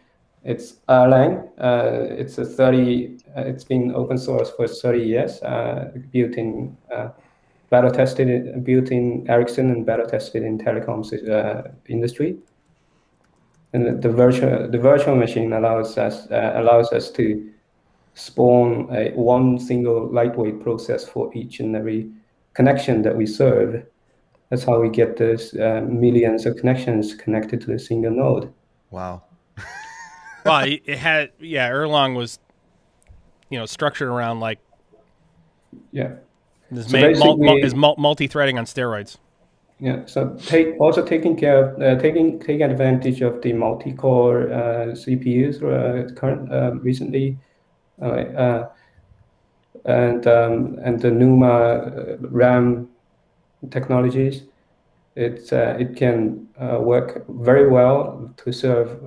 It's 0.44 0.78
Erlang. 0.88 1.50
Uh, 1.60 2.08
it's 2.18 2.38
a 2.38 2.46
30. 2.46 3.18
Uh, 3.36 3.42
it's 3.42 3.64
been 3.64 3.94
open 3.94 4.18
source 4.18 4.50
for 4.52 4.68
30 4.68 5.00
years. 5.04 5.42
Uh, 5.44 5.92
built 6.12 6.36
in, 6.36 6.76
uh, 6.92 7.10
beta 7.70 7.92
tested, 7.92 8.64
built 8.64 8.90
in 8.92 9.30
Ericsson 9.30 9.70
and 9.70 9.86
beta 9.86 10.06
tested 10.10 10.44
in 10.44 10.58
telecoms 10.58 11.14
uh, 11.30 11.70
industry. 11.88 12.38
And 13.74 13.86
the, 13.86 14.08
the 14.08 14.14
virtual 14.14 14.68
the 14.70 14.80
virtual 14.80 15.16
machine 15.16 15.54
allows 15.54 15.98
us 15.98 16.30
uh, 16.32 16.54
allows 16.56 16.92
us 16.92 17.12
to 17.12 17.52
spawn 18.16 18.88
a 18.92 19.12
one 19.12 19.60
single 19.60 20.12
lightweight 20.12 20.62
process 20.62 21.08
for 21.08 21.32
each 21.36 21.60
and 21.60 21.76
every 21.76 22.10
connection 22.54 23.02
that 23.04 23.16
we 23.16 23.26
serve. 23.26 23.86
That's 24.50 24.64
how 24.64 24.82
we 24.82 24.90
get 24.90 25.18
those 25.18 25.56
uh, 25.56 25.86
millions 25.88 26.48
of 26.48 26.58
connections 26.58 27.14
connected 27.14 27.62
to 27.62 27.74
a 27.74 27.80
single 27.80 28.12
node. 28.12 28.52
Wow. 28.90 29.24
well, 30.46 30.64
it 30.66 30.82
it 30.86 30.98
had 30.98 31.32
yeah. 31.40 31.70
Erlang 31.70 32.16
was, 32.16 32.40
you 33.50 33.60
know, 33.60 33.68
structured 33.68 34.08
around 34.08 34.40
like 34.40 34.60
Yeah, 35.92 36.16
this 36.72 36.88
So 36.90 37.00
main, 37.00 37.20
mul- 37.20 37.38
mul- 37.38 37.64
is 37.64 37.76
multi-threading 37.76 38.58
on 38.58 38.66
steroids. 38.66 39.18
Yeah. 39.80 40.06
So 40.06 40.36
take 40.46 40.80
also 40.80 41.06
taking 41.06 41.38
care 41.38 41.64
of 41.64 41.82
uh, 41.82 42.02
taking 42.02 42.40
taking 42.40 42.64
advantage 42.64 43.22
of 43.22 43.42
the 43.42 43.54
multi-core 43.54 44.52
uh, 44.52 44.86
CPUs 44.88 45.64
uh, 45.64 46.14
current 46.16 46.52
uh, 46.52 46.76
recently, 46.76 47.38
uh, 48.02 48.06
uh, 48.06 48.70
and 49.86 50.28
um, 50.28 50.80
and 50.84 51.00
the 51.00 51.12
NUMA 51.12 51.48
uh, 51.48 52.18
RAM 52.20 52.90
technologies. 53.72 54.44
Uh, 55.18 55.76
it 55.78 55.98
can 55.98 56.48
work 56.80 57.26
very 57.28 57.68
well 57.68 58.34
to 58.38 58.54
serve 58.54 59.02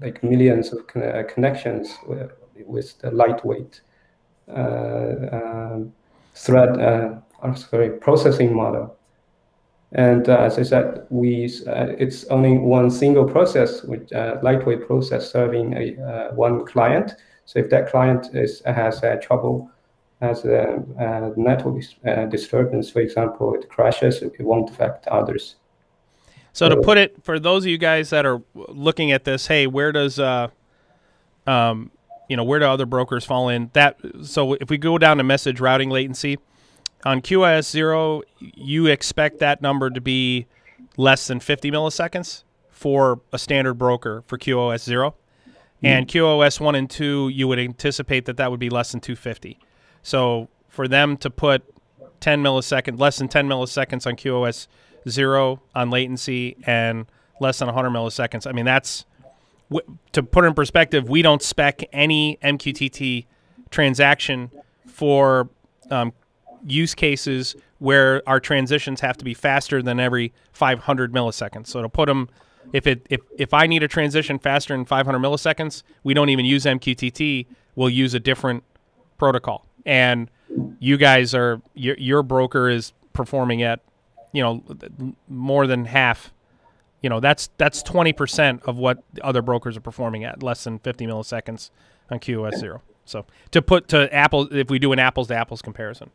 like 0.00 0.20
millions 0.24 0.72
of 0.72 0.84
con- 0.88 1.24
connections 1.28 1.96
with, 2.08 2.32
with 2.66 2.98
the 2.98 3.12
lightweight 3.12 3.80
um, 4.48 5.92
thread, 6.34 6.80
uh, 6.80 7.54
sorry, 7.54 7.90
processing 7.90 8.52
model. 8.52 8.96
And 9.94 10.28
uh, 10.28 10.38
as 10.38 10.58
I 10.58 10.62
said, 10.62 11.06
we 11.10 11.44
uh, 11.66 11.88
it's 11.98 12.24
only 12.24 12.56
one 12.56 12.90
single 12.90 13.24
process, 13.24 13.82
with 13.82 14.10
uh, 14.14 14.38
lightweight 14.42 14.86
process 14.86 15.30
serving 15.30 15.74
a 15.74 16.02
uh, 16.02 16.34
one 16.34 16.64
client. 16.64 17.14
So 17.44 17.58
if 17.58 17.68
that 17.70 17.90
client 17.90 18.30
is 18.34 18.62
has 18.64 19.02
uh, 19.02 19.16
trouble, 19.20 19.70
has 20.22 20.44
a, 20.44 20.82
a 20.98 21.38
network 21.38 21.82
uh, 22.06 22.24
disturbance, 22.26 22.90
for 22.90 23.00
example, 23.00 23.54
it 23.54 23.68
crashes, 23.68 24.22
it 24.22 24.40
won't 24.40 24.70
affect 24.70 25.06
others. 25.08 25.56
So 26.54 26.68
to 26.68 26.76
put 26.76 26.98
it 26.98 27.22
for 27.22 27.38
those 27.38 27.64
of 27.64 27.68
you 27.68 27.78
guys 27.78 28.10
that 28.10 28.24
are 28.24 28.42
looking 28.54 29.12
at 29.12 29.24
this, 29.24 29.46
hey, 29.46 29.66
where 29.66 29.92
does 29.92 30.18
uh, 30.18 30.48
um, 31.46 31.90
you 32.28 32.36
know, 32.36 32.44
where 32.44 32.60
do 32.60 32.64
other 32.64 32.86
brokers 32.86 33.26
fall 33.26 33.50
in? 33.50 33.68
That 33.74 33.98
so 34.22 34.54
if 34.54 34.70
we 34.70 34.78
go 34.78 34.96
down 34.96 35.18
to 35.18 35.22
message 35.22 35.60
routing 35.60 35.90
latency 35.90 36.38
on 37.04 37.20
QoS 37.20 37.70
zero, 37.70 38.22
you 38.38 38.86
expect 38.86 39.38
that 39.40 39.62
number 39.62 39.90
to 39.90 40.00
be 40.00 40.46
less 40.96 41.26
than 41.26 41.40
50 41.40 41.70
milliseconds 41.70 42.44
for 42.70 43.20
a 43.32 43.38
standard 43.38 43.74
broker 43.74 44.22
for 44.26 44.38
QoS 44.38 44.84
zero, 44.84 45.14
and 45.82 46.06
QoS 46.06 46.60
one 46.60 46.74
and 46.74 46.88
two, 46.88 47.28
you 47.28 47.48
would 47.48 47.58
anticipate 47.58 48.24
that 48.26 48.36
that 48.36 48.50
would 48.50 48.60
be 48.60 48.70
less 48.70 48.92
than 48.92 49.00
250. 49.00 49.58
So 50.02 50.48
for 50.68 50.86
them 50.86 51.16
to 51.18 51.30
put 51.30 51.64
10 52.20 52.42
millisecond, 52.42 53.00
less 53.00 53.18
than 53.18 53.28
10 53.28 53.48
milliseconds 53.48 54.06
on 54.06 54.14
QoS 54.14 54.68
zero 55.08 55.60
on 55.74 55.90
latency 55.90 56.56
and 56.64 57.06
less 57.40 57.58
than 57.58 57.66
100 57.66 57.90
milliseconds. 57.90 58.46
I 58.46 58.52
mean, 58.52 58.64
that's 58.64 59.04
to 60.12 60.22
put 60.22 60.44
it 60.44 60.48
in 60.48 60.54
perspective. 60.54 61.08
We 61.08 61.22
don't 61.22 61.42
spec 61.42 61.82
any 61.92 62.38
MQTT 62.42 63.26
transaction 63.70 64.50
for 64.86 65.48
um, 65.90 66.12
use 66.64 66.94
cases 66.94 67.56
where 67.78 68.22
our 68.28 68.40
transitions 68.40 69.00
have 69.00 69.16
to 69.18 69.24
be 69.24 69.34
faster 69.34 69.82
than 69.82 69.98
every 69.98 70.32
500 70.52 71.12
milliseconds. 71.12 71.66
So 71.66 71.82
to 71.82 71.88
put 71.88 72.06
them, 72.06 72.28
if 72.72 72.86
it 72.86 73.06
if 73.10 73.20
if 73.38 73.52
I 73.52 73.66
need 73.66 73.82
a 73.82 73.88
transition 73.88 74.38
faster 74.38 74.74
than 74.74 74.84
500 74.84 75.18
milliseconds, 75.18 75.82
we 76.04 76.14
don't 76.14 76.28
even 76.28 76.44
use 76.44 76.64
MQTT. 76.64 77.46
We'll 77.74 77.90
use 77.90 78.14
a 78.14 78.20
different 78.20 78.64
protocol. 79.18 79.66
And 79.84 80.30
you 80.78 80.96
guys 80.96 81.34
are 81.34 81.60
your 81.74 81.96
your 81.98 82.22
broker 82.22 82.68
is 82.68 82.92
performing 83.12 83.62
at 83.62 83.80
you 84.32 84.42
know 84.42 84.62
more 85.28 85.66
than 85.66 85.84
half 85.84 86.32
you 87.02 87.10
know 87.10 87.20
that's 87.20 87.50
that's 87.58 87.82
20% 87.82 88.62
of 88.64 88.76
what 88.76 89.02
the 89.12 89.24
other 89.24 89.42
brokers 89.42 89.76
are 89.76 89.80
performing 89.80 90.24
at 90.24 90.42
less 90.42 90.64
than 90.64 90.78
50 90.78 91.06
milliseconds 91.06 91.70
on 92.10 92.18
QoS 92.18 92.58
0 92.58 92.82
so 93.04 93.26
to 93.50 93.60
put 93.60 93.88
to 93.88 94.12
apple 94.14 94.48
if 94.52 94.70
we 94.70 94.78
do 94.78 94.92
an 94.92 94.98
apples 94.98 95.28
to 95.28 95.34
apples 95.34 95.62
comparison 95.62 96.10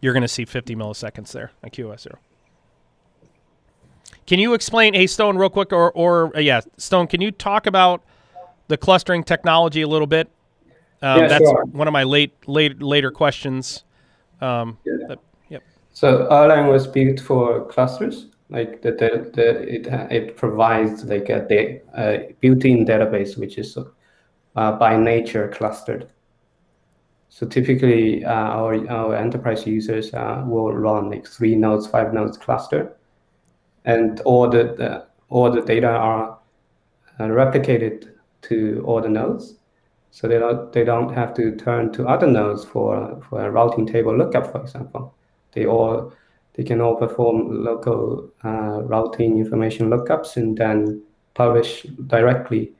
you're 0.00 0.12
going 0.12 0.22
to 0.22 0.28
see 0.28 0.44
50 0.44 0.76
milliseconds 0.76 1.32
there. 1.32 1.52
On 1.62 1.70
QoS 1.70 2.00
0 2.00 2.18
can 4.26 4.38
you 4.38 4.52
explain 4.52 4.92
hey 4.94 5.06
stone 5.06 5.36
real 5.38 5.48
quick 5.48 5.72
or 5.72 5.90
or 5.92 6.36
uh, 6.36 6.40
yeah 6.40 6.60
stone 6.76 7.06
can 7.06 7.20
you 7.20 7.30
talk 7.30 7.66
about 7.66 8.02
the 8.68 8.76
clustering 8.76 9.24
technology 9.24 9.80
a 9.80 9.88
little 9.88 10.06
bit? 10.06 10.28
Um, 11.00 11.20
Yeah, 11.20 11.28
that's 11.28 11.44
sure. 11.44 11.64
one 11.64 11.88
of 11.88 11.92
my 11.92 12.04
late 12.04 12.34
late 12.46 12.82
later 12.82 13.10
questions. 13.10 13.84
Um, 14.40 14.78
that- 14.84 15.18
yep. 15.48 15.62
So 15.92 16.28
Erlang 16.30 16.70
was 16.70 16.86
built 16.86 17.18
for 17.20 17.64
clusters, 17.66 18.26
like 18.50 18.82
the, 18.82 18.92
the, 18.92 19.30
the 19.34 19.74
it 19.74 19.86
it 20.12 20.36
provides 20.36 21.04
like 21.04 21.30
a, 21.30 21.80
a 21.96 22.34
built-in 22.40 22.84
database 22.84 23.38
which 23.38 23.56
is 23.58 23.78
uh, 24.56 24.72
by 24.72 24.96
nature 24.96 25.48
clustered. 25.48 26.08
So 27.30 27.46
typically, 27.46 28.24
uh, 28.24 28.32
our 28.32 28.88
our 28.90 29.14
enterprise 29.14 29.66
users 29.66 30.12
uh, 30.14 30.42
will 30.46 30.72
run 30.72 31.10
like 31.10 31.26
three 31.26 31.54
nodes, 31.54 31.86
five 31.86 32.12
nodes 32.14 32.38
cluster, 32.38 32.96
and 33.84 34.20
all 34.20 34.48
the, 34.48 34.74
the 34.76 35.06
all 35.28 35.50
the 35.50 35.62
data 35.62 35.88
are 35.88 36.38
uh, 37.20 37.24
replicated 37.24 38.10
to 38.42 38.82
all 38.86 39.00
the 39.00 39.08
nodes. 39.08 39.56
So 40.10 40.26
they 40.26 40.38
don't 40.38 40.72
they 40.72 40.84
don't 40.84 41.14
have 41.14 41.34
to 41.34 41.54
turn 41.56 41.92
to 41.92 42.08
other 42.08 42.26
nodes 42.26 42.64
for 42.64 43.22
for 43.28 43.46
a 43.46 43.50
routing 43.50 43.86
table 43.86 44.16
lookup, 44.16 44.50
for 44.50 44.62
example. 44.62 45.14
They 45.52 45.66
all 45.66 46.12
they 46.54 46.64
can 46.64 46.80
all 46.80 46.96
perform 46.96 47.62
local 47.62 48.30
uh, 48.42 48.82
routing 48.82 49.38
information 49.38 49.90
lookups 49.90 50.36
and 50.36 50.56
then 50.56 51.02
publish 51.34 51.82
directly 52.06 52.72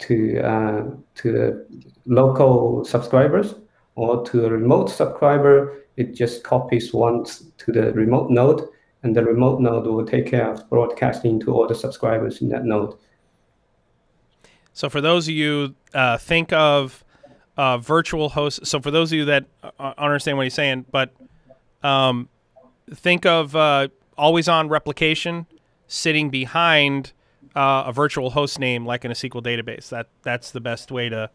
to 0.00 0.40
uh, 0.40 0.82
to 1.14 1.32
the 1.32 1.66
local 2.06 2.84
subscribers 2.84 3.54
or 3.96 4.24
to 4.26 4.46
a 4.46 4.50
remote 4.50 4.90
subscriber. 4.90 5.84
It 5.96 6.14
just 6.14 6.42
copies 6.42 6.92
once 6.92 7.44
to 7.58 7.72
the 7.72 7.92
remote 7.92 8.30
node, 8.30 8.68
and 9.02 9.14
the 9.14 9.24
remote 9.24 9.60
node 9.60 9.86
will 9.86 10.04
take 10.04 10.26
care 10.26 10.50
of 10.50 10.68
broadcasting 10.68 11.38
to 11.40 11.52
all 11.54 11.68
the 11.68 11.74
subscribers 11.74 12.42
in 12.42 12.48
that 12.48 12.64
node. 12.64 12.96
So 14.72 14.88
for 14.88 15.00
those 15.00 15.28
of 15.28 15.34
you 15.34 15.74
uh, 15.92 16.18
think 16.18 16.52
of 16.52 17.04
uh, 17.56 17.78
virtual 17.78 18.30
hosts. 18.30 18.68
So 18.68 18.80
for 18.80 18.90
those 18.90 19.12
of 19.12 19.18
you 19.18 19.24
that 19.26 19.44
uh, 19.62 19.94
understand 19.96 20.36
what 20.36 20.44
he's 20.44 20.54
saying, 20.54 20.86
but 20.90 21.14
um, 21.82 22.28
think 22.92 23.24
of 23.26 23.54
uh, 23.54 23.88
always 24.18 24.48
on 24.48 24.68
replication 24.68 25.46
sitting 25.86 26.30
behind 26.30 27.12
uh, 27.54 27.84
a 27.86 27.92
virtual 27.92 28.30
host 28.30 28.58
name 28.58 28.84
like 28.84 29.04
in 29.04 29.10
a 29.10 29.14
SQL 29.14 29.42
database. 29.42 29.88
That 29.90 30.08
that's 30.22 30.50
the 30.50 30.60
best 30.60 30.90
way 30.90 31.08
to 31.08 31.30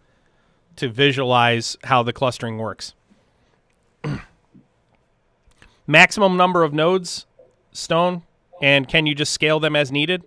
to 0.79 0.89
visualize 0.89 1.77
how 1.83 2.03
the 2.03 2.13
clustering 2.13 2.57
works. 2.57 2.93
Maximum 5.87 6.37
number 6.37 6.63
of 6.63 6.73
nodes, 6.73 7.25
Stone, 7.71 8.23
and 8.61 8.87
can 8.87 9.05
you 9.05 9.15
just 9.15 9.33
scale 9.33 9.59
them 9.59 9.75
as 9.75 9.91
needed? 9.91 10.23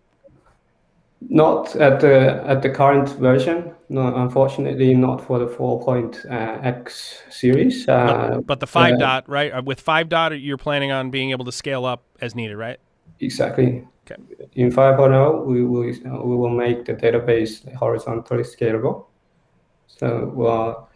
Not 1.29 1.77
at 1.77 2.01
the 2.01 2.43
at 2.47 2.63
the 2.63 2.71
current 2.71 3.09
version. 3.11 3.73
No, 3.89 4.15
unfortunately, 4.15 4.95
not 4.95 5.21
for 5.25 5.39
the 5.39 5.47
4.x 5.47 7.23
series. 7.31 7.89
Uh, 7.89 8.41
But 8.45 8.61
the 8.61 8.67
five 8.67 8.95
uh, 8.95 8.97
dot, 8.97 9.29
right? 9.29 9.53
Uh, 9.53 9.63
With 9.63 9.81
five 9.81 10.09
dot, 10.09 10.41
you're 10.41 10.57
planning 10.57 10.91
on 10.91 11.11
being 11.11 11.31
able 11.31 11.45
to 11.45 11.53
scale 11.53 11.85
up 11.85 12.03
as 12.21 12.35
needed, 12.35 12.57
right? 12.57 12.79
Exactly. 13.21 13.87
Okay. 14.11 14.21
In 14.55 14.73
5.0, 14.73 15.47
we 15.47 15.65
will 15.65 15.85
we 15.85 16.37
will 16.37 16.51
make 16.51 16.85
the 16.85 16.95
database 16.95 17.73
horizontally 17.77 18.43
scalable. 18.43 19.07
So 20.03 20.89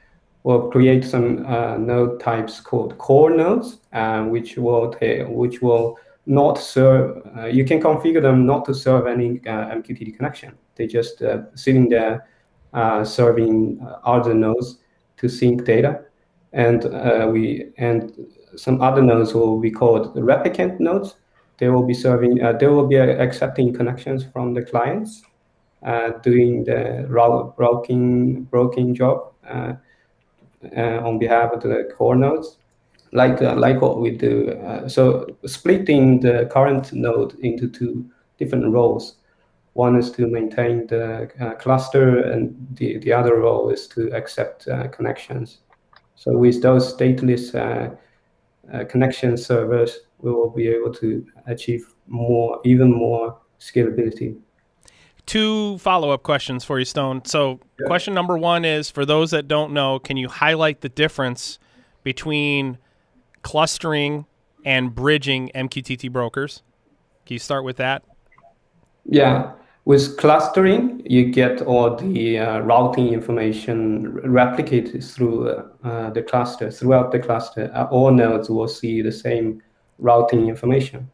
we'll, 0.43 0.69
create 0.71 1.05
some 1.05 1.47
uh, 1.47 1.77
node 1.77 2.19
types 2.19 2.61
called 2.61 2.99
core 2.99 3.31
nodes, 3.31 3.79
uh, 3.93 4.25
which 4.25 4.57
will 4.57 4.97
which 5.29 5.63
will 5.63 5.97
not 6.27 6.59
serve. 6.59 7.23
Uh, 7.37 7.47
you 7.47 7.65
can 7.65 7.81
configure 7.81 8.21
them 8.21 8.47
not 8.47 8.65
to 8.65 8.75
serve 8.75 9.07
any 9.07 9.39
MQTT 9.39 10.17
connection. 10.17 10.55
They 10.75 10.89
just 10.89 11.23
sitting 11.55 11.89
there 11.89 12.27
serving 13.05 13.79
other 14.05 14.35
nodes 14.35 14.79
to 15.19 15.29
sync 15.29 15.65
data, 15.65 16.01
and 16.53 16.83
we 17.33 17.71
and 17.79 18.13
some 18.57 18.81
other 18.81 19.03
nodes 19.03 19.35
will 19.35 19.61
be 19.61 19.71
called 19.71 20.17
replicant 20.17 20.81
nodes. 20.81 21.15
They 21.59 21.69
will 21.69 21.87
be 21.87 21.95
serving. 21.95 22.39
they 22.59 22.67
will 22.67 22.89
be 22.89 22.97
accepting 22.97 23.73
connections 23.73 24.25
from 24.33 24.53
the 24.53 24.63
clients, 24.63 25.23
doing 26.23 26.65
the 26.65 27.07
routing 27.09 28.45
broking 28.45 28.95
job 28.95 29.33
uh, 30.77 31.01
on 31.05 31.19
behalf 31.19 31.53
of 31.53 31.63
the 31.63 31.89
core 31.97 32.17
nodes, 32.17 32.59
like 33.13 33.41
uh, 33.43 33.55
like 33.55 33.81
what 33.81 34.01
we 34.01 34.11
do. 34.11 34.51
Uh, 34.51 34.89
so 34.89 35.27
splitting 35.45 36.21
the 36.21 36.49
current 36.51 36.93
node 36.93 37.35
into 37.41 37.69
two 37.69 38.05
different 38.39 38.73
roles. 38.73 39.17
One 39.75 39.97
is 39.97 40.11
to 40.13 40.27
maintain 40.27 40.87
the 40.87 41.31
cluster, 41.61 42.21
and 42.33 42.57
the, 42.73 42.99
the 42.99 43.13
other 43.13 43.37
role 43.37 43.69
is 43.69 43.87
to 43.89 44.11
accept 44.17 44.67
connections. 44.91 45.59
So 46.15 46.37
with 46.37 46.63
those 46.63 46.97
stateless 46.97 47.55
uh, 47.55 48.85
connection 48.87 49.37
servers, 49.37 49.99
we 50.19 50.33
will 50.33 50.49
be 50.49 50.69
able 50.69 50.95
to 50.95 51.27
achieve 51.47 51.87
more, 52.07 52.59
even 52.65 52.91
more 52.91 53.39
scalability 53.61 54.39
two 55.27 55.79
follow 55.79 56.11
up 56.11 56.23
questions 56.23 56.65
for 56.65 56.79
you, 56.79 56.85
Stone. 56.85 57.25
So, 57.25 57.61
yeah. 57.79 57.87
question 57.87 58.15
number 58.15 58.39
one 58.39 58.65
is 58.65 58.91
for 58.91 59.05
those 59.05 59.33
that 59.33 59.49
don't 59.49 59.73
know, 59.73 59.99
can 59.99 60.17
you 60.17 60.29
highlight 60.29 60.81
the 60.81 60.89
difference 60.89 61.59
between 62.03 62.79
clustering 63.43 64.27
and 64.65 64.95
bridging 64.95 65.51
MQTT 65.55 66.11
brokers? 66.11 66.63
Can 67.27 67.35
you 67.35 67.39
start 67.39 67.65
with 67.65 67.77
that? 67.77 68.03
Yeah. 69.05 69.53
With 69.85 70.17
clustering, 70.17 71.01
you 71.05 71.27
get 71.31 71.63
all 71.63 71.95
the 71.95 72.41
uh, 72.41 72.59
routing 72.61 73.13
information 73.13 74.13
replicated 74.25 75.05
through 75.15 75.49
uh, 75.49 76.11
the 76.11 76.23
cluster, 76.23 76.73
throughout 76.73 77.13
the 77.13 77.21
cluster. 77.21 77.71
Uh, 77.73 77.85
all 77.85 78.11
nodes 78.11 78.51
will 78.51 78.67
see 78.67 79.01
the 79.01 79.13
same 79.13 79.63
routing 79.99 80.49
information. 80.49 81.09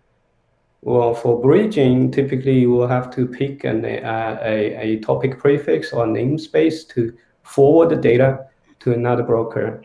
Well, 0.85 1.15
for 1.15 1.41
bridging, 1.41 2.11
typically 2.11 2.59
you 2.59 2.71
will 2.71 2.89
have 2.89 3.15
to 3.15 3.27
pick 3.27 3.63
an, 3.63 3.85
uh, 3.85 4.39
a, 4.43 4.75
a 4.75 4.99
topic 4.99 5.39
prefix 5.39 5.93
or 5.93 6.07
namespace 6.07 6.89
to 6.89 7.17
forward 7.45 7.91
the 7.91 7.97
data 7.97 8.47
to 8.81 8.93
another 8.93 9.23
broker. 9.23 9.85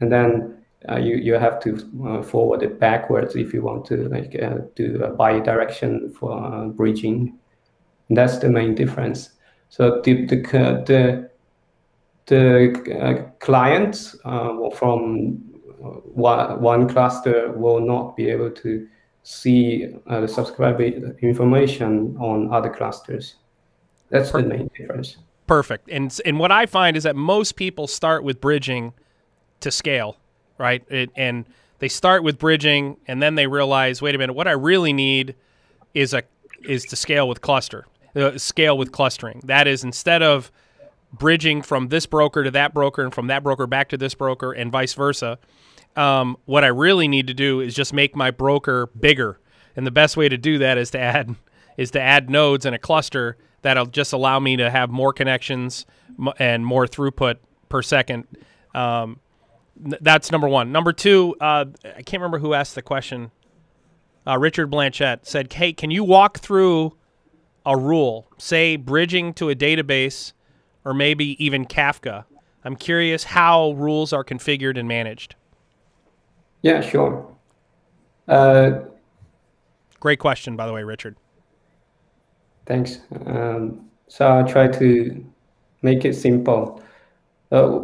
And 0.00 0.10
then 0.10 0.64
uh, 0.88 0.96
you, 0.96 1.16
you 1.16 1.34
have 1.34 1.60
to 1.60 1.76
uh, 2.06 2.22
forward 2.22 2.62
it 2.62 2.80
backwards 2.80 3.36
if 3.36 3.52
you 3.52 3.60
want 3.60 3.84
to 3.86 4.08
like 4.08 4.34
uh, 4.42 4.60
do 4.74 5.02
a 5.04 5.10
bi-direction 5.10 6.10
for 6.18 6.42
uh, 6.42 6.68
bridging. 6.68 7.38
And 8.08 8.16
that's 8.16 8.38
the 8.38 8.48
main 8.48 8.74
difference. 8.74 9.30
So 9.68 10.00
the, 10.02 10.24
the, 10.24 10.36
the, 10.86 11.30
the 12.24 13.30
clients 13.40 14.16
from 14.22 15.42
one, 16.14 16.62
one 16.62 16.88
cluster 16.88 17.52
will 17.52 17.80
not 17.80 18.16
be 18.16 18.30
able 18.30 18.50
to 18.52 18.88
see 19.28 19.86
uh, 20.06 20.20
the 20.22 20.28
subscriber 20.28 20.84
information 21.20 22.16
on 22.18 22.50
other 22.50 22.70
clusters. 22.70 23.34
That's 24.08 24.30
Perfect. 24.30 24.48
the 24.48 24.56
main 24.56 24.70
difference. 24.74 25.18
Perfect. 25.46 25.90
And 25.90 26.18
and 26.24 26.38
what 26.38 26.50
I 26.50 26.64
find 26.64 26.96
is 26.96 27.02
that 27.02 27.14
most 27.14 27.54
people 27.54 27.86
start 27.86 28.24
with 28.24 28.40
bridging 28.40 28.94
to 29.60 29.70
scale, 29.70 30.16
right? 30.56 30.82
It, 30.88 31.10
and 31.14 31.44
they 31.78 31.88
start 31.88 32.22
with 32.22 32.38
bridging, 32.38 32.96
and 33.06 33.22
then 33.22 33.34
they 33.34 33.46
realize, 33.46 34.00
wait 34.00 34.14
a 34.14 34.18
minute, 34.18 34.32
what 34.32 34.48
I 34.48 34.52
really 34.52 34.94
need 34.94 35.34
is 35.92 36.14
a 36.14 36.22
is 36.66 36.84
to 36.86 36.96
scale 36.96 37.28
with 37.28 37.42
cluster, 37.42 37.86
uh, 38.16 38.38
scale 38.38 38.78
with 38.78 38.92
clustering. 38.92 39.42
That 39.44 39.66
is 39.66 39.84
instead 39.84 40.22
of 40.22 40.50
bridging 41.12 41.60
from 41.60 41.88
this 41.88 42.06
broker 42.06 42.44
to 42.44 42.50
that 42.52 42.72
broker 42.72 43.04
and 43.04 43.14
from 43.14 43.26
that 43.26 43.42
broker 43.42 43.66
back 43.66 43.90
to 43.90 43.98
this 43.98 44.14
broker 44.14 44.52
and 44.52 44.72
vice 44.72 44.94
versa 44.94 45.38
um, 45.96 46.36
what 46.44 46.64
I 46.64 46.68
really 46.68 47.08
need 47.08 47.26
to 47.26 47.34
do 47.34 47.60
is 47.60 47.74
just 47.74 47.92
make 47.92 48.14
my 48.14 48.30
broker 48.30 48.86
bigger, 48.98 49.40
and 49.76 49.86
the 49.86 49.90
best 49.90 50.16
way 50.16 50.28
to 50.28 50.36
do 50.36 50.58
that 50.58 50.78
is 50.78 50.90
to 50.90 50.98
add 50.98 51.34
is 51.76 51.90
to 51.92 52.00
add 52.00 52.28
nodes 52.28 52.66
in 52.66 52.74
a 52.74 52.78
cluster 52.78 53.36
that'll 53.62 53.86
just 53.86 54.12
allow 54.12 54.38
me 54.40 54.56
to 54.56 54.70
have 54.70 54.90
more 54.90 55.12
connections 55.12 55.86
and 56.38 56.66
more 56.66 56.86
throughput 56.86 57.36
per 57.68 57.82
second. 57.82 58.26
Um, 58.74 59.20
that's 59.76 60.32
number 60.32 60.48
one. 60.48 60.72
Number 60.72 60.92
two, 60.92 61.36
uh, 61.40 61.66
I 61.84 62.02
can't 62.02 62.20
remember 62.20 62.38
who 62.38 62.52
asked 62.52 62.74
the 62.74 62.82
question. 62.82 63.30
Uh, 64.26 64.38
Richard 64.38 64.70
Blanchette 64.70 65.26
said, 65.26 65.52
"Hey, 65.52 65.72
can 65.72 65.90
you 65.90 66.04
walk 66.04 66.38
through 66.38 66.96
a 67.64 67.76
rule, 67.76 68.28
say 68.38 68.76
bridging 68.76 69.32
to 69.34 69.50
a 69.50 69.54
database, 69.54 70.32
or 70.84 70.92
maybe 70.92 71.42
even 71.42 71.64
Kafka?" 71.64 72.24
I'm 72.64 72.76
curious 72.76 73.24
how 73.24 73.72
rules 73.72 74.12
are 74.12 74.24
configured 74.24 74.78
and 74.78 74.88
managed. 74.88 75.36
Yeah, 76.62 76.80
sure. 76.80 77.26
Uh, 78.26 78.80
Great 80.00 80.18
question, 80.18 80.56
by 80.56 80.66
the 80.66 80.72
way, 80.72 80.84
Richard. 80.84 81.16
Thanks. 82.66 82.98
Um, 83.26 83.88
so 84.08 84.26
I'll 84.26 84.46
try 84.46 84.68
to 84.68 85.24
make 85.82 86.04
it 86.04 86.14
simple 86.14 86.82
uh, 87.50 87.78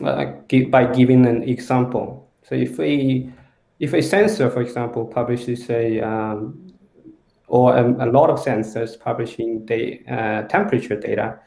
by 0.00 0.92
giving 0.92 1.26
an 1.26 1.42
example. 1.42 2.30
So 2.42 2.54
if 2.54 2.78
we, 2.78 3.32
if 3.80 3.94
a 3.94 4.02
sensor, 4.02 4.50
for 4.50 4.60
example, 4.60 5.06
publishes 5.06 5.68
a, 5.70 6.00
um, 6.00 6.72
or 7.48 7.76
a, 7.76 7.84
a, 8.04 8.08
lot 8.10 8.30
of 8.30 8.38
sensors 8.38 8.98
publishing 8.98 9.64
the 9.66 10.00
uh, 10.08 10.42
temperature 10.42 10.98
data 10.98 11.38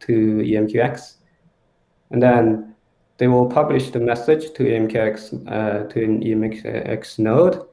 to 0.00 0.12
EMQX, 0.36 1.16
and 2.10 2.22
then 2.22 2.75
they 3.18 3.28
will 3.28 3.46
publish 3.46 3.90
the 3.90 4.00
message 4.00 4.52
to 4.54 4.64
EMQX 4.64 5.50
uh, 5.50 5.88
to 5.88 6.04
an 6.04 6.22
EMQX 6.22 7.18
node, 7.18 7.66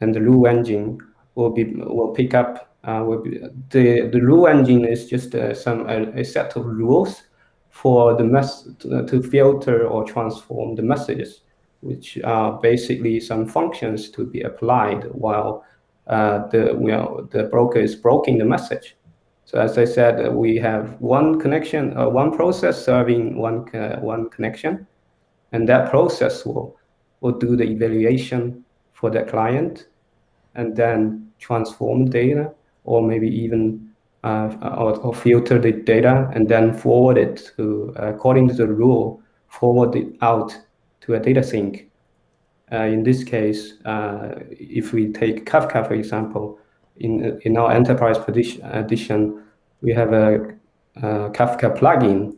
and 0.00 0.14
the 0.14 0.20
rule 0.20 0.46
engine 0.46 0.98
will 1.34 1.50
be 1.50 1.64
will 1.64 2.12
pick 2.12 2.34
up. 2.34 2.70
Uh, 2.84 3.02
will 3.02 3.22
be, 3.22 3.38
the 3.70 4.08
the 4.12 4.20
rule 4.20 4.46
engine 4.46 4.84
is 4.84 5.08
just 5.08 5.34
uh, 5.34 5.54
some 5.54 5.88
a, 5.88 6.02
a, 6.20 6.24
set 6.24 6.54
of 6.54 6.66
rules 6.66 7.22
for 7.70 8.14
the 8.14 8.24
mess 8.24 8.68
to, 8.78 9.22
filter 9.22 9.86
or 9.86 10.04
transform 10.04 10.74
the 10.74 10.82
messages, 10.82 11.40
which 11.80 12.18
are 12.24 12.60
basically 12.60 13.18
some 13.18 13.46
functions 13.46 14.10
to 14.10 14.26
be 14.26 14.42
applied 14.42 15.04
while 15.12 15.64
uh, 16.08 16.46
the 16.48 16.74
know, 16.74 17.26
the 17.30 17.44
broker 17.44 17.78
is 17.78 17.96
broking 17.96 18.36
the 18.36 18.44
message. 18.44 18.96
So 19.46 19.58
as 19.58 19.76
I 19.76 19.84
said, 19.84 20.26
uh, 20.26 20.30
we 20.30 20.56
have 20.58 21.00
one 21.00 21.38
connection, 21.38 21.96
uh, 21.96 22.08
one 22.08 22.34
process 22.34 22.82
serving 22.82 23.36
one 23.36 23.68
uh, 23.74 24.00
one 24.00 24.30
connection, 24.30 24.86
and 25.52 25.68
that 25.68 25.90
process 25.90 26.44
will 26.44 26.76
will 27.20 27.38
do 27.38 27.56
the 27.56 27.64
evaluation 27.64 28.64
for 28.92 29.10
the 29.10 29.22
client, 29.22 29.88
and 30.54 30.74
then 30.74 31.30
transform 31.38 32.06
data, 32.06 32.52
or 32.84 33.02
maybe 33.02 33.28
even 33.28 33.90
uh, 34.24 34.56
or, 34.78 34.96
or, 35.00 35.14
filter 35.14 35.58
the 35.58 35.72
data 35.72 36.30
and 36.34 36.48
then 36.48 36.72
forward 36.72 37.18
it 37.18 37.52
to 37.56 37.92
according 37.96 38.48
to 38.48 38.54
the 38.54 38.66
rule, 38.66 39.20
forward 39.48 39.94
it 39.94 40.16
out 40.22 40.58
to 41.02 41.14
a 41.14 41.20
data 41.20 41.42
sink. 41.42 41.90
Uh, 42.72 42.84
in 42.84 43.02
this 43.02 43.22
case, 43.22 43.74
uh, 43.84 44.32
if 44.50 44.94
we 44.94 45.12
take 45.12 45.44
Kafka, 45.44 45.86
for 45.86 45.92
example, 45.92 46.58
in 46.96 47.40
in 47.44 47.56
our 47.56 47.72
enterprise 47.72 48.18
edition, 48.28 49.42
we 49.80 49.92
have 49.92 50.12
a, 50.12 50.34
a 50.96 51.30
Kafka 51.30 51.76
plugin, 51.76 52.36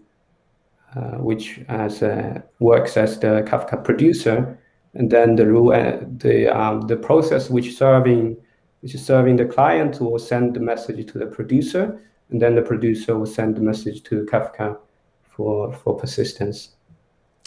uh, 0.95 1.19
which 1.19 1.61
as 1.69 2.03
uh, 2.03 2.41
works 2.59 2.97
as 2.97 3.19
the 3.19 3.43
Kafka 3.47 3.83
producer, 3.83 4.59
and 4.95 5.11
then 5.11 5.37
the 5.37 5.47
rule 5.47 5.73
uh, 5.73 5.99
the 6.19 6.49
um, 6.49 6.83
the 6.83 6.97
process 6.97 7.51
which 7.51 7.77
serving 7.77 8.37
which 8.81 8.95
is 8.95 9.05
serving 9.05 9.37
the 9.37 9.45
client 9.45 10.01
will 10.01 10.19
send 10.19 10.55
the 10.55 10.61
message 10.61 11.11
to 11.13 11.19
the 11.19 11.27
producer, 11.27 12.01
and 12.31 12.41
then 12.41 12.55
the 12.55 12.63
producer 12.63 13.19
will 13.19 13.27
send 13.27 13.57
the 13.57 13.61
message 13.61 14.03
to 14.05 14.25
Kafka 14.25 14.79
for 15.23 15.73
for 15.73 15.97
persistence. 15.97 16.71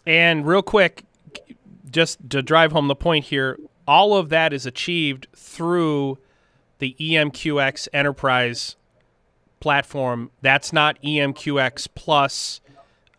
And 0.05 0.45
real 0.45 0.62
quick, 0.62 1.03
just 1.89 2.30
to 2.30 2.41
drive 2.41 2.72
home 2.72 2.88
the 2.88 2.95
point 2.95 3.26
here, 3.26 3.57
all 3.88 4.16
of 4.16 4.30
that 4.30 4.53
is 4.53 4.66
achieved 4.66 5.28
through 5.36 6.18
the 6.80 6.96
EMQX 7.00 7.88
enterprise 7.94 8.76
platform. 9.60 10.32
That's 10.42 10.74
not 10.74 11.02
EMQX 11.02 11.88
plus 11.94 12.62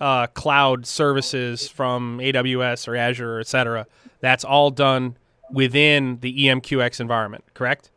uh, 0.00 0.26
cloud 0.28 0.86
services 0.86 1.68
from 1.68 2.18
AWS 2.18 2.88
or 2.88 2.96
Azure, 2.96 3.38
et 3.40 3.46
cetera. 3.46 3.86
That's 4.20 4.44
all 4.44 4.70
done 4.70 5.16
within 5.52 6.18
the 6.20 6.46
EMQX 6.46 7.00
environment, 7.00 7.44
correct? 7.54 7.90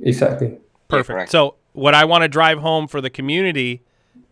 Exactly. 0.00 0.58
Perfect. 0.88 1.08
Yeah, 1.08 1.14
correct. 1.14 1.30
So, 1.30 1.54
what 1.72 1.94
I 1.94 2.04
want 2.04 2.22
to 2.22 2.28
drive 2.28 2.58
home 2.58 2.88
for 2.88 3.00
the 3.00 3.10
community 3.10 3.82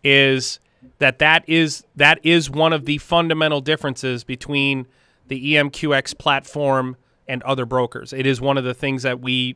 is 0.03 0.59
that 0.99 1.19
that 1.19 1.43
is 1.47 1.83
that 1.95 2.19
is 2.23 2.49
one 2.49 2.73
of 2.73 2.85
the 2.85 2.97
fundamental 2.97 3.61
differences 3.61 4.23
between 4.23 4.87
the 5.27 5.53
EMQX 5.53 6.17
platform 6.17 6.97
and 7.27 7.43
other 7.43 7.65
brokers. 7.65 8.13
It 8.13 8.25
is 8.25 8.41
one 8.41 8.57
of 8.57 8.63
the 8.63 8.73
things 8.73 9.03
that 9.03 9.19
we 9.19 9.55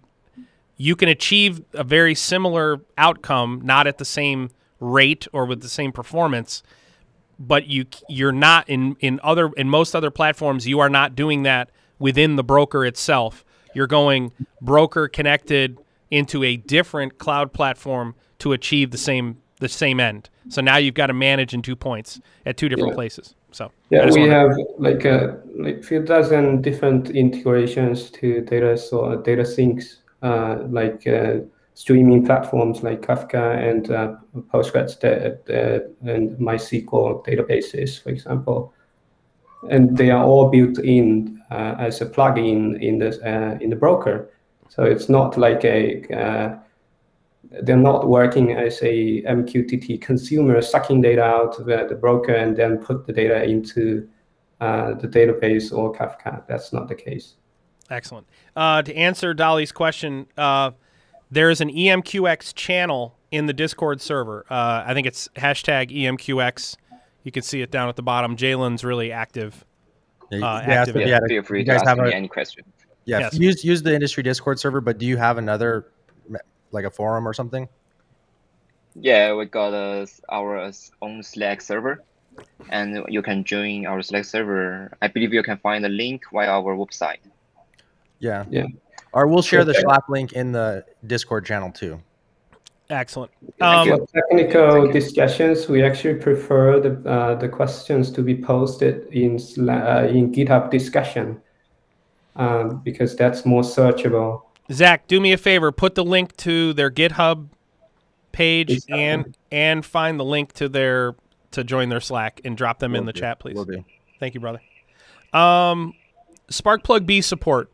you 0.78 0.95
can 0.95 1.09
achieve 1.09 1.61
a 1.74 1.84
very 1.84 2.15
similar 2.15 2.82
outcome, 2.97 3.61
not 3.63 3.88
at 3.88 3.97
the 3.97 4.05
same 4.05 4.49
rate 4.80 5.28
or 5.32 5.45
with 5.45 5.61
the 5.61 5.69
same 5.69 5.91
performance, 5.91 6.63
but 7.39 7.67
you 7.67 7.86
you're 8.09 8.32
not 8.32 8.67
in 8.69 8.95
in 8.99 9.19
other 9.24 9.51
in 9.57 9.69
most 9.69 9.95
other 9.95 10.11
platforms 10.11 10.67
you 10.67 10.80
are 10.80 10.89
not 10.89 11.15
doing 11.15 11.43
that 11.43 11.72
within 11.99 12.36
the 12.36 12.43
broker 12.43 12.86
itself. 12.86 13.45
You're 13.74 13.88
going 13.88 14.32
broker 14.61 15.07
connected 15.07 15.80
into 16.09 16.43
a 16.43 16.57
different 16.57 17.17
cloud 17.17 17.53
platform 17.53 18.15
to 18.39 18.53
achieve 18.53 18.91
the 18.91 18.97
same 18.97 19.38
the 19.59 19.69
same 19.69 19.99
end. 19.99 20.30
So 20.49 20.61
now 20.61 20.78
you've 20.78 20.95
got 20.95 21.07
to 21.07 21.13
manage 21.13 21.53
in 21.53 21.61
two 21.61 21.76
points 21.76 22.19
at 22.45 22.57
two 22.57 22.67
different 22.67 22.89
yeah. 22.89 22.95
places. 22.95 23.36
So 23.51 23.72
yeah, 23.89 24.09
we 24.09 24.28
have 24.28 24.51
like 24.78 25.05
a 25.05 25.39
like 25.55 25.84
few 25.84 26.03
dozen 26.03 26.61
different 26.61 27.11
integrations 27.11 28.09
to 28.11 28.41
data 28.41 28.78
so 28.78 29.15
data 29.17 29.45
sinks, 29.45 29.97
uh, 29.97 30.01
like 30.22 31.07
uh, 31.07 31.39
streaming 31.74 32.26
platforms 32.26 32.84
like 32.84 33.01
Kafka 33.01 33.57
and 33.69 33.91
uh, 33.91 34.15
Postgres 34.53 35.01
and 36.01 36.38
MySQL 36.38 37.26
databases, 37.26 38.01
for 38.01 38.09
example, 38.09 38.74
and 39.69 39.97
they 39.97 40.11
are 40.11 40.24
all 40.24 40.49
built 40.49 40.80
in 40.80 41.41
uh, 41.51 41.76
as 41.80 42.01
a 42.01 42.05
plugin 42.05 42.82
in 42.82 42.99
the 42.99 43.09
uh, 43.24 43.57
in 43.59 43.69
the 43.69 43.76
broker. 43.76 44.30
So 44.69 44.84
it's 44.84 45.09
not 45.09 45.38
like 45.38 45.63
a 45.65 46.03
uh, 46.13 46.57
they're 47.63 47.76
not 47.76 48.07
working 48.07 48.53
as 48.53 48.82
a 48.82 49.22
MQTT 49.24 50.01
consumer 50.01 50.61
sucking 50.61 51.01
data 51.01 51.24
out 51.24 51.59
of 51.59 51.65
the 51.65 51.97
broker 51.99 52.34
and 52.34 52.55
then 52.55 52.78
put 52.78 53.05
the 53.05 53.13
data 53.13 53.43
into 53.43 54.07
uh, 54.61 54.93
the 54.93 55.07
database 55.07 55.74
or 55.76 55.93
Kafka. 55.93 56.47
That's 56.47 56.72
not 56.72 56.88
the 56.88 56.95
case. 56.95 57.36
Excellent. 57.92 58.26
Uh, 58.56 58.82
to 58.82 58.96
answer 58.96 59.34
Dolly's 59.34 59.72
question, 59.72 60.26
uh, 60.38 60.72
there 61.30 61.50
is 61.50 61.62
an 61.62 61.70
EMQX 61.70 62.56
channel 62.56 63.18
in 63.32 63.46
the 63.46 63.54
Discord 63.54 64.02
server. 64.02 64.46
Uh, 64.50 64.84
I 64.86 64.94
think 64.94 65.06
it's 65.06 65.28
hashtag 65.36 65.92
EMQX. 65.92 66.78
You 67.24 67.32
can 67.32 67.44
see 67.44 67.62
it 67.62 67.70
down 67.70 67.89
at 67.89 67.98
the 67.98 68.02
bottom. 68.02 68.36
Jalen's 68.36 68.84
really 68.84 69.12
active. 69.12 69.66
Yeah, 70.32 70.46
uh, 70.46 70.62
active. 70.62 70.96
Yeah, 70.96 71.20
feel 71.28 71.44
free 71.44 71.66
to 71.66 71.74
ask 71.74 71.98
me 71.98 72.10
a, 72.10 72.16
any 72.16 72.28
question. 72.30 72.64
Yeah, 73.06 73.20
yes. 73.20 73.34
use 73.34 73.64
use 73.66 73.84
the 73.84 73.94
industry 73.94 74.24
Discord 74.24 74.60
server. 74.60 74.80
But 74.80 74.98
do 74.98 75.06
you 75.06 75.18
have 75.18 75.38
another 75.38 75.88
like 76.72 76.86
a 76.86 76.89
forum 76.89 77.28
or 77.28 77.34
something? 77.34 77.68
Yeah, 78.96 79.36
we 79.36 79.46
got 79.46 79.74
a, 79.74 80.08
our 80.30 80.72
own 81.02 81.24
Slack 81.24 81.62
server, 81.62 82.04
and 82.70 83.04
you 83.10 83.22
can 83.22 83.44
join 83.44 83.86
our 83.86 84.02
Slack 84.02 84.26
server. 84.26 84.92
I 85.02 85.08
believe 85.08 85.34
you 85.34 85.44
can 85.44 85.58
find 85.58 85.84
the 85.84 85.89
link 85.89 86.24
via 86.32 86.50
our 86.50 86.76
website. 86.76 87.20
Yeah, 88.22 88.45
yeah. 88.49 88.65
Or 89.13 89.28
we'll 89.28 89.41
share 89.41 89.65
the 89.65 89.74
Slack 89.74 90.07
link 90.07 90.32
in 90.34 90.53
the 90.53 90.86
Discord 91.05 91.45
channel 91.45 91.72
too. 91.72 92.01
Excellent. 92.89 93.32
Um, 93.59 93.89
For 93.89 94.05
technical 94.13 94.91
discussions, 94.91 95.67
we 95.67 95.84
actually 95.84 96.15
prefer 96.15 96.80
the 96.80 97.09
uh, 97.09 97.36
the 97.36 97.49
questions 97.49 98.11
to 98.11 98.22
be 98.22 98.36
posted 98.41 99.07
in 99.11 99.34
uh, 99.69 100.07
in 100.09 100.32
GitHub 100.32 100.72
discussion 100.72 101.41
um, 102.38 102.80
because 102.84 103.15
that's 103.15 103.45
more 103.45 103.63
searchable 103.63 104.43
Zach, 104.72 105.07
do 105.07 105.19
me 105.19 105.34
a 105.34 105.38
favor. 105.38 105.72
Put 105.72 105.95
the 105.95 106.03
link 106.03 106.36
to 106.38 106.74
their 106.74 106.91
GitHub 106.91 107.47
page 108.32 108.82
and 108.89 109.36
and 109.51 109.86
find 109.86 110.19
the 110.19 110.26
link 110.26 110.53
to 110.53 110.69
their 110.69 111.15
to 111.51 111.63
join 111.63 111.89
their 111.89 111.99
Slack 111.99 112.41
and 112.45 112.55
drop 112.55 112.80
them 112.80 112.93
Will 112.93 112.99
in 112.99 113.05
the 113.05 113.13
do. 113.13 113.19
chat, 113.19 113.39
please. 113.39 113.55
Will 113.55 113.65
do. 113.65 113.84
Thank 114.19 114.34
you, 114.34 114.39
brother. 114.39 114.61
Um, 115.34 115.93
Sparkplug 116.49 117.05
B 117.05 117.22
support. 117.22 117.70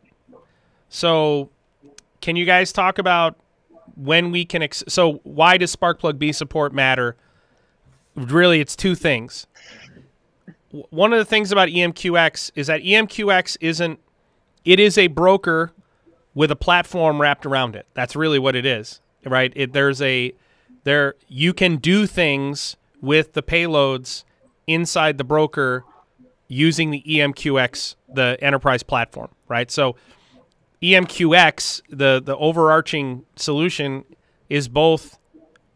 So, 0.88 1.50
can 2.20 2.36
you 2.36 2.44
guys 2.44 2.72
talk 2.72 2.98
about 2.98 3.36
when 3.96 4.30
we 4.30 4.44
can? 4.44 4.66
so, 4.70 5.14
why 5.24 5.56
does 5.58 5.74
Sparkplug 5.74 6.18
B 6.18 6.32
support 6.32 6.72
matter? 6.72 7.16
Really, 8.14 8.60
it's 8.60 8.74
two 8.74 8.94
things. 8.94 9.46
One 10.90 11.12
of 11.12 11.18
the 11.18 11.24
things 11.24 11.52
about 11.52 11.68
EMQX 11.68 12.52
is 12.54 12.66
that 12.66 12.82
EMQX 12.82 13.56
isn't. 13.60 14.00
It 14.64 14.80
is 14.80 14.98
a 14.98 15.06
broker 15.06 15.72
with 16.34 16.50
a 16.50 16.56
platform 16.56 17.20
wrapped 17.20 17.46
around 17.46 17.74
it. 17.74 17.86
That's 17.94 18.14
really 18.14 18.38
what 18.38 18.54
it 18.54 18.66
is, 18.66 19.00
right? 19.24 19.52
It, 19.56 19.72
there's 19.72 20.02
a 20.02 20.34
there 20.84 21.14
you 21.26 21.52
can 21.52 21.76
do 21.76 22.06
things 22.06 22.76
with 23.00 23.32
the 23.32 23.42
payloads 23.42 24.24
inside 24.66 25.18
the 25.18 25.24
broker 25.24 25.84
using 26.48 26.90
the 26.90 27.02
EMQX, 27.02 27.96
the 28.12 28.38
enterprise 28.40 28.82
platform, 28.82 29.28
right? 29.48 29.70
So 29.70 29.96
EMQX, 30.82 31.82
the 31.90 32.20
the 32.24 32.36
overarching 32.36 33.24
solution 33.36 34.04
is 34.48 34.68
both 34.68 35.18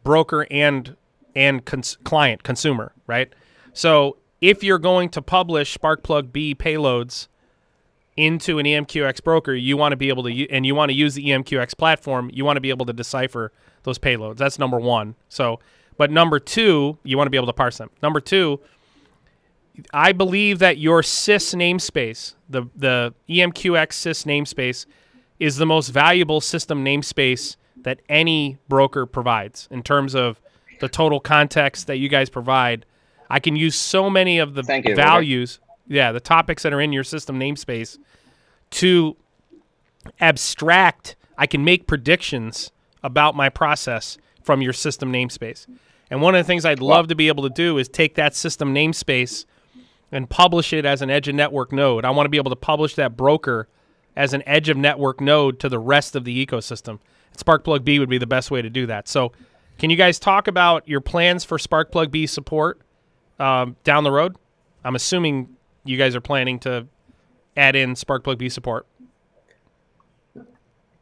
broker 0.05 0.47
and 0.51 0.97
and 1.35 1.65
cons 1.65 1.99
client 2.05 2.43
consumer, 2.43 2.93
right? 3.07 3.33
So 3.73 4.19
if 4.41 4.63
you're 4.63 4.79
going 4.79 5.09
to 5.11 5.23
publish 5.23 5.77
Sparkplug 5.77 6.33
B 6.33 6.55
payloads 6.55 7.29
into 8.17 8.59
an 8.59 8.67
EMQX 8.67 9.23
broker, 9.23 9.55
you 9.55 9.77
want 9.77 9.93
to 9.93 9.97
be 9.97 10.09
able 10.09 10.25
to, 10.25 10.51
and 10.51 10.67
you 10.67 10.75
want 10.75 10.91
to 10.91 10.95
use 10.95 11.15
the 11.15 11.25
EMQX 11.27 11.77
platform, 11.77 12.31
you 12.33 12.45
want 12.45 12.57
to 12.57 12.61
be 12.61 12.71
able 12.71 12.85
to 12.87 12.93
decipher 12.93 13.53
those 13.85 13.99
payloads. 13.99 14.37
That's 14.37 14.59
number 14.59 14.79
one. 14.79 15.15
So, 15.29 15.61
but 15.97 16.11
number 16.11 16.39
two, 16.39 16.99
you 17.05 17.17
want 17.17 17.27
to 17.27 17.31
be 17.31 17.37
able 17.37 17.47
to 17.47 17.53
parse 17.53 17.79
them. 17.79 17.91
Number 18.03 18.21
two, 18.21 18.61
I 19.93 20.13
believe 20.13 20.59
that 20.59 20.79
your 20.79 21.03
sys 21.03 21.55
namespace, 21.55 22.35
the 22.49 22.65
the 22.77 23.15
EMQX 23.29 23.89
sys 23.89 24.27
namespace, 24.27 24.87
is 25.39 25.57
the 25.57 25.67
most 25.67 25.89
valuable 25.89 26.41
system 26.41 26.85
namespace 26.85 27.57
that 27.83 28.01
any 28.09 28.59
broker 28.69 29.07
provides 29.07 29.69
in 29.71 29.83
terms 29.83 30.15
of 30.15 30.41
the 30.81 30.89
total 30.89 31.21
context 31.21 31.87
that 31.87 31.97
you 31.97 32.09
guys 32.09 32.31
provide. 32.31 32.85
I 33.31 33.41
can 33.41 33.57
use 33.57 33.75
so 33.75 34.11
many 34.11 34.39
of 34.39 34.55
the 34.55 34.63
values 34.95 35.59
yeah, 35.89 36.13
the 36.13 36.21
topics 36.21 36.63
that 36.63 36.73
are 36.73 36.81
in 36.81 36.93
your 36.93 37.05
system 37.05 37.39
namespace 37.39 37.99
to 38.71 39.17
abstract. 40.21 41.17
I 41.37 41.47
can 41.47 41.65
make 41.65 41.87
predictions 41.87 42.73
about 43.03 43.35
my 43.35 43.49
process 43.49 44.19
from 44.43 44.63
your 44.63 44.73
system 44.73 45.13
namespace. 45.13 45.67
And 46.11 46.21
one 46.21 46.35
of 46.35 46.45
the 46.45 46.47
things 46.47 46.65
I'd 46.65 46.81
love 46.81 47.09
to 47.09 47.15
be 47.15 47.29
able 47.29 47.43
to 47.45 47.51
do 47.51 47.79
is 47.79 47.89
take 47.89 48.15
that 48.17 48.35
system 48.35 48.75
namespace 48.75 49.45
and 50.13 50.29
publish 50.29 50.73
it 50.73 50.85
as 50.85 51.03
an 51.03 51.11
edge 51.11 51.27
of 51.27 51.35
network 51.35 51.73
node. 51.73 52.05
I 52.05 52.11
want 52.11 52.27
to 52.27 52.31
be 52.31 52.37
able 52.37 52.51
to 52.51 52.57
publish 52.57 52.95
that 52.97 53.17
broker 53.17 53.67
as 54.15 54.35
an 54.35 54.43
edge 54.47 54.69
of 54.69 54.77
network 54.77 55.21
node 55.21 55.59
to 55.61 55.69
the 55.69 55.79
rest 55.79 56.15
of 56.15 56.25
the 56.25 56.47
ecosystem. 56.47 57.01
Sparkplug 57.37 57.83
B 57.83 57.99
would 57.99 58.11
be 58.11 58.19
the 58.19 58.27
best 58.27 58.51
way 58.51 58.61
to 58.61 58.69
do 58.69 58.87
that. 58.87 59.09
So, 59.09 59.33
can 59.79 59.89
you 59.89 59.97
guys 59.97 60.19
talk 60.19 60.49
about 60.49 60.87
your 60.87 61.01
plans 61.01 61.45
for 61.45 61.57
Sparkplug 61.57 62.11
B 62.11 62.27
support 62.27 62.83
um, 63.41 63.75
down 63.85 64.05
the 64.05 64.13
road? 64.13 64.37
I'm 64.85 64.95
assuming 64.95 65.57
you 65.85 65.97
guys 65.97 66.15
are 66.15 66.21
planning 66.21 66.59
to 66.61 66.87
add 67.57 67.75
in 67.75 67.95
Sparkplug 67.95 68.37
B 68.37 68.51
support. 68.51 68.87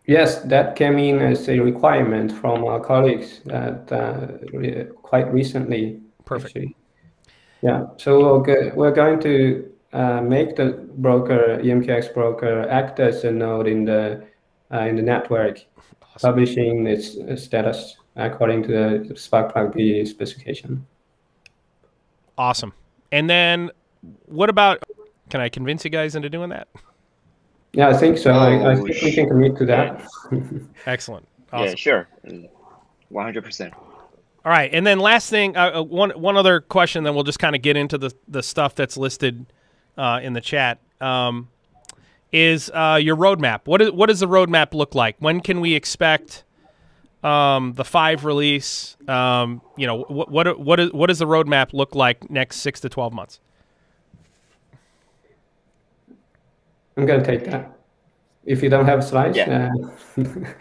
Yes, 0.06 0.40
that 0.42 0.76
came 0.76 0.98
in 0.98 1.18
as 1.20 1.48
a 1.48 1.58
requirement 1.60 2.32
from 2.32 2.64
our 2.64 2.80
colleagues 2.80 3.40
that 3.44 3.92
uh, 3.92 4.86
quite 5.02 5.32
recently. 5.32 6.00
Perfect. 6.24 6.56
Actually. 6.56 6.76
Yeah, 7.62 7.86
so 7.96 8.38
we're 8.74 8.92
going 8.92 9.20
to 9.20 9.70
uh, 9.92 10.20
make 10.22 10.56
the 10.56 10.88
broker 10.94 11.58
EMQX 11.62 12.14
broker 12.14 12.66
act 12.68 13.00
as 13.00 13.24
a 13.24 13.30
node 13.30 13.66
in 13.66 13.84
the 13.84 14.24
uh, 14.72 14.80
in 14.80 14.96
the 14.96 15.02
network, 15.02 15.58
awesome. 16.02 16.30
publishing 16.30 16.86
its 16.86 17.16
status 17.42 17.96
according 18.16 18.62
to 18.62 18.68
the 18.68 19.14
Sparkplug 19.14 19.74
B 19.74 20.04
specification. 20.06 20.86
Awesome. 22.38 22.72
And 23.12 23.28
then 23.28 23.70
what 24.26 24.48
about? 24.48 24.82
Can 25.28 25.40
I 25.40 25.48
convince 25.48 25.84
you 25.84 25.90
guys 25.90 26.14
into 26.14 26.30
doing 26.30 26.50
that? 26.50 26.68
Yeah, 27.72 27.88
I 27.88 27.96
think 27.96 28.18
so. 28.18 28.32
Oh, 28.32 28.38
I, 28.38 28.72
I, 28.72 28.74
think 28.74 28.88
we 28.88 29.12
can 29.12 29.28
commit 29.28 29.56
to 29.58 29.66
that. 29.66 30.06
Excellent. 30.86 31.26
Awesome. 31.52 31.68
Yeah, 31.68 31.74
sure. 31.74 32.08
One 33.08 33.24
hundred 33.24 33.44
percent. 33.44 33.74
All 34.44 34.50
right, 34.50 34.70
and 34.72 34.86
then 34.86 34.98
last 34.98 35.28
thing, 35.28 35.56
uh, 35.56 35.80
uh 35.80 35.82
one 35.82 36.10
one 36.10 36.36
other 36.36 36.60
question, 36.60 37.04
then 37.04 37.14
we'll 37.14 37.24
just 37.24 37.38
kind 37.38 37.54
of 37.54 37.60
get 37.60 37.76
into 37.76 37.98
the 37.98 38.14
the 38.26 38.42
stuff 38.42 38.74
that's 38.74 38.96
listed 38.96 39.46
uh, 39.98 40.20
in 40.22 40.32
the 40.32 40.40
chat. 40.40 40.78
Um, 41.00 41.48
is 42.32 42.70
uh, 42.72 42.98
your 43.00 43.16
roadmap? 43.16 43.60
What 43.64 43.82
is 43.82 43.90
what 43.90 44.08
does 44.08 44.20
the 44.20 44.28
roadmap 44.28 44.72
look 44.72 44.94
like? 44.94 45.16
When 45.18 45.40
can 45.40 45.60
we 45.60 45.74
expect 45.74 46.44
um, 47.22 47.74
the 47.74 47.84
five 47.84 48.24
release? 48.24 48.96
Um, 49.08 49.60
you 49.76 49.86
know, 49.86 50.04
what 50.08 50.30
what 50.30 50.58
what 50.58 50.80
is 50.80 50.92
what 50.92 51.08
does 51.08 51.18
the 51.18 51.26
roadmap 51.26 51.72
look 51.74 51.94
like 51.94 52.30
next 52.30 52.56
six 52.60 52.80
to 52.80 52.88
twelve 52.88 53.12
months? 53.12 53.40
I'm 56.96 57.06
going 57.06 57.22
to 57.22 57.26
take 57.26 57.44
that. 57.50 57.76
If 58.44 58.62
you 58.62 58.68
don't 58.68 58.86
have 58.86 59.04
slides. 59.04 59.36
Yeah. 59.36 59.70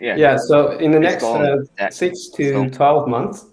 Uh, 0.00 0.04
yeah. 0.04 0.16
yeah. 0.16 0.36
So 0.36 0.78
in 0.78 0.90
the 0.90 1.00
next 1.00 1.24
uh, 1.24 1.58
six 1.90 2.28
to 2.30 2.52
so. 2.52 2.68
12 2.68 3.08
months, 3.08 3.46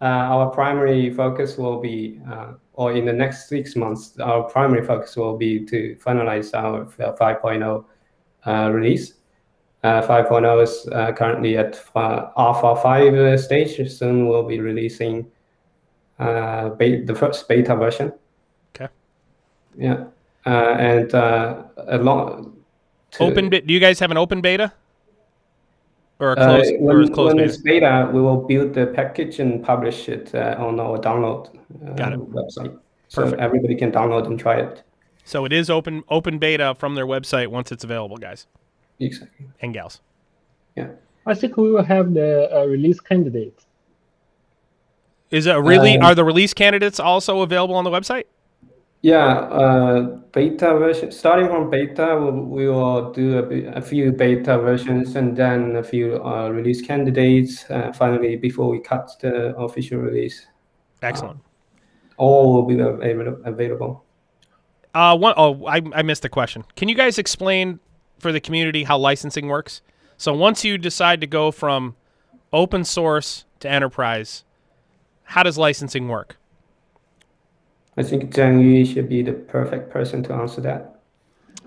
uh, 0.00 0.04
our 0.04 0.50
primary 0.50 1.12
focus 1.12 1.56
will 1.56 1.80
be, 1.80 2.20
uh, 2.30 2.52
or 2.74 2.92
in 2.92 3.04
the 3.04 3.12
next 3.12 3.48
six 3.48 3.76
months, 3.76 4.18
our 4.20 4.44
primary 4.44 4.84
focus 4.84 5.16
will 5.16 5.36
be 5.36 5.64
to 5.66 5.96
finalize 5.96 6.54
our 6.54 6.82
uh, 6.82 7.16
5.0 7.16 7.84
release. 8.72 9.14
5.0 9.84 10.62
is 10.62 10.88
currently 11.16 11.56
at 11.56 11.74
alpha 11.96 12.76
5 12.76 13.40
stage. 13.40 13.90
Soon 13.90 14.28
we'll 14.28 14.46
be 14.46 14.60
releasing 14.60 15.26
the 16.18 17.16
first 17.18 17.48
beta 17.48 17.74
version. 17.74 18.12
Okay. 18.76 18.88
Yeah. 19.76 20.04
And 20.44 21.12
along 21.12 22.56
open. 23.18 23.50
Do 23.50 23.60
you 23.66 23.80
guys 23.80 23.98
have 23.98 24.12
an 24.12 24.16
open 24.18 24.40
beta? 24.40 24.72
Or 26.18 26.32
a 26.32 26.36
closed, 26.36 26.72
uh, 26.72 26.76
when, 26.78 26.96
or 26.96 27.00
a 27.00 27.08
closed 27.08 27.18
when 27.18 27.36
beta? 27.38 27.48
it's 27.48 27.56
beta, 27.56 28.10
we 28.12 28.20
will 28.20 28.36
build 28.46 28.74
the 28.74 28.86
package 28.86 29.40
and 29.40 29.64
publish 29.64 30.08
it 30.08 30.34
uh, 30.34 30.54
on 30.58 30.78
our 30.78 30.98
download 30.98 31.48
uh, 31.84 31.92
Got 31.94 32.12
it. 32.12 32.20
website, 32.30 32.78
so 33.08 33.22
Perfect. 33.22 33.40
everybody 33.40 33.74
can 33.74 33.90
download 33.90 34.26
and 34.26 34.38
try 34.38 34.60
it. 34.60 34.82
So 35.24 35.44
it 35.44 35.52
is 35.52 35.68
open 35.70 36.04
open 36.08 36.38
beta 36.38 36.74
from 36.78 36.94
their 36.94 37.06
website 37.06 37.48
once 37.48 37.72
it's 37.72 37.84
available, 37.84 38.16
guys 38.18 38.46
Exactly. 39.00 39.46
and 39.60 39.72
gals. 39.74 40.00
Yeah. 40.76 40.88
I 41.26 41.34
think 41.34 41.56
we 41.56 41.70
will 41.70 41.84
have 41.84 42.14
the 42.14 42.48
uh, 42.56 42.64
release 42.66 42.98
candidates. 43.00 43.66
Is 45.30 45.46
it 45.46 45.54
really? 45.54 45.96
Um, 45.96 46.04
are 46.04 46.14
the 46.14 46.24
release 46.24 46.52
candidates 46.52 47.00
also 47.00 47.40
available 47.40 47.74
on 47.74 47.84
the 47.84 47.90
website? 47.90 48.24
Yeah, 49.02 49.26
uh, 49.26 50.02
beta 50.32 50.78
version. 50.78 51.10
Starting 51.10 51.48
from 51.48 51.68
beta, 51.70 52.16
we, 52.16 52.30
we 52.64 52.68
will 52.68 53.12
do 53.12 53.38
a, 53.38 53.78
a 53.78 53.82
few 53.82 54.12
beta 54.12 54.58
versions 54.58 55.16
and 55.16 55.36
then 55.36 55.74
a 55.74 55.82
few 55.82 56.22
uh, 56.24 56.48
release 56.50 56.80
candidates. 56.80 57.68
Uh, 57.68 57.92
finally, 57.92 58.36
before 58.36 58.68
we 58.70 58.80
cut 58.80 59.10
the 59.20 59.56
official 59.56 59.98
release, 59.98 60.46
Excellent. 61.02 61.40
all 62.16 62.54
will 62.54 62.62
be 62.62 62.78
available. 62.78 63.42
available. 63.44 64.04
Uh, 64.94 65.16
one, 65.16 65.34
oh, 65.36 65.66
I, 65.66 65.82
I 65.94 66.02
missed 66.02 66.24
a 66.24 66.28
question. 66.28 66.64
Can 66.76 66.88
you 66.88 66.94
guys 66.94 67.18
explain 67.18 67.80
for 68.20 68.30
the 68.30 68.40
community 68.40 68.84
how 68.84 68.98
licensing 68.98 69.48
works? 69.48 69.82
So 70.16 70.32
once 70.32 70.64
you 70.64 70.78
decide 70.78 71.20
to 71.22 71.26
go 71.26 71.50
from 71.50 71.96
open 72.52 72.84
source 72.84 73.46
to 73.60 73.68
enterprise, 73.68 74.44
how 75.24 75.42
does 75.42 75.58
licensing 75.58 76.06
work? 76.06 76.36
I 77.96 78.02
think 78.02 78.32
Zhang 78.34 78.62
Yu 78.62 78.84
should 78.86 79.08
be 79.08 79.22
the 79.22 79.32
perfect 79.32 79.90
person 79.90 80.22
to 80.24 80.32
answer 80.34 80.60
that. 80.62 81.00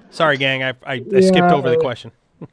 Sorry, 0.10 0.38
gang, 0.38 0.64
I, 0.64 0.70
I, 0.86 1.06
I 1.14 1.20
skipped 1.20 1.52
Yeah, 1.52 1.56
over 1.56 1.70
the 1.70 1.78
uh, 1.78 1.82
question. 1.82 2.12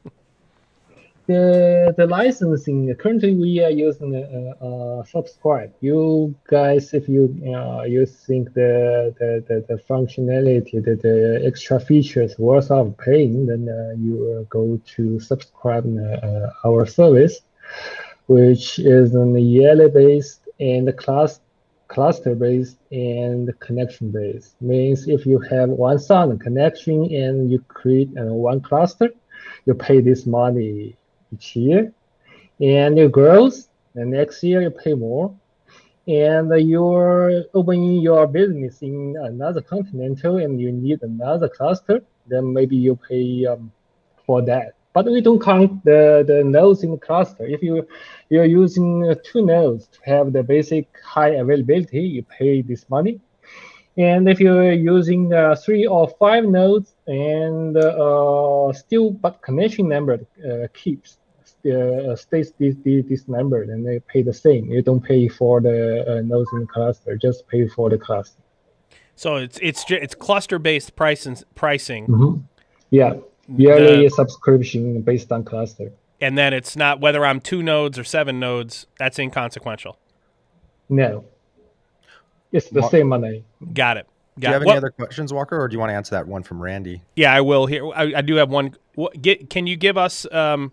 The 1.25 1.93
the 1.95 2.05
licensing 2.05 2.93
currently 2.95 3.33
we 3.33 3.63
are 3.63 3.69
using 3.69 4.13
uh, 4.13 4.65
uh, 4.65 5.03
subscribe. 5.05 5.73
You 5.79 6.35
guys, 6.49 6.93
if 6.93 7.07
you 7.07 7.23
uh, 7.55 7.83
you 7.83 8.05
think 8.05 8.53
the 8.53 9.15
the, 9.19 9.43
the, 9.47 9.65
the 9.69 9.81
functionality, 9.83 10.83
the, 10.83 10.95
the 10.95 11.41
extra 11.45 11.79
features 11.79 12.37
worth 12.37 12.69
of 12.71 12.97
paying, 12.97 13.45
then 13.45 13.69
uh, 13.69 13.93
you 13.97 14.15
uh, 14.37 14.43
go 14.49 14.81
to 14.95 15.19
subscribe 15.21 15.85
uh, 15.97 16.49
our 16.65 16.85
service, 16.85 17.39
which 18.27 18.79
is 18.79 19.15
on 19.15 19.31
the 19.31 19.41
yearly 19.41 19.89
based 19.89 20.41
and 20.59 20.95
class 20.97 21.39
cluster 21.87 22.35
based 22.35 22.77
and 22.91 23.51
connection 23.59 24.11
based. 24.11 24.61
Means 24.61 25.07
if 25.07 25.25
you 25.25 25.39
have 25.39 25.69
one 25.69 25.99
sound 25.99 26.39
connection 26.41 27.03
and 27.13 27.51
you 27.51 27.59
create 27.67 28.09
uh, 28.17 28.25
one 28.25 28.61
cluster, 28.61 29.09
you 29.65 29.73
pay 29.73 30.01
this 30.01 30.25
money 30.25 30.95
each 31.33 31.55
year, 31.55 31.93
and 32.59 32.97
it 32.97 33.11
grows. 33.11 33.69
And 33.95 34.11
next 34.11 34.43
year 34.43 34.61
you 34.61 34.71
pay 34.71 34.93
more, 34.95 35.35
and 36.07 36.51
you're 36.67 37.43
opening 37.53 38.01
your 38.01 38.25
business 38.25 38.81
in 38.81 39.15
another 39.21 39.61
continental, 39.61 40.37
and 40.37 40.59
you 40.59 40.71
need 40.71 41.03
another 41.03 41.47
cluster. 41.47 42.01
Then 42.25 42.51
maybe 42.53 42.75
you 42.75 42.95
pay 42.95 43.45
um, 43.45 43.71
for 44.25 44.41
that. 44.43 44.73
But 44.93 45.05
we 45.05 45.21
don't 45.21 45.41
count 45.41 45.83
the, 45.83 46.23
the 46.25 46.43
nodes 46.43 46.83
in 46.83 46.91
the 46.91 46.97
cluster. 46.97 47.45
If 47.45 47.63
you 47.63 47.87
you're 48.29 48.45
using 48.45 49.09
uh, 49.09 49.15
two 49.23 49.45
nodes 49.45 49.87
to 49.87 49.99
have 50.05 50.33
the 50.33 50.43
basic 50.43 50.87
high 51.03 51.29
availability, 51.29 52.01
you 52.01 52.23
pay 52.23 52.61
this 52.61 52.89
money. 52.89 53.19
And 53.97 54.27
if 54.27 54.39
you're 54.39 54.71
using 54.71 55.33
uh, 55.33 55.55
three 55.55 55.85
or 55.85 56.09
five 56.19 56.45
nodes 56.45 56.95
and 57.05 57.77
uh, 57.77 58.73
still, 58.73 59.11
but 59.11 59.41
connection 59.41 59.87
number 59.87 60.19
uh, 60.47 60.67
keeps 60.73 61.17
uh, 61.65 62.15
stays 62.15 62.51
this, 62.59 62.75
this 62.83 63.05
this 63.07 63.27
number, 63.27 63.65
then 63.65 63.83
they 63.83 63.99
pay 63.99 64.21
the 64.21 64.33
same. 64.33 64.65
You 64.71 64.81
don't 64.81 65.01
pay 65.01 65.27
for 65.27 65.61
the 65.61 66.17
uh, 66.17 66.21
nodes 66.21 66.49
in 66.53 66.61
the 66.61 66.65
cluster, 66.65 67.15
just 67.15 67.47
pay 67.47 67.67
for 67.67 67.89
the 67.89 67.97
cluster. 67.97 68.41
So 69.15 69.37
it's 69.37 69.59
it's 69.61 69.85
it's 69.89 70.15
cluster 70.15 70.59
based 70.59 70.95
pricing 70.95 71.37
pricing, 71.55 72.07
Mm-hmm. 72.07 72.41
Yeah, 72.89 73.13
yearly 73.47 74.07
subscription 74.09 75.01
based 75.01 75.31
on 75.31 75.43
cluster. 75.43 75.91
and 76.21 76.37
then 76.37 76.53
it's 76.53 76.75
not 76.77 76.99
whether 77.01 77.25
I'm 77.25 77.39
two 77.41 77.61
nodes 77.61 77.99
or 77.99 78.03
seven 78.03 78.39
nodes. 78.39 78.87
That's 78.97 79.19
inconsequential. 79.19 79.97
No, 80.89 81.25
it's 82.51 82.69
the 82.69 82.81
What- 82.81 82.91
same 82.91 83.07
money. 83.07 83.43
Got 83.73 83.97
it. 83.97 84.07
Do 84.39 84.47
you 84.47 84.53
have 84.53 84.61
it. 84.61 84.65
any 84.65 84.69
What- 84.69 84.77
other 84.77 84.89
questions, 84.89 85.31
Walker, 85.33 85.59
or 85.61 85.67
do 85.67 85.73
you 85.73 85.79
want 85.79 85.89
to 85.91 85.93
answer 85.95 86.15
that 86.15 86.27
one 86.27 86.41
from 86.43 86.61
Randy? 86.61 87.01
Yeah, 87.15 87.33
I 87.33 87.41
will. 87.41 87.65
Here, 87.67 87.85
I, 87.93 88.13
I 88.17 88.21
do 88.21 88.35
have 88.35 88.49
one. 88.49 88.75
What, 88.95 89.21
get, 89.21 89.49
can 89.49 89.67
you 89.67 89.75
give 89.75 89.97
us, 89.97 90.25
um, 90.31 90.71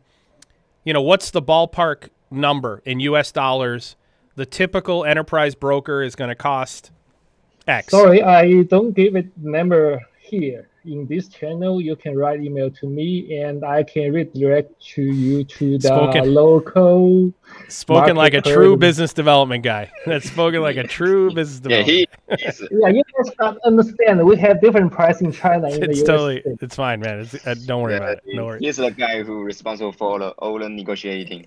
you 0.85 0.93
know, 0.95 1.03
what's 1.03 1.31
the 1.31 1.43
ballpark 1.43 2.09
number 2.31 2.81
in 2.87 3.01
U.S. 3.01 3.33
dollars? 3.33 3.97
The 4.37 4.47
typical 4.47 5.05
enterprise 5.05 5.55
broker 5.55 6.03
is 6.03 6.15
going 6.17 6.29
to 6.31 6.35
cost 6.35 6.91
X. 7.67 7.91
Sorry, 7.91 8.23
I 8.23 8.63
don't 8.63 8.93
give 8.93 9.15
it 9.17 9.27
number 9.37 10.01
here. 10.21 10.69
In 10.87 11.07
this 11.07 11.29
channel, 11.29 11.79
you 11.79 11.95
can 11.95 12.17
write 12.17 12.41
email 12.41 12.71
to 12.71 12.87
me, 12.87 13.39
and 13.43 13.63
I 13.65 13.83
can 13.83 14.13
redirect 14.15 14.81
to 14.95 15.03
you 15.03 15.45
to 15.45 15.77
the 15.77 15.89
Spoken. 15.89 16.33
local. 16.35 17.35
spoken 17.69 18.17
like 18.17 18.33
a 18.33 18.41
true 18.41 18.79
business 18.79 19.13
development 19.13 19.63
guy. 19.63 19.91
That's 20.07 20.31
spoken 20.31 20.63
like 20.63 20.79
a 20.79 20.85
true 20.85 21.31
business 21.35 21.61
Yeah, 21.71 21.83
development. 21.83 22.59
he, 22.69 22.69
Yeah, 22.81 22.89
you 22.89 23.03
guys 23.23 23.35
got 23.37 23.59
understand. 23.67 24.25
We 24.25 24.37
have 24.39 24.63
different 24.63 24.91
price 24.91 25.21
in 25.21 25.33
China. 25.33 25.69
In 25.69 25.83
it's 25.83 26.03
totally, 26.03 26.41
States. 26.41 26.63
it's 26.63 26.77
fine, 26.77 27.01
man. 27.01 27.21
It's, 27.21 27.35
uh, 27.47 27.55
don't 27.67 27.83
worry 27.83 27.93
yeah, 27.93 27.99
about 27.99 28.13
it. 28.13 28.23
he- 28.25 28.37
No 28.37 28.47
worries. 28.47 28.61
he's 28.63 28.77
the 28.79 28.91
guy 28.91 29.23
who 29.23 29.43
responsible 29.43 29.93
for 29.93 30.19
the, 30.19 30.31
all 30.39 30.59
the 30.59 30.69
negotiating. 30.71 31.47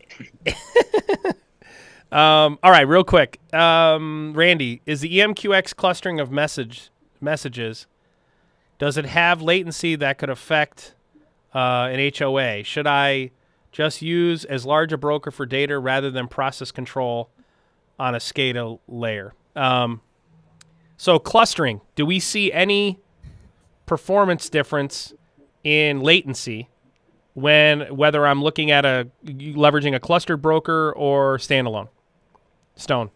Um, 2.12 2.60
all 2.62 2.70
right, 2.70 2.88
real 2.88 3.04
quick. 3.04 3.40
Um, 3.52 4.34
Randy, 4.36 4.84
is 4.86 5.02
the 5.02 5.18
EMQX 5.18 5.76
clustering 5.76 6.20
of 6.20 6.30
message 6.32 6.92
messages? 7.20 7.88
Does 8.80 8.98
it 8.98 9.06
have 9.06 9.42
latency 9.42 9.96
that 9.96 10.18
could 10.18 10.30
affect 10.30 10.96
uh, 11.54 11.90
an 11.92 12.12
HOA? 12.18 12.64
Should 12.64 12.88
I 12.88 13.32
just 13.72 14.02
use 14.02 14.46
as 14.46 14.66
large 14.66 14.94
a 14.94 14.98
broker 14.98 15.32
for 15.32 15.46
data 15.46 15.78
rather 15.80 16.12
than 16.12 16.28
process 16.28 16.72
control 16.72 17.30
on 18.00 18.16
a 18.16 18.20
SCADA 18.20 18.80
layer? 18.88 19.34
Um, 19.56 20.02
so 20.98 21.20
clustering, 21.20 21.82
do 21.96 22.06
we 22.06 22.20
see 22.20 22.52
any 22.52 23.00
performance 23.86 24.50
difference 24.50 25.14
in 25.64 26.02
latency 26.02 26.70
when 27.34 27.96
whether 27.96 28.26
I'm 28.26 28.44
looking 28.44 28.72
at 28.72 28.86
a 28.86 29.08
leveraging 29.26 29.96
a 29.96 30.00
clustered 30.00 30.42
broker 30.42 30.94
or 30.94 31.38
standalone? 31.38 31.90
Stone. 32.76 33.12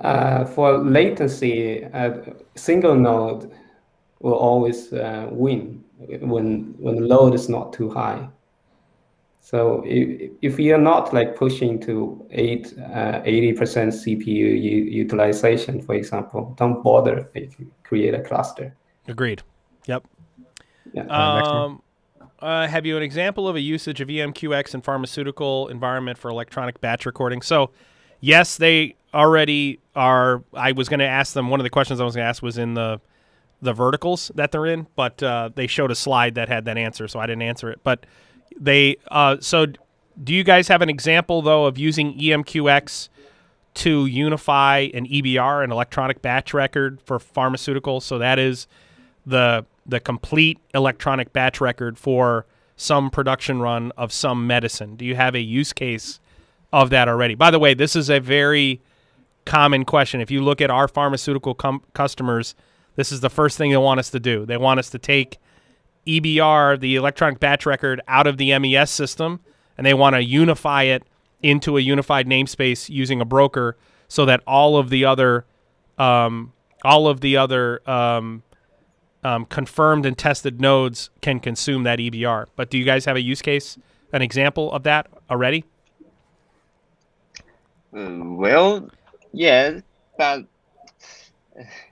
Uh, 0.00 0.44
for 0.46 0.78
latency, 0.78 1.82
a 1.82 2.34
single 2.54 2.94
node 2.94 3.50
will 4.20 4.34
always 4.34 4.92
uh, 4.92 5.28
win 5.30 5.82
when 6.20 6.74
when 6.78 6.96
the 6.96 7.06
load 7.06 7.34
is 7.34 7.48
not 7.48 7.72
too 7.72 7.90
high. 7.90 8.28
So 9.40 9.82
if, 9.86 10.30
if 10.42 10.58
you're 10.60 10.78
not 10.78 11.12
like 11.12 11.34
pushing 11.34 11.80
to 11.80 12.24
eight, 12.30 12.74
uh, 12.78 13.22
80% 13.22 13.56
CPU 13.56 14.26
u- 14.26 14.84
utilization, 15.02 15.82
for 15.82 15.94
example, 15.94 16.54
don't 16.56 16.82
bother 16.84 17.28
if 17.34 17.58
you 17.58 17.72
create 17.82 18.14
a 18.14 18.20
cluster. 18.20 18.76
Agreed. 19.08 19.42
Yep. 19.86 20.06
Yeah. 20.92 21.02
Um, 21.06 21.82
uh, 22.38 22.66
have 22.68 22.86
you 22.86 22.96
an 22.96 23.02
example 23.02 23.48
of 23.48 23.56
a 23.56 23.60
usage 23.60 24.00
of 24.00 24.08
EMQX 24.08 24.74
in 24.74 24.82
pharmaceutical 24.82 25.68
environment 25.68 26.16
for 26.16 26.30
electronic 26.30 26.80
batch 26.80 27.04
recording? 27.04 27.42
So, 27.42 27.70
yes, 28.20 28.56
they 28.56 28.94
already 29.12 29.80
are. 29.96 30.44
I 30.54 30.72
was 30.72 30.88
going 30.88 31.00
to 31.00 31.06
ask 31.06 31.32
them. 31.32 31.48
One 31.48 31.60
of 31.60 31.64
the 31.64 31.70
questions 31.70 32.00
I 32.00 32.04
was 32.04 32.14
going 32.14 32.24
to 32.24 32.28
ask 32.28 32.42
was 32.42 32.56
in 32.56 32.74
the 32.74 33.00
the 33.62 33.72
verticals 33.72 34.30
that 34.34 34.52
they're 34.52 34.66
in, 34.66 34.86
but 34.96 35.22
uh, 35.22 35.50
they 35.54 35.66
showed 35.66 35.90
a 35.90 35.94
slide 35.94 36.34
that 36.34 36.48
had 36.48 36.64
that 36.64 36.78
answer, 36.78 37.06
so 37.08 37.20
I 37.20 37.26
didn't 37.26 37.42
answer 37.42 37.70
it. 37.70 37.80
But 37.82 38.06
they. 38.58 38.96
Uh, 39.10 39.36
so, 39.40 39.66
do 40.22 40.34
you 40.34 40.44
guys 40.44 40.68
have 40.68 40.82
an 40.82 40.90
example 40.90 41.42
though 41.42 41.66
of 41.66 41.78
using 41.78 42.18
EMQX 42.18 43.08
to 43.74 44.06
unify 44.06 44.88
an 44.94 45.06
EBR, 45.06 45.64
an 45.64 45.72
electronic 45.72 46.22
batch 46.22 46.52
record 46.54 47.00
for 47.02 47.18
pharmaceuticals? 47.18 48.02
So 48.02 48.18
that 48.18 48.38
is 48.38 48.66
the 49.26 49.66
the 49.86 50.00
complete 50.00 50.58
electronic 50.74 51.32
batch 51.32 51.60
record 51.60 51.98
for 51.98 52.46
some 52.76 53.10
production 53.10 53.60
run 53.60 53.92
of 53.96 54.12
some 54.12 54.46
medicine. 54.46 54.96
Do 54.96 55.04
you 55.04 55.16
have 55.16 55.34
a 55.34 55.40
use 55.40 55.72
case 55.72 56.20
of 56.72 56.90
that 56.90 57.08
already? 57.08 57.34
By 57.34 57.50
the 57.50 57.58
way, 57.58 57.74
this 57.74 57.94
is 57.94 58.08
a 58.08 58.20
very 58.20 58.80
common 59.44 59.84
question. 59.84 60.20
If 60.20 60.30
you 60.30 60.42
look 60.42 60.60
at 60.60 60.70
our 60.70 60.88
pharmaceutical 60.88 61.54
customers, 61.92 62.54
this 63.00 63.12
is 63.12 63.20
the 63.20 63.30
first 63.30 63.56
thing 63.56 63.70
they 63.70 63.78
want 63.78 63.98
us 63.98 64.10
to 64.10 64.20
do. 64.20 64.44
They 64.44 64.58
want 64.58 64.78
us 64.78 64.90
to 64.90 64.98
take 64.98 65.38
EBR, 66.06 66.78
the 66.78 66.96
electronic 66.96 67.40
batch 67.40 67.64
record, 67.64 68.02
out 68.06 68.26
of 68.26 68.36
the 68.36 68.58
MES 68.58 68.90
system, 68.90 69.40
and 69.78 69.86
they 69.86 69.94
want 69.94 70.16
to 70.16 70.22
unify 70.22 70.82
it 70.82 71.04
into 71.42 71.78
a 71.78 71.80
unified 71.80 72.26
namespace 72.26 72.90
using 72.90 73.22
a 73.22 73.24
broker, 73.24 73.78
so 74.06 74.26
that 74.26 74.42
all 74.46 74.76
of 74.76 74.90
the 74.90 75.06
other, 75.06 75.46
um, 75.96 76.52
all 76.84 77.08
of 77.08 77.22
the 77.22 77.38
other 77.38 77.80
um, 77.88 78.42
um, 79.24 79.46
confirmed 79.46 80.04
and 80.04 80.18
tested 80.18 80.60
nodes 80.60 81.08
can 81.22 81.40
consume 81.40 81.84
that 81.84 82.00
EBR. 82.00 82.48
But 82.54 82.68
do 82.68 82.76
you 82.76 82.84
guys 82.84 83.06
have 83.06 83.16
a 83.16 83.22
use 83.22 83.40
case, 83.40 83.78
an 84.12 84.20
example 84.20 84.70
of 84.72 84.82
that 84.82 85.06
already? 85.30 85.64
Uh, 87.96 88.18
well, 88.20 88.90
yeah, 89.32 89.80
but 90.18 90.44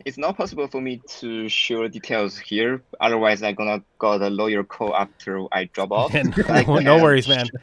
it's 0.04 0.18
not 0.18 0.36
possible 0.36 0.66
for 0.68 0.80
me 0.80 1.00
to 1.20 1.48
share 1.48 1.88
details 1.88 2.38
here. 2.38 2.82
Otherwise, 3.00 3.42
I'm 3.42 3.54
gonna 3.54 3.82
got 3.98 4.22
a 4.22 4.30
lawyer 4.30 4.64
call 4.64 4.94
after 4.96 5.44
I 5.52 5.64
drop 5.64 5.90
off. 5.92 6.14
no, 6.68 6.78
no 6.78 7.02
worries, 7.02 7.28
man. 7.28 7.46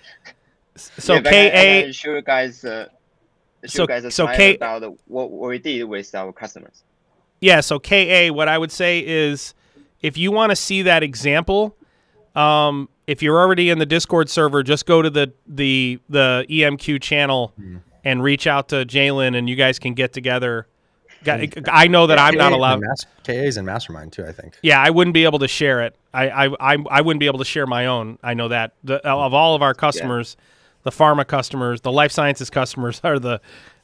So 0.78 1.14
yeah, 1.14 1.22
I- 1.24 1.30
I 1.30 1.32
KA, 1.52 1.82
can 1.84 1.92
show 1.94 2.16
you 2.16 2.22
guys, 2.22 2.66
uh, 2.66 2.88
show 3.64 3.68
So- 3.68 3.84
you 3.84 3.88
guys 3.88 4.04
a 4.04 4.12
so 4.12 4.26
slide 4.26 4.36
K- 4.36 4.56
about 4.56 4.82
what, 5.08 5.32
what 5.32 5.48
we 5.50 5.58
did 5.58 5.84
with 5.86 6.14
our 6.14 6.34
customers. 6.34 6.84
yeah. 7.40 7.62
So 7.62 7.80
KA, 7.80 8.30
what 8.32 8.50
I 8.50 8.58
would 8.58 8.72
say 8.74 9.00
is, 9.00 9.54
if 10.02 10.18
you 10.18 10.32
want 10.34 10.50
to 10.50 10.56
see 10.58 10.82
that 10.82 11.02
example, 11.02 11.78
um, 12.36 12.90
if 13.08 13.24
you're 13.24 13.40
already 13.40 13.70
in 13.70 13.80
the 13.80 13.86
Discord 13.86 14.30
server, 14.30 14.64
just 14.64 14.86
go 14.86 15.02
to 15.02 15.10
the 15.10 15.32
the 15.48 16.00
the 16.10 16.46
EMQ 16.50 17.02
channel 17.02 17.54
and 18.04 18.22
reach 18.22 18.46
out 18.46 18.68
to 18.70 18.86
Jalen, 18.86 19.38
and 19.38 19.48
you 19.48 19.56
guys 19.56 19.80
can 19.80 19.94
get 19.94 20.12
together. 20.12 20.68
Got- 21.26 21.42
I 21.72 21.88
know 21.88 22.08
that 22.08 22.18
I'm 22.20 22.36
not 22.36 22.44
KA 22.44 22.48
's 22.50 22.54
in 22.54 22.60
allowed. 22.60 22.82
Mas- 22.82 23.06
KA's 23.24 23.58
in 23.58 23.66
Mastermind 23.66 24.14
too, 24.14 24.26
I 24.26 24.32
think. 24.32 24.58
Yeah, 24.62 24.80
I 24.82 24.90
wouldn't 24.92 25.14
be 25.14 25.24
able 25.26 25.40
to 25.40 25.48
share 25.48 25.82
it. 25.82 25.96
I 26.14 26.30
I 26.30 26.74
I, 26.74 26.78
I 26.90 27.02
wouldn't 27.02 27.20
be 27.20 27.26
able 27.28 27.40
to 27.40 27.46
share 27.46 27.68
my 27.68 27.86
own. 27.88 28.18
I 28.24 28.34
know 28.34 28.48
that 28.50 28.72
the, 28.84 29.06
of 29.06 29.34
all 29.34 29.56
of 29.56 29.62
our 29.62 29.74
customers, 29.74 30.38
the 30.84 30.92
pharma 30.92 31.26
customers, 31.28 31.82
the 31.82 31.92
life 31.92 32.12
sciences 32.12 32.50
customers 32.50 33.02
are 33.04 33.20
the 33.20 33.42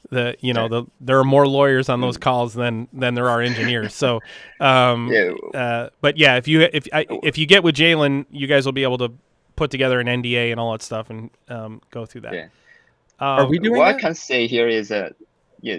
the 0.10 0.36
you 0.42 0.54
know 0.54 0.68
the 0.68 0.84
there 1.00 1.20
are 1.20 1.24
more 1.24 1.48
lawyers 1.48 1.88
on 1.90 2.02
those 2.02 2.18
calls 2.18 2.54
than 2.54 2.88
than 2.94 3.14
there 3.16 3.30
are 3.30 3.42
engineers. 3.42 3.94
So, 3.94 4.20
um, 4.60 5.10
Yeah. 5.12 5.32
uh, 5.60 5.90
but 6.02 6.18
yeah, 6.18 6.38
if 6.38 6.48
you 6.48 6.62
if 6.62 6.88
I, 6.94 7.06
if 7.24 7.38
you 7.38 7.46
get 7.46 7.64
with 7.64 7.76
Jalen, 7.76 8.26
you 8.32 8.48
guys 8.48 8.66
will 8.66 8.72
be 8.74 8.84
able 8.84 8.98
to 9.00 9.12
put 9.56 9.70
together 9.72 10.00
an 10.00 10.08
NDA 10.08 10.52
and 10.52 10.60
all 10.60 10.72
that 10.72 10.82
stuff 10.82 11.10
and 11.10 11.30
um, 11.50 11.82
go 11.92 12.06
through 12.06 12.22
that. 12.22 12.34
Yeah. 12.34 12.48
Are 13.20 13.42
Um, 13.44 13.50
we 13.50 13.60
doing 13.60 13.78
what 13.78 13.96
I 13.96 14.00
can 14.00 14.16
say 14.16 14.48
here 14.48 14.68
is 14.68 14.88
that 14.90 15.14
yeah, 15.62 15.78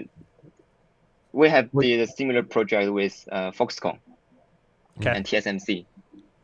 we 1.33 1.49
have 1.49 1.69
Wait. 1.73 1.87
did 1.87 1.99
a 1.99 2.07
similar 2.07 2.43
project 2.43 2.91
with 2.91 3.27
uh, 3.31 3.51
Foxconn 3.51 3.97
Okay. 4.99 5.09
and 5.15 5.25
TSMC. 5.25 5.85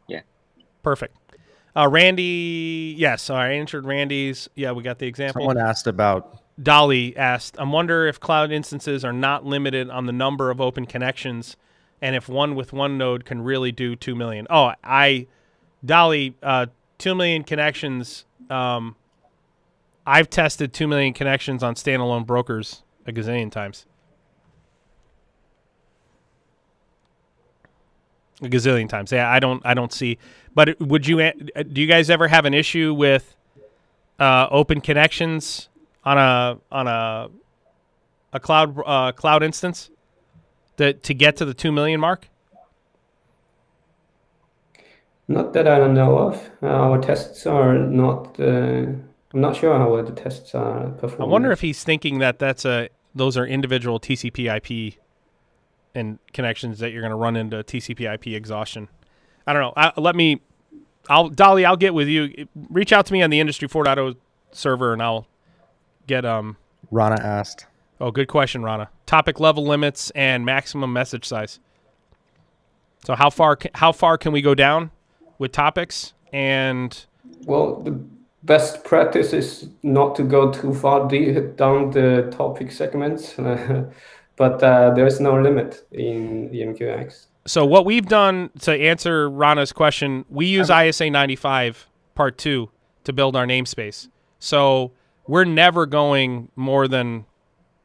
Yeah. 0.07 0.21
Perfect. 0.83 1.15
Uh, 1.75 1.87
Randy, 1.87 2.95
yes, 2.97 3.29
I 3.29 3.51
answered 3.51 3.85
Randy's. 3.85 4.49
Yeah, 4.55 4.71
we 4.71 4.83
got 4.83 4.99
the 4.99 5.05
example. 5.07 5.41
Someone 5.41 5.57
asked 5.59 5.87
about 5.87 6.41
Dolly 6.61 7.15
asked, 7.15 7.57
I 7.59 7.63
wonder 7.63 8.07
if 8.07 8.19
cloud 8.19 8.51
instances 8.51 9.05
are 9.05 9.13
not 9.13 9.45
limited 9.45 9.89
on 9.89 10.07
the 10.07 10.11
number 10.11 10.49
of 10.51 10.59
open 10.59 10.85
connections 10.85 11.55
and 12.01 12.15
if 12.15 12.27
one 12.27 12.55
with 12.55 12.73
one 12.73 12.97
node 12.97 13.23
can 13.23 13.41
really 13.41 13.71
do 13.71 13.95
2 13.95 14.15
million. 14.15 14.47
Oh, 14.49 14.73
I, 14.83 15.27
Dolly, 15.85 16.35
uh, 16.41 16.65
2 16.97 17.13
million 17.15 17.43
connections. 17.43 18.25
Um, 18.49 18.95
I've 20.05 20.29
tested 20.29 20.73
2 20.73 20.87
million 20.87 21.13
connections 21.13 21.61
on 21.61 21.75
standalone 21.75 22.25
brokers 22.25 22.83
a 23.05 23.11
gazillion 23.11 23.51
times. 23.51 23.85
A 28.41 28.47
gazillion 28.47 28.87
times. 28.87 29.11
Yeah, 29.11 29.29
I 29.29 29.39
don't, 29.39 29.61
I 29.65 29.73
don't 29.73 29.91
see. 29.91 30.17
But 30.55 30.79
would 30.79 31.05
you, 31.07 31.19
uh, 31.19 31.31
do 31.71 31.81
you 31.81 31.87
guys 31.87 32.09
ever 32.09 32.27
have 32.27 32.45
an 32.45 32.53
issue 32.53 32.93
with 32.93 33.35
uh, 34.19 34.47
open 34.51 34.81
connections 34.81 35.69
on 36.03 36.17
a 36.17 36.57
on 36.71 36.87
a 36.87 37.29
a 38.33 38.39
cloud 38.39 38.81
uh, 38.85 39.11
cloud 39.11 39.43
instance 39.43 39.89
that 40.77 41.03
to 41.03 41.13
get 41.13 41.37
to 41.37 41.45
the 41.45 41.53
two 41.53 41.71
million 41.71 41.99
mark? 41.99 42.27
Not 45.27 45.53
that 45.53 45.67
I 45.67 45.77
don't 45.77 45.93
know 45.93 46.17
of. 46.17 46.49
Uh, 46.61 46.67
our 46.67 46.99
tests 46.99 47.45
are 47.45 47.77
not. 47.77 48.39
Uh, 48.39 48.87
I'm 49.31 49.41
not 49.41 49.55
sure 49.55 49.77
how 49.77 50.01
the 50.01 50.11
tests 50.11 50.55
are 50.55 50.89
performing. 50.89 51.29
I 51.29 51.31
wonder 51.31 51.51
if 51.51 51.61
he's 51.61 51.83
thinking 51.83 52.19
that 52.19 52.39
that's 52.39 52.65
a 52.65 52.89
those 53.13 53.37
are 53.37 53.45
individual 53.45 53.99
TCP/IP 53.99 54.95
and 55.95 56.19
connections 56.33 56.79
that 56.79 56.91
you're 56.91 57.01
going 57.01 57.11
to 57.11 57.17
run 57.17 57.35
into 57.35 57.57
TCP/IP 57.57 58.27
exhaustion. 58.27 58.87
I 59.47 59.53
don't 59.53 59.61
know. 59.61 59.73
I, 59.75 59.91
let 59.99 60.15
me. 60.15 60.41
I'll 61.09 61.29
Dolly. 61.29 61.65
I'll 61.65 61.77
get 61.77 61.93
with 61.93 62.07
you. 62.07 62.47
Reach 62.69 62.93
out 62.93 63.05
to 63.07 63.13
me 63.13 63.21
on 63.21 63.29
the 63.29 63.39
Industry 63.39 63.67
4.0 63.67 64.15
server, 64.51 64.93
and 64.93 65.01
I'll 65.01 65.27
get 66.07 66.25
um. 66.25 66.57
Rana 66.91 67.21
asked. 67.21 67.65
Oh, 68.01 68.11
good 68.11 68.27
question, 68.27 68.63
Rana. 68.63 68.89
Topic 69.05 69.39
level 69.39 69.65
limits 69.65 70.11
and 70.11 70.45
maximum 70.45 70.93
message 70.93 71.25
size. 71.25 71.59
So 73.05 73.15
how 73.15 73.29
far 73.29 73.57
how 73.75 73.91
far 73.91 74.17
can 74.17 74.31
we 74.31 74.41
go 74.41 74.55
down 74.55 74.91
with 75.37 75.51
topics 75.51 76.13
and 76.31 77.05
Well, 77.45 77.81
the 77.81 77.99
best 78.43 78.83
practice 78.83 79.33
is 79.33 79.69
not 79.83 80.15
to 80.15 80.23
go 80.23 80.51
too 80.51 80.73
far 80.73 81.07
deep 81.07 81.55
down 81.55 81.91
the 81.91 82.29
topic 82.35 82.71
segments, 82.71 83.35
but 84.39 84.63
uh, 84.63 84.91
there 84.91 85.05
is 85.05 85.19
no 85.19 85.39
limit 85.39 85.85
in 85.91 86.49
EMQX. 86.49 87.27
so 87.45 87.65
what 87.65 87.85
we've 87.85 88.07
done 88.07 88.49
to 88.61 88.71
answer 88.71 89.29
Rana's 89.29 89.73
question, 89.73 90.25
we 90.29 90.47
use 90.47 90.69
ISA 90.69 91.09
95 91.09 91.87
part 92.15 92.37
2 92.37 92.69
to 93.03 93.13
build 93.13 93.35
our 93.35 93.45
namespace. 93.45 94.07
So 94.39 94.93
we're 95.27 95.43
never 95.43 95.85
going 95.85 96.49
more 96.55 96.87
than 96.87 97.25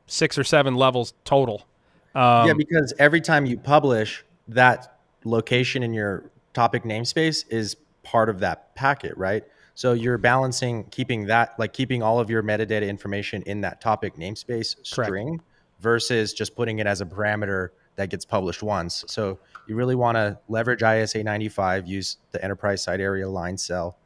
6 0.06 0.38
or 0.38 0.44
7 0.44 0.76
levels 0.76 1.12
total. 1.24 1.66
Um, 2.14 2.46
yeah, 2.46 2.54
because 2.56 2.94
every 3.00 3.20
time 3.20 3.46
you 3.46 3.58
publish, 3.58 4.24
that 4.46 4.98
location 5.24 5.82
in 5.82 5.92
your 5.92 6.30
topic 6.52 6.84
namespace 6.84 7.44
is 7.50 7.76
part 8.04 8.28
of 8.28 8.38
that 8.40 8.76
packet, 8.76 9.16
right? 9.16 9.42
So 9.74 9.92
you're 9.92 10.18
balancing 10.18 10.84
keeping 10.84 11.26
that, 11.26 11.58
like 11.58 11.72
keeping 11.72 12.00
all 12.00 12.20
of 12.20 12.30
your 12.30 12.44
metadata 12.44 12.86
information 12.88 13.42
in 13.42 13.62
that 13.62 13.80
topic 13.80 14.14
namespace 14.14 14.76
Correct. 14.94 15.44
Versus 15.84 16.32
just 16.32 16.56
putting 16.56 16.78
it 16.80 16.86
as 16.86 17.02
a 17.02 17.04
parameter 17.04 17.68
that 17.96 18.08
gets 18.08 18.24
published 18.24 18.62
once. 18.62 19.04
So 19.06 19.38
you 19.68 19.76
really 19.76 19.94
want 19.94 20.16
to 20.16 20.38
leverage 20.48 20.82
ISA 20.82 21.22
95, 21.22 21.86
use 21.86 22.16
the 22.32 22.42
enterprise 22.42 22.82
side 22.82 23.00
area 23.00 23.28
line 23.28 23.56
cell, 23.56 23.98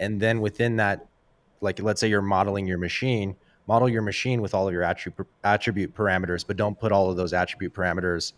and 0.00 0.20
then 0.20 0.40
within 0.40 0.76
that, 0.76 1.06
like 1.60 1.82
let's 1.82 2.00
say 2.00 2.08
you're 2.08 2.22
modeling 2.22 2.66
your 2.66 2.78
machine, 2.78 3.36
model 3.66 3.88
your 3.88 4.00
machine 4.00 4.40
with 4.40 4.54
all 4.54 4.66
of 4.68 4.72
your 4.72 4.84
attribute 4.84 5.26
attribute 5.42 5.94
parameters, 5.94 6.46
but 6.46 6.56
don't 6.56 6.78
put 6.78 6.92
all 6.92 7.10
of 7.10 7.16
those 7.16 7.32
attribute 7.32 7.74
parameters 7.74 8.32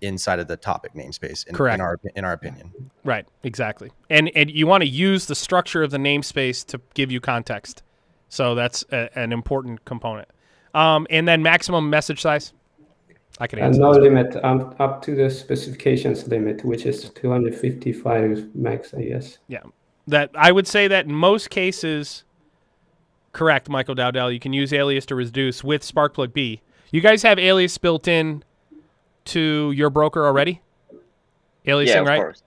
inside 0.00 0.40
of 0.40 0.48
the 0.48 0.56
topic 0.56 0.94
namespace. 0.94 1.46
In, 1.46 1.54
Correct. 1.54 1.76
In 1.76 1.80
our 1.80 2.00
in 2.16 2.24
our 2.24 2.32
opinion. 2.32 2.90
Right, 3.04 3.26
exactly. 3.44 3.92
And 4.08 4.30
and 4.34 4.50
you 4.50 4.66
want 4.66 4.82
to 4.82 4.88
use 4.88 5.26
the 5.26 5.34
structure 5.34 5.82
of 5.82 5.90
the 5.90 5.98
namespace 5.98 6.66
to 6.66 6.80
give 6.94 7.12
you 7.12 7.20
context. 7.20 7.82
So 8.28 8.54
that's 8.54 8.84
a, 8.90 9.16
an 9.18 9.32
important 9.32 9.84
component. 9.84 10.28
Um, 10.74 11.06
and 11.10 11.26
then 11.26 11.42
maximum 11.42 11.90
message 11.90 12.20
size. 12.20 12.52
I 13.38 13.46
can 13.46 13.58
And 13.58 13.68
answer. 13.68 13.80
no 13.80 13.94
this. 13.94 14.02
limit 14.02 14.36
um, 14.44 14.74
up 14.78 15.02
to 15.02 15.14
the 15.14 15.30
specifications 15.30 16.28
limit, 16.28 16.64
which 16.64 16.84
is 16.84 17.08
255 17.10 18.54
max, 18.54 18.92
I 18.94 19.02
guess. 19.04 19.38
Yeah, 19.48 19.62
that 20.06 20.30
I 20.34 20.52
would 20.52 20.66
say 20.66 20.88
that 20.88 21.06
in 21.06 21.14
most 21.14 21.48
cases, 21.50 22.24
correct, 23.32 23.68
Michael 23.68 23.94
Dowdell. 23.94 24.30
You 24.30 24.38
can 24.40 24.52
use 24.52 24.72
Alias 24.72 25.06
to 25.06 25.14
reduce 25.14 25.64
with 25.64 25.82
Sparkplug 25.82 26.32
B. 26.32 26.60
You 26.92 27.00
guys 27.00 27.22
have 27.22 27.38
Alias 27.38 27.78
built 27.78 28.06
in 28.08 28.44
to 29.26 29.72
your 29.72 29.90
broker 29.90 30.26
already. 30.26 30.60
Aliasing, 31.66 31.86
yeah, 31.86 32.00
of 32.00 32.06
right? 32.06 32.20
course. 32.20 32.42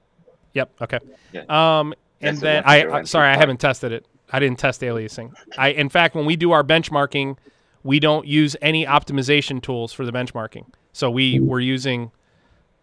Yep. 0.54 0.72
Okay. 0.82 1.00
Yeah. 1.32 1.42
Um, 1.50 1.94
and 2.22 2.38
That's 2.38 2.42
then 2.42 2.64
I, 2.66 3.00
I 3.00 3.04
sorry, 3.04 3.30
I 3.30 3.38
haven't 3.38 3.60
tested 3.60 3.92
it. 3.92 4.06
I 4.32 4.40
didn't 4.40 4.58
test 4.60 4.82
aliasing. 4.82 5.34
I, 5.58 5.70
in 5.70 5.90
fact, 5.90 6.16
when 6.16 6.26
we 6.26 6.36
do 6.36 6.52
our 6.52 6.64
benchmarking, 6.64 7.38
we 7.84 8.00
don't 8.00 8.26
use 8.28 8.56
any 8.62 8.86
optimization 8.86 9.62
tools 9.62 9.92
for 9.94 10.06
the 10.06 10.12
benchmarking. 10.12 10.66
So 10.94 11.10
we 11.10 11.40
we're 11.40 11.60
using, 11.60 12.12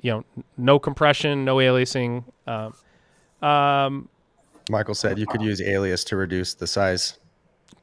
you 0.00 0.10
know, 0.12 0.24
no 0.56 0.78
compression, 0.78 1.44
no 1.44 1.56
aliasing. 1.56 2.24
Um, 2.46 3.48
um, 3.48 4.08
Michael 4.68 4.94
said 4.94 5.18
you 5.18 5.26
could 5.26 5.42
use 5.42 5.60
alias 5.62 6.04
to 6.04 6.16
reduce 6.16 6.54
the 6.54 6.66
size. 6.66 7.18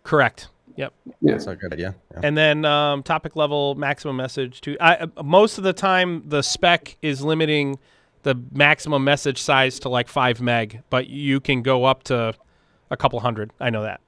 correct. 0.03 0.49
Yep. 0.75 0.93
Yeah. 1.21 1.31
That's 1.31 1.47
a 1.47 1.55
good 1.55 1.73
idea. 1.73 1.95
Yeah. 2.13 2.19
And 2.21 2.37
then 2.37 2.63
um, 2.63 3.01
topic 3.01 3.35
level 3.35 3.73
maximum 3.73 4.15
message 4.15 4.61
to 4.61 4.77
I, 4.79 4.95
uh, 4.97 5.23
most 5.23 5.57
of 5.57 5.63
the 5.63 5.73
time 5.73 6.21
the 6.27 6.43
spec 6.43 6.97
is 7.01 7.23
limiting 7.23 7.79
the 8.21 8.35
maximum 8.51 9.03
message 9.03 9.41
size 9.41 9.79
to 9.79 9.89
like 9.89 10.07
five 10.07 10.39
meg, 10.39 10.83
but 10.91 11.07
you 11.07 11.39
can 11.39 11.63
go 11.63 11.85
up 11.85 12.03
to 12.03 12.35
a 12.91 12.97
couple 12.97 13.19
hundred. 13.21 13.49
I 13.59 13.71
know 13.71 13.81
that. 13.81 14.01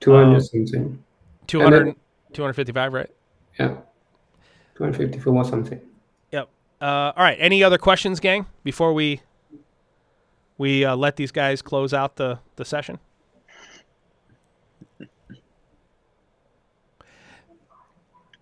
200 0.00 0.34
Um, 0.34 0.40
something. 0.40 1.04
200, 1.46 1.86
then- 1.86 1.96
255, 2.34 2.92
right? 2.92 3.10
Yeah. 3.58 3.76
254 4.76 5.34
or 5.34 5.44
something. 5.44 5.80
Yep. 6.32 6.48
Uh, 6.80 6.84
all 6.84 7.12
right. 7.16 7.36
Any 7.38 7.62
other 7.62 7.78
questions, 7.78 8.20
gang? 8.20 8.46
Before 8.64 8.92
we 8.92 9.20
we 10.58 10.84
uh, 10.84 10.96
let 10.96 11.16
these 11.16 11.32
guys 11.32 11.62
close 11.62 11.92
out 11.92 12.16
the 12.16 12.38
the 12.56 12.64
session. 12.64 12.98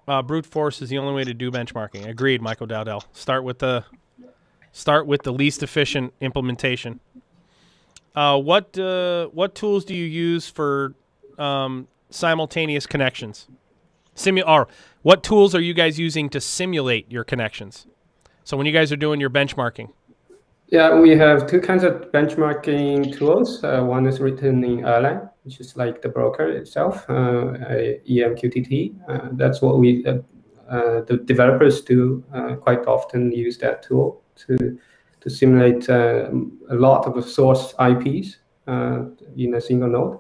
Uh, 0.09 0.21
brute 0.23 0.45
force 0.45 0.83
is 0.83 0.89
the 0.89 0.99
only 0.99 1.15
way 1.15 1.23
to 1.23 1.33
do 1.33 1.53
benchmarking. 1.53 2.05
Agreed, 2.05 2.43
Michael 2.43 2.67
Dowdell. 2.67 3.05
Start 3.13 3.45
with 3.45 3.61
the 3.61 3.85
start 4.73 5.07
with 5.07 5.23
the 5.23 5.33
least 5.33 5.63
efficient 5.63 6.13
implementation. 6.21 6.99
Uh, 8.15 8.37
what 8.39 8.77
uh, 8.77 9.27
what 9.27 9.55
tools 9.55 9.85
do 9.85 9.95
you 9.95 10.05
use 10.05 10.49
for 10.49 10.95
um, 11.39 11.87
simultaneous 12.11 12.87
connections? 12.87 13.47
Simu- 14.21 14.47
or 14.47 14.69
what 15.03 15.23
tools 15.23 15.55
are 15.55 15.61
you 15.61 15.73
guys 15.73 15.99
using 15.99 16.29
to 16.31 16.41
simulate 16.41 17.11
your 17.11 17.25
connections? 17.25 17.87
So 18.45 18.57
when 18.57 18.67
you 18.67 18.73
guys 18.73 18.93
are 18.93 18.97
doing 18.97 19.21
your 19.21 19.31
benchmarking. 19.31 19.91
Yeah, 20.69 20.95
we 21.01 21.17
have 21.17 21.49
two 21.49 21.61
kinds 21.61 21.83
of 21.83 21.95
benchmarking 22.13 23.17
tools. 23.17 23.65
Uh, 23.65 23.83
one 23.83 24.07
is 24.07 24.21
written 24.21 24.63
in 24.63 24.83
Erlang, 24.83 25.29
which 25.43 25.59
is 25.59 25.77
like 25.77 26.01
the 26.01 26.09
broker 26.09 26.49
itself, 26.49 27.09
uh, 27.09 27.57
EMQTT. 28.09 28.95
Uh, 29.09 29.29
that's 29.33 29.61
what 29.63 29.79
we, 29.79 30.07
uh, 30.07 30.19
uh, 30.69 31.01
the 31.03 31.17
developers 31.25 31.81
do 31.81 32.23
uh, 32.33 32.55
quite 32.55 32.87
often 32.87 33.33
use 33.33 33.59
that 33.59 33.83
tool 33.83 34.23
to 34.37 34.79
to 35.21 35.29
simulate 35.29 35.87
a 35.91 36.31
lot 36.71 37.05
of 37.05 37.29
source 37.29 37.75
IPs 37.79 38.39
in 39.37 39.55
a 39.55 39.61
single 39.61 39.89
node. 39.91 40.19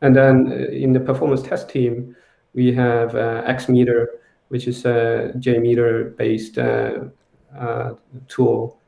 And 0.00 0.16
then 0.16 0.50
in 0.50 0.92
the 0.92 0.98
performance 0.98 1.42
test 1.42 1.68
team, 1.68 2.16
we 2.54 2.72
have 2.72 3.14
uh, 3.14 3.42
XMeter, 3.46 4.06
which 4.48 4.66
is 4.66 4.84
a 4.84 5.32
JMeter 5.36 6.16
based 6.16 6.58
uh, 6.58 7.04
uh, 7.58 7.94
tool. 8.28 8.78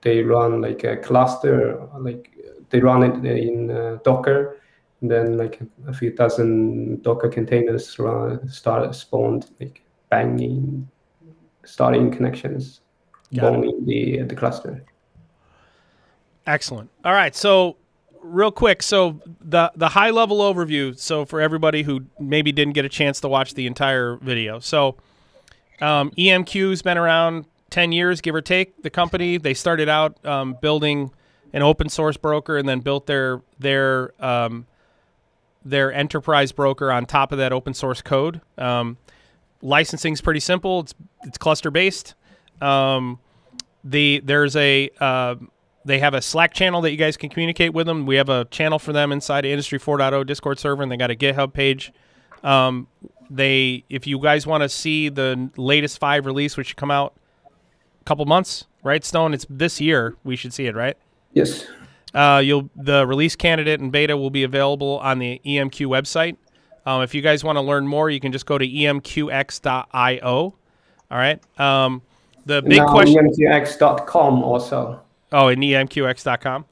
They 0.00 0.22
run 0.22 0.62
like 0.62 0.84
a 0.84 0.96
cluster, 0.96 1.86
like 1.98 2.30
they 2.70 2.80
run 2.80 3.02
it 3.02 3.24
in 3.24 3.70
uh, 3.70 3.98
Docker, 4.02 4.56
and 5.00 5.10
then 5.10 5.36
like 5.36 5.60
a 5.86 5.92
few 5.92 6.10
dozen 6.10 7.00
Docker 7.02 7.28
containers 7.28 7.98
run, 7.98 8.48
start 8.48 8.94
spawned 8.94 9.50
like 9.60 9.82
banging, 10.08 10.88
starting 11.64 12.10
connections, 12.10 12.80
bombing 13.32 13.84
the 13.84 14.22
the 14.22 14.34
cluster. 14.34 14.82
Excellent. 16.46 16.88
All 17.04 17.12
right, 17.12 17.36
so 17.36 17.76
real 18.22 18.50
quick, 18.50 18.82
so 18.82 19.20
the 19.40 19.72
the 19.74 19.88
high 19.88 20.10
level 20.10 20.38
overview. 20.38 20.98
So 20.98 21.24
for 21.24 21.40
everybody 21.40 21.82
who 21.82 22.06
maybe 22.18 22.52
didn't 22.52 22.74
get 22.74 22.84
a 22.84 22.88
chance 22.88 23.20
to 23.20 23.28
watch 23.28 23.54
the 23.54 23.66
entire 23.66 24.16
video, 24.16 24.58
so 24.58 24.96
um, 25.80 26.10
EMQ's 26.12 26.82
been 26.82 26.98
around 26.98 27.46
ten 27.70 27.92
years, 27.92 28.20
give 28.20 28.34
or 28.34 28.40
take. 28.40 28.82
The 28.82 28.90
company 28.90 29.38
they 29.38 29.54
started 29.54 29.88
out 29.88 30.24
um, 30.24 30.56
building 30.60 31.10
an 31.52 31.62
open 31.62 31.88
source 31.88 32.16
broker 32.16 32.58
and 32.58 32.68
then 32.68 32.80
built 32.80 33.06
their 33.06 33.42
their 33.58 34.12
um, 34.24 34.66
their 35.64 35.92
enterprise 35.92 36.52
broker 36.52 36.90
on 36.92 37.06
top 37.06 37.32
of 37.32 37.38
that 37.38 37.52
open 37.52 37.74
source 37.74 38.02
code. 38.02 38.40
Um, 38.56 38.96
licensing 39.62 40.12
is 40.12 40.20
pretty 40.20 40.40
simple. 40.40 40.80
It's 40.80 40.94
it's 41.24 41.38
cluster 41.38 41.70
based. 41.70 42.14
Um, 42.60 43.18
the 43.84 44.20
there's 44.24 44.56
a 44.56 44.90
uh, 45.00 45.36
they 45.88 45.98
have 45.98 46.14
a 46.14 46.20
Slack 46.22 46.52
channel 46.52 46.82
that 46.82 46.90
you 46.90 46.96
guys 46.96 47.16
can 47.16 47.30
communicate 47.30 47.72
with 47.72 47.86
them. 47.86 48.04
We 48.04 48.16
have 48.16 48.28
a 48.28 48.44
channel 48.44 48.78
for 48.78 48.92
them 48.92 49.10
inside 49.10 49.44
of 49.44 49.50
Industry 49.50 49.80
4.0 49.80 50.26
Discord 50.26 50.58
server, 50.58 50.82
and 50.82 50.92
they 50.92 50.96
got 50.96 51.10
a 51.10 51.16
GitHub 51.16 51.52
page. 51.52 51.92
Um, 52.44 52.86
they, 53.30 53.84
if 53.88 54.06
you 54.06 54.20
guys 54.20 54.46
want 54.46 54.62
to 54.62 54.68
see 54.68 55.08
the 55.08 55.50
latest 55.56 55.98
five 55.98 56.26
release, 56.26 56.56
which 56.56 56.68
should 56.68 56.76
come 56.76 56.90
out 56.90 57.14
a 58.00 58.04
couple 58.04 58.24
months, 58.26 58.66
right, 58.82 59.02
Stone? 59.02 59.32
It's 59.32 59.46
this 59.48 59.80
year. 59.80 60.16
We 60.24 60.36
should 60.36 60.52
see 60.52 60.66
it, 60.66 60.76
right? 60.76 60.96
Yes. 61.32 61.66
Uh, 62.14 62.40
you'll 62.44 62.70
the 62.76 63.06
release 63.06 63.34
candidate 63.34 63.80
and 63.80 63.90
beta 63.90 64.16
will 64.16 64.30
be 64.30 64.44
available 64.44 64.98
on 64.98 65.18
the 65.18 65.40
EMQ 65.44 65.86
website. 65.86 66.36
Um, 66.86 67.02
if 67.02 67.14
you 67.14 67.22
guys 67.22 67.44
want 67.44 67.56
to 67.56 67.60
learn 67.60 67.86
more, 67.86 68.08
you 68.08 68.20
can 68.20 68.32
just 68.32 68.46
go 68.46 68.56
to 68.56 68.66
emqx.io. 68.66 70.24
All 71.10 71.18
right. 71.18 71.60
Um, 71.60 72.02
the 72.46 72.62
big 72.62 72.78
now 72.78 72.88
question. 72.88 73.26
emqx.com 73.26 74.42
also. 74.42 75.00
Oh, 75.32 75.48
in 75.48 75.60
emqx.com. 75.60 76.64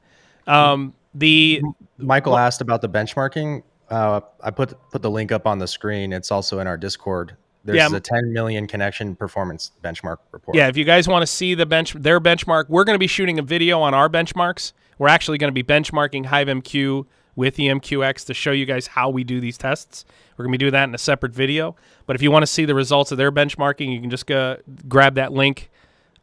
Um, 0.47 0.93
the 1.13 1.61
Michael 1.97 2.37
asked 2.37 2.61
about 2.61 2.81
the 2.81 2.89
benchmarking. 2.89 3.63
Uh, 3.89 4.21
I 4.43 4.51
put 4.51 4.73
put 4.91 5.01
the 5.01 5.09
link 5.11 5.31
up 5.31 5.45
on 5.47 5.59
the 5.59 5.67
screen. 5.67 6.13
It's 6.13 6.31
also 6.31 6.59
in 6.59 6.67
our 6.67 6.77
Discord. 6.77 7.35
There's 7.63 7.77
Yeah. 7.77 7.95
a 7.95 7.99
10 7.99 8.31
million 8.31 8.65
connection 8.67 9.15
performance 9.15 9.71
benchmark 9.83 10.17
report. 10.31 10.55
yeah, 10.55 10.67
if 10.67 10.77
you 10.77 10.85
guys 10.85 11.07
want 11.07 11.21
to 11.23 11.27
see 11.27 11.53
the 11.53 11.65
bench 11.65 11.93
their 11.93 12.19
benchmark, 12.21 12.65
we're 12.69 12.85
going 12.85 12.95
to 12.95 12.99
be 12.99 13.07
shooting 13.07 13.39
a 13.39 13.41
video 13.41 13.81
on 13.81 13.93
our 13.93 14.07
benchmarks. 14.09 14.71
We're 14.97 15.09
actually 15.09 15.37
going 15.37 15.53
to 15.53 15.63
be 15.63 15.63
benchmarking 15.63 16.25
HiveMQ 16.25 17.05
with 17.35 17.57
EMQX 17.57 18.25
to 18.25 18.33
show 18.33 18.51
you 18.51 18.65
guys 18.65 18.87
how 18.87 19.09
we 19.09 19.23
do 19.23 19.39
these 19.39 19.57
tests. 19.57 20.05
We're 20.37 20.45
going 20.45 20.53
to 20.53 20.57
be 20.57 20.63
doing 20.63 20.71
that 20.73 20.85
in 20.85 20.95
a 20.95 20.97
separate 20.97 21.33
video. 21.33 21.75
But 22.05 22.15
if 22.15 22.21
you 22.21 22.31
want 22.31 22.43
to 22.43 22.47
see 22.47 22.65
the 22.65 22.73
results 22.73 23.11
of 23.11 23.17
their 23.17 23.31
benchmarking, 23.31 23.93
you 23.93 23.99
can 24.01 24.09
just 24.09 24.25
go 24.25 24.57
grab 24.87 25.15
that 25.15 25.33
link 25.33 25.69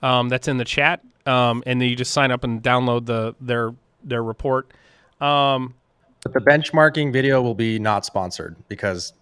um, 0.02 0.28
that's 0.28 0.48
in 0.48 0.56
the 0.56 0.64
chat, 0.64 1.02
um, 1.26 1.62
and 1.66 1.80
then 1.80 1.88
you 1.88 1.96
just 1.96 2.12
sign 2.12 2.30
up 2.30 2.44
and 2.44 2.62
download 2.62 3.06
the 3.06 3.34
their 3.40 3.74
their 4.02 4.22
report. 4.22 4.70
Um, 5.20 5.74
But 6.22 6.32
the 6.34 6.40
benchmarking 6.40 7.12
video 7.12 7.40
will 7.40 7.54
be 7.54 7.78
not 7.78 8.04
sponsored 8.04 8.56
because, 8.68 9.12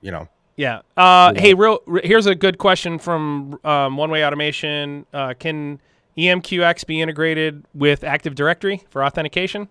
you 0.00 0.10
know, 0.10 0.28
Yeah. 0.56 0.82
Uh, 0.96 1.32
hey, 1.34 1.54
real. 1.54 1.80
Here's 2.04 2.26
a 2.26 2.34
good 2.34 2.58
question 2.58 2.98
from 2.98 3.58
um, 3.64 3.96
One 3.96 4.10
Way 4.10 4.24
Automation. 4.24 5.06
Uh, 5.12 5.34
can 5.38 5.80
EMQX 6.16 6.86
be 6.86 7.00
integrated 7.00 7.64
with 7.74 8.04
Active 8.04 8.34
Directory 8.34 8.82
for 8.90 9.04
authentication? 9.04 9.68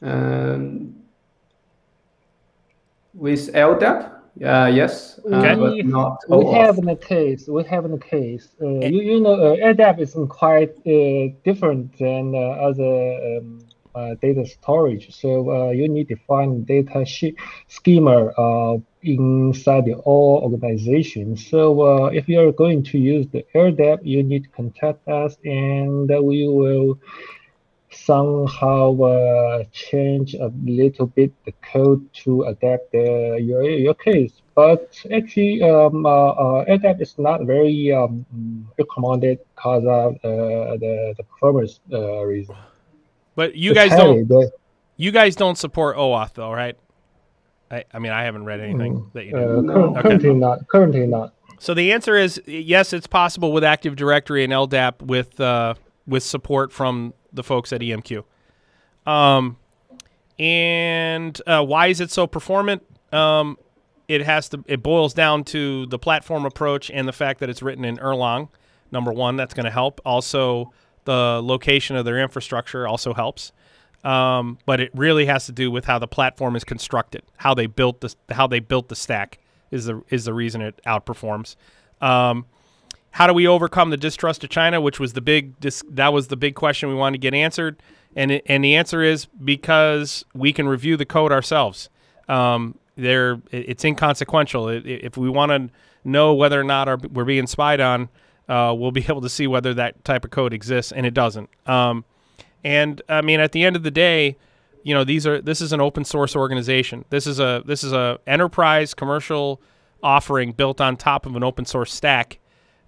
Um, 0.00 0.94
with 3.14 3.52
LDAP, 3.52 4.12
uh, 4.44 4.66
yes, 4.66 5.18
uh, 5.30 5.36
Okay. 5.36 5.54
but 5.54 5.86
not 5.86 6.18
we 6.28 6.46
have 6.52 6.78
in 6.78 6.88
a 6.88 6.96
case. 6.96 7.48
We 7.48 7.64
have 7.64 7.84
in 7.84 7.92
a 7.94 7.98
case. 7.98 8.48
Uh, 8.60 8.86
you, 8.86 9.00
you 9.02 9.20
know, 9.20 9.34
uh, 9.34 9.56
LDAP 9.56 10.00
is 10.00 10.16
quite 10.28 10.74
uh, 10.86 11.34
different 11.44 11.98
than 11.98 12.34
uh, 12.34 12.68
other 12.68 13.38
um, 13.38 13.58
uh, 13.94 14.14
data 14.22 14.46
storage. 14.46 15.12
So 15.12 15.50
uh, 15.50 15.70
you 15.70 15.88
need 15.88 16.08
to 16.08 16.16
find 16.26 16.66
data 16.66 17.04
she- 17.04 17.36
schema 17.66 18.26
uh, 18.26 18.78
inside 19.02 19.86
the 19.86 19.94
all 19.94 20.40
organization. 20.44 21.36
So 21.36 21.80
uh, 21.80 22.06
if 22.06 22.28
you 22.28 22.40
are 22.40 22.52
going 22.52 22.84
to 22.84 22.98
use 22.98 23.26
the 23.28 23.44
LDAP, 23.54 24.00
you 24.04 24.22
need 24.22 24.44
to 24.44 24.50
contact 24.50 25.08
us, 25.08 25.36
and 25.44 26.08
we 26.08 26.46
will 26.46 27.00
somehow 27.90 28.94
uh, 29.00 29.64
change 29.72 30.34
a 30.34 30.52
little 30.64 31.06
bit 31.06 31.32
the 31.44 31.52
code 31.72 32.06
to 32.24 32.42
adapt 32.44 32.92
the, 32.92 33.38
your 33.40 33.62
your 33.62 33.94
case. 33.94 34.32
But 34.54 34.96
actually, 35.12 35.62
um, 35.62 36.04
uh, 36.04 36.30
uh, 36.30 36.64
LDAP 36.66 37.00
is 37.00 37.16
not 37.18 37.44
very 37.46 37.92
um, 37.92 38.26
recommended 38.78 39.38
because 39.54 39.84
of 39.84 40.14
uh, 40.24 40.76
the 40.78 41.14
the 41.16 41.22
performance 41.24 41.80
uh, 41.92 42.22
reason. 42.24 42.56
But 43.36 43.54
you 43.54 43.70
It's 43.70 43.78
guys 43.78 43.90
heavy, 43.92 44.24
don't. 44.24 44.26
but, 44.26 44.48
You 44.96 45.12
guys 45.12 45.36
don't 45.36 45.56
support 45.56 45.96
OAuth 45.96 46.34
though, 46.34 46.50
right? 46.52 46.76
I, 47.70 47.84
I 47.94 47.98
mean, 48.00 48.10
I 48.12 48.24
haven't 48.24 48.46
read 48.46 48.60
anything 48.60 49.10
that 49.12 49.26
you 49.26 49.32
do. 49.32 49.38
uh, 49.58 49.60
No. 49.60 49.72
cur- 49.74 49.80
Okay. 49.98 50.02
currently 50.02 50.34
not. 50.34 50.66
Currently 50.68 51.06
not. 51.06 51.34
So 51.60 51.74
the 51.74 51.92
answer 51.92 52.16
is 52.16 52.40
yes, 52.46 52.92
it's 52.92 53.06
possible 53.06 53.52
with 53.52 53.62
Active 53.62 53.94
Directory 53.94 54.42
and 54.42 54.52
LDAP 54.52 55.02
with 55.02 55.38
uh, 55.40 55.74
with 56.08 56.24
support 56.24 56.72
from 56.72 57.14
the 57.32 57.44
folks 57.44 57.72
at 57.72 57.80
EMQ. 57.80 58.24
Um, 59.06 59.56
and 60.38 61.40
uh, 61.46 61.64
why 61.64 61.88
is 61.88 62.00
it 62.00 62.10
so 62.10 62.26
performant? 62.26 62.82
Um, 63.12 63.58
it 64.08 64.22
has 64.22 64.48
to. 64.50 64.64
It 64.66 64.82
boils 64.82 65.12
down 65.12 65.44
to 65.44 65.86
the 65.86 65.98
platform 65.98 66.46
approach 66.46 66.90
and 66.90 67.06
the 67.06 67.12
fact 67.12 67.40
that 67.40 67.50
it's 67.50 67.62
written 67.62 67.84
in 67.84 67.98
Erlang. 67.98 68.48
Number 68.90 69.12
one, 69.12 69.36
that's 69.36 69.52
going 69.52 69.64
to 69.64 69.70
help. 69.70 70.00
Also, 70.04 70.72
the 71.04 71.40
location 71.44 71.94
of 71.94 72.04
their 72.04 72.18
infrastructure 72.18 72.88
also 72.88 73.12
helps. 73.12 73.52
Um, 74.04 74.58
but 74.64 74.80
it 74.80 74.90
really 74.94 75.26
has 75.26 75.46
to 75.46 75.52
do 75.52 75.70
with 75.70 75.84
how 75.84 75.98
the 75.98 76.06
platform 76.06 76.56
is 76.56 76.64
constructed, 76.64 77.22
how 77.36 77.52
they 77.52 77.66
built 77.66 78.00
the 78.00 78.14
how 78.30 78.46
they 78.46 78.60
built 78.60 78.88
the 78.88 78.96
stack 78.96 79.38
is 79.70 79.86
the 79.86 80.02
is 80.08 80.24
the 80.24 80.32
reason 80.32 80.62
it 80.62 80.80
outperforms. 80.86 81.56
Um, 82.00 82.46
how 83.18 83.26
do 83.26 83.32
we 83.32 83.48
overcome 83.48 83.90
the 83.90 83.96
distrust 83.96 84.44
of 84.44 84.50
China, 84.50 84.80
which 84.80 85.00
was 85.00 85.12
the 85.14 85.20
big 85.20 85.58
that 85.90 86.12
was 86.12 86.28
the 86.28 86.36
big 86.36 86.54
question 86.54 86.88
we 86.88 86.94
wanted 86.94 87.16
to 87.16 87.20
get 87.20 87.34
answered, 87.34 87.82
and 88.14 88.40
and 88.46 88.62
the 88.62 88.76
answer 88.76 89.02
is 89.02 89.26
because 89.44 90.24
we 90.34 90.52
can 90.52 90.68
review 90.68 90.96
the 90.96 91.04
code 91.04 91.32
ourselves. 91.32 91.88
Um, 92.28 92.78
there, 92.94 93.40
it- 93.50 93.70
it's 93.70 93.84
inconsequential. 93.84 94.68
It- 94.68 94.86
if 94.86 95.16
we 95.16 95.28
want 95.28 95.50
to 95.50 95.68
know 96.04 96.32
whether 96.32 96.60
or 96.60 96.62
not 96.62 96.86
our, 96.86 96.96
we're 97.12 97.24
being 97.24 97.48
spied 97.48 97.80
on, 97.80 98.08
uh, 98.48 98.72
we'll 98.78 98.92
be 98.92 99.00
able 99.08 99.20
to 99.22 99.28
see 99.28 99.48
whether 99.48 99.74
that 99.74 100.04
type 100.04 100.24
of 100.24 100.30
code 100.30 100.52
exists, 100.52 100.92
and 100.92 101.04
it 101.04 101.12
doesn't. 101.12 101.50
Um, 101.66 102.04
and 102.62 103.02
I 103.08 103.20
mean, 103.22 103.40
at 103.40 103.50
the 103.50 103.64
end 103.64 103.74
of 103.74 103.82
the 103.82 103.90
day, 103.90 104.36
you 104.84 104.94
know, 104.94 105.02
these 105.02 105.26
are 105.26 105.42
this 105.42 105.60
is 105.60 105.72
an 105.72 105.80
open 105.80 106.04
source 106.04 106.36
organization. 106.36 107.04
This 107.10 107.26
is 107.26 107.40
a 107.40 107.64
this 107.66 107.82
is 107.82 107.92
a 107.92 108.20
enterprise 108.28 108.94
commercial 108.94 109.60
offering 110.04 110.52
built 110.52 110.80
on 110.80 110.96
top 110.96 111.26
of 111.26 111.34
an 111.34 111.42
open 111.42 111.64
source 111.64 111.92
stack. 111.92 112.38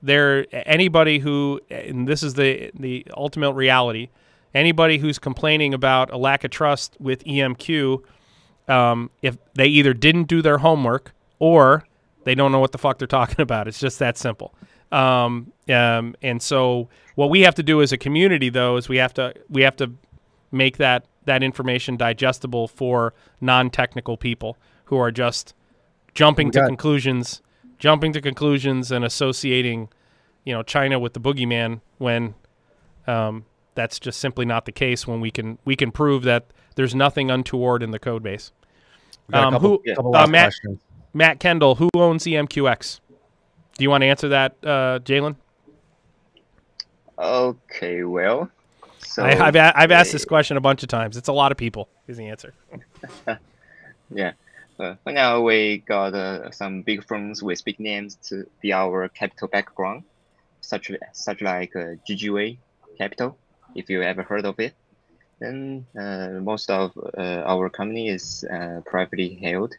There, 0.03 0.47
anybody 0.53 1.19
who, 1.19 1.61
and 1.71 2.09
this 2.09 2.23
is 2.23 2.35
the 2.35 2.71
the 2.75 3.07
ultimate 3.17 3.53
reality, 3.53 4.09
anybody 4.55 4.99
who's 4.99 5.19
complaining 5.19 5.75
about 5.75 6.11
a 6.11 6.17
lack 6.17 6.45
of 6.45 6.51
trust 6.51 6.97
with 6.99 7.23
EMQ, 7.25 8.03
um, 8.69 9.11
if 9.21 9.37
they 9.55 9.67
either 9.67 9.93
didn't 9.93 10.25
do 10.25 10.41
their 10.43 10.59
homework 10.59 11.13
or 11.39 11.85
they 12.25 12.35
don't 12.35 12.53
know 12.53 12.61
what 12.61 12.73
the 12.73 12.79
fuck 12.79 12.99
they're 12.99 13.09
talking 13.09 13.41
about. 13.43 13.69
It's 13.69 13.81
just 13.81 13.99
that 13.99 14.17
simple. 14.17 14.55
Um, 14.93 15.53
um, 15.69 16.17
and 16.23 16.43
so 16.43 16.89
what 17.15 17.31
we 17.31 17.43
have 17.43 17.55
to 17.57 17.63
do 17.63 17.81
as 17.83 17.93
a 17.93 17.99
community, 17.99 18.49
though, 18.49 18.77
is 18.77 18.89
we 18.89 18.97
have 18.97 19.15
to 19.15 19.35
we 19.49 19.63
have 19.63 19.77
to 19.77 19.93
make 20.51 20.79
that 20.79 21.05
that 21.27 21.43
information 21.43 21.97
digestible 21.97 22.67
for 22.67 23.15
non-technical 23.41 24.17
people 24.17 24.57
who 24.87 24.97
are 24.97 25.13
just 25.13 25.55
jumping 26.15 26.49
We 26.49 26.53
to 26.53 26.67
conclusions, 26.67 27.41
jumping 27.81 28.13
to 28.13 28.21
conclusions, 28.21 28.93
and 28.93 29.05
associating, 29.05 29.89
you 30.45 30.55
know, 30.55 30.63
China 30.63 31.01
with 31.01 31.15
the 31.15 31.21
boogeyman 31.21 31.81
when 31.99 32.35
um, 33.09 33.45
that's 33.75 33.99
just 33.99 34.21
simply 34.21 34.45
not 34.45 34.67
the 34.67 34.73
case. 34.73 35.07
When 35.09 35.21
we 35.21 35.33
can 35.33 35.59
we 35.65 35.75
can 35.75 35.91
prove 35.91 36.23
that 36.23 36.47
there's 36.77 36.95
nothing 36.95 37.31
untoward 37.33 37.83
in 37.83 37.91
the 37.91 37.99
code 37.99 38.23
base. 38.23 38.53
We 39.27 39.33
got 39.33 39.43
a 39.43 39.47
Um, 39.49 39.53
couple, 39.55 39.69
who- 39.85 39.95
couple 39.95 40.15
uh, 40.17 40.27
Matt- 40.29 40.45
questions. 40.45 40.81
Matt 41.13 41.41
Kendall, 41.41 41.75
who 41.75 41.89
owns 41.97 42.23
EMQX? 42.25 43.01
Do 43.77 43.83
you 43.83 43.91
want 43.91 44.03
to 44.03 44.07
answer 44.07 44.29
that, 44.29 44.53
uh, 44.63 45.01
Jalen? 45.01 45.35
Okay, 47.19 48.03
well, 48.05 48.51
so 48.99 49.25
I, 49.25 49.47
I've 49.47 49.57
a- 49.57 49.73
I've 49.79 49.91
asked 49.91 50.13
this 50.13 50.25
question 50.25 50.57
a 50.57 50.61
bunch 50.61 50.83
of 50.83 50.89
times. 50.89 51.17
It's 51.17 51.29
a 51.29 51.33
lot 51.33 51.53
of 51.53 51.59
people. 51.59 51.89
Is 52.07 52.17
the 52.17 52.29
answer? 52.29 52.55
Yeah. 54.13 54.33
Uh, 54.81 54.95
now, 55.07 55.43
we 55.43 55.79
got 55.79 56.15
uh, 56.15 56.51
some 56.53 56.83
big 56.83 57.05
firms 57.05 57.43
with 57.43 57.63
big 57.65 57.79
names 57.79 58.17
to 58.17 58.47
be 58.63 58.73
our 58.73 59.09
capital 59.09 59.47
background, 59.49 60.05
such 60.63 60.91
such 61.13 61.43
like 61.43 61.77
uh, 61.77 61.97
GGV 62.09 62.57
Capital, 62.97 63.37
if 63.75 63.91
you 63.91 64.03
ever 64.03 64.23
heard 64.23 64.47
of 64.47 64.59
it. 64.59 64.73
Then 65.39 65.87
uh, 65.99 66.41
most 66.41 66.71
of 66.71 66.93
uh, 66.97 67.43
our 67.47 67.69
company 67.69 68.09
is 68.09 68.45
uh, 68.45 68.81
privately 68.87 69.39
held, 69.43 69.75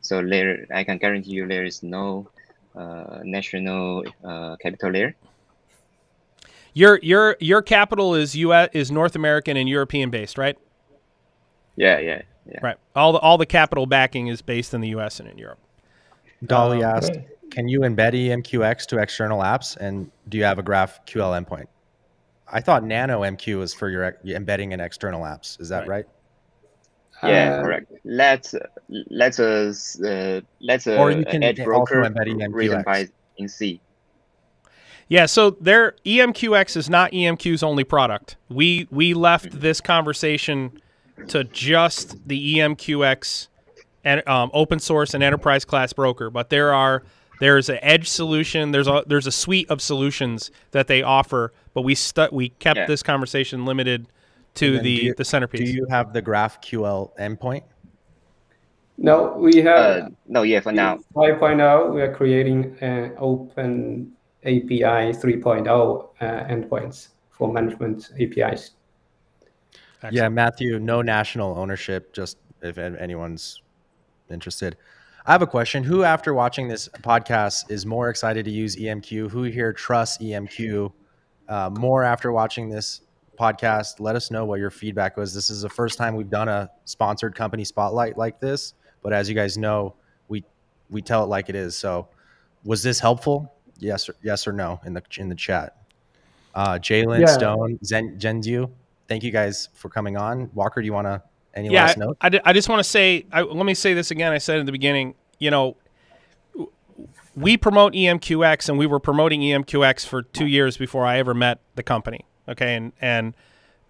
so 0.00 0.20
there 0.20 0.66
I 0.74 0.82
can 0.82 0.98
guarantee 0.98 1.30
you 1.30 1.46
there 1.46 1.64
is 1.64 1.82
no 1.84 2.28
uh, 2.74 3.20
national 3.22 4.04
uh, 4.24 4.56
capital 4.56 4.90
there. 4.90 5.14
Your 6.74 6.98
your 7.02 7.36
your 7.38 7.62
capital 7.62 8.16
is 8.16 8.34
U.S. 8.36 8.70
is 8.72 8.90
North 8.90 9.14
American 9.14 9.56
and 9.56 9.68
European 9.68 10.10
based, 10.10 10.38
right? 10.38 10.56
Yeah, 11.76 11.98
yeah, 11.98 12.22
yeah. 12.50 12.58
Right. 12.62 12.76
All 12.94 13.12
the 13.12 13.18
all 13.18 13.38
the 13.38 13.46
capital 13.46 13.86
backing 13.86 14.26
is 14.28 14.42
based 14.42 14.74
in 14.74 14.80
the 14.80 14.88
U.S. 14.88 15.20
and 15.20 15.28
in 15.28 15.38
Europe. 15.38 15.58
Dolly 16.46 16.82
Um, 16.82 16.96
asked, 16.96 17.12
"Can 17.50 17.68
you 17.68 17.80
embed 17.80 18.14
EMQX 18.14 18.86
to 18.86 18.98
external 18.98 19.40
apps, 19.40 19.76
and 19.76 20.10
do 20.28 20.38
you 20.38 20.44
have 20.44 20.58
a 20.58 20.62
GraphQL 20.62 21.44
endpoint?" 21.44 21.66
I 22.52 22.60
thought 22.60 22.82
NanoMQ 22.82 23.58
was 23.58 23.72
for 23.74 23.88
your 23.88 24.16
embedding 24.24 24.72
in 24.72 24.80
external 24.80 25.22
apps. 25.22 25.60
Is 25.60 25.68
that 25.68 25.86
right? 25.86 26.04
Yeah, 27.22 27.56
Uh, 27.58 27.62
correct. 27.62 27.92
Let's 28.04 28.54
let's 28.88 29.38
uh, 29.38 30.40
let's 30.60 30.86
uh, 30.86 30.96
Or 30.96 31.10
you 31.10 31.24
can 31.24 31.42
edge 31.42 31.60
also 31.60 31.70
broker 31.70 32.02
embed 32.02 32.26
EMQX. 32.26 32.54
written 32.54 32.82
by 32.82 33.08
in 33.36 33.48
C. 33.48 33.80
Yeah, 35.08 35.26
so 35.26 35.50
their 35.50 35.96
EMQX 36.06 36.76
is 36.76 36.88
not 36.88 37.10
EMQ's 37.12 37.62
only 37.62 37.84
product. 37.84 38.36
We 38.48 38.86
we 38.90 39.12
left 39.12 39.60
this 39.60 39.80
conversation 39.80 40.80
to 41.28 41.44
just 41.44 42.16
the 42.28 42.56
EMQX 42.58 43.48
and 44.04 44.26
um, 44.28 44.50
open 44.54 44.78
source 44.78 45.14
and 45.14 45.22
enterprise 45.22 45.64
class 45.64 45.92
broker, 45.92 46.30
but 46.30 46.50
there 46.50 46.72
are 46.72 47.02
there's 47.40 47.68
an 47.68 47.78
edge 47.82 48.08
solution. 48.08 48.70
There's 48.72 48.88
a 48.88 49.02
there's 49.06 49.26
a 49.26 49.32
suite 49.32 49.70
of 49.70 49.80
solutions 49.80 50.50
that 50.72 50.86
they 50.88 51.02
offer, 51.02 51.52
but 51.74 51.82
we 51.82 51.94
stu- 51.94 52.28
we 52.32 52.50
kept 52.50 52.78
Yeah. 52.78 52.86
this 52.86 53.02
conversation 53.02 53.64
limited 53.64 54.06
to 54.56 54.78
the 54.80 54.90
you- 54.90 55.14
the 55.14 55.24
centerpiece. 55.24 55.60
Do 55.70 55.72
you 55.76 55.86
have 55.90 56.12
the 56.12 56.20
GraphQL 56.22 57.12
endpoint? 57.18 57.62
No, 58.98 59.34
we 59.38 59.56
have 59.62 60.02
Uh, 60.04 60.08
no, 60.28 60.42
yeah, 60.42 60.60
for 60.60 60.72
now. 60.72 60.98
5.0. 61.14 61.94
We 61.94 62.02
are 62.02 62.14
creating 62.14 62.76
an 62.82 63.14
open 63.18 64.12
API 64.44 65.12
3.0 65.14 66.10
uh, 66.20 66.24
endpoints 66.48 67.08
for 67.30 67.50
management 67.52 68.10
APIs. 68.20 68.72
Yeah, 70.10 70.28
Matthew, 70.28 70.78
no 70.78 71.02
national 71.02 71.58
ownership, 71.58 72.12
just 72.12 72.38
if 72.62 72.78
anyone's 72.78 73.62
interested. 74.30 74.76
I 75.26 75.32
have 75.32 75.42
a 75.42 75.46
question. 75.46 75.84
Who, 75.84 76.02
after 76.02 76.32
watching 76.32 76.68
this 76.68 76.88
podcast, 76.88 77.70
is 77.70 77.84
more 77.84 78.08
excited 78.08 78.44
to 78.46 78.50
use 78.50 78.76
EMQ? 78.76 79.30
Who 79.30 79.42
here 79.44 79.72
trusts 79.72 80.18
EMQ 80.18 80.92
uh, 81.48 81.70
more 81.70 82.02
after 82.04 82.32
watching 82.32 82.70
this 82.70 83.02
podcast? 83.38 84.00
Let 84.00 84.16
us 84.16 84.30
know 84.30 84.44
what 84.46 84.58
your 84.60 84.70
feedback 84.70 85.16
was. 85.16 85.34
This 85.34 85.50
is 85.50 85.62
the 85.62 85.68
first 85.68 85.98
time 85.98 86.16
we've 86.16 86.30
done 86.30 86.48
a 86.48 86.70
sponsored 86.84 87.34
company 87.34 87.64
spotlight 87.64 88.16
like 88.16 88.40
this, 88.40 88.74
but 89.02 89.12
as 89.12 89.28
you 89.28 89.34
guys 89.34 89.58
know, 89.58 89.94
we 90.28 90.44
we 90.88 91.02
tell 91.02 91.22
it 91.22 91.26
like 91.26 91.48
it 91.48 91.54
is. 91.54 91.76
So, 91.76 92.08
was 92.64 92.82
this 92.82 92.98
helpful? 92.98 93.54
Yes, 93.78 94.08
or, 94.08 94.14
yes 94.22 94.46
or 94.46 94.52
no 94.52 94.80
in 94.84 94.94
the 94.94 95.02
in 95.18 95.28
the 95.28 95.34
chat. 95.34 95.76
Uh, 96.54 96.78
Jalen 96.78 97.20
Yeah. 97.20 97.26
Stone, 97.26 97.78
Zen, 97.84 98.18
Genzu, 98.18 98.70
thank 99.10 99.24
you 99.24 99.32
guys 99.32 99.68
for 99.74 99.90
coming 99.90 100.16
on. 100.16 100.50
Walker, 100.54 100.80
do 100.80 100.86
you 100.86 100.92
want 100.94 101.06
to 101.08 101.20
any 101.52 101.68
yeah, 101.68 101.84
last 101.84 101.98
I, 101.98 102.00
note? 102.00 102.16
I, 102.20 102.28
di- 102.30 102.40
I 102.44 102.52
just 102.54 102.68
want 102.70 102.78
to 102.80 102.84
say, 102.84 103.26
I, 103.32 103.42
let 103.42 103.66
me 103.66 103.74
say 103.74 103.92
this 103.92 104.10
again. 104.10 104.32
I 104.32 104.38
said 104.38 104.60
at 104.60 104.66
the 104.66 104.72
beginning, 104.72 105.16
you 105.38 105.50
know, 105.50 105.76
we 107.34 107.56
promote 107.56 107.92
EMQX, 107.92 108.68
and 108.68 108.78
we 108.78 108.86
were 108.86 109.00
promoting 109.00 109.40
EMQX 109.40 110.06
for 110.06 110.22
two 110.22 110.46
years 110.46 110.76
before 110.76 111.04
I 111.04 111.18
ever 111.18 111.34
met 111.34 111.60
the 111.74 111.82
company. 111.82 112.24
Okay, 112.48 112.74
and 112.76 112.92
and 113.00 113.34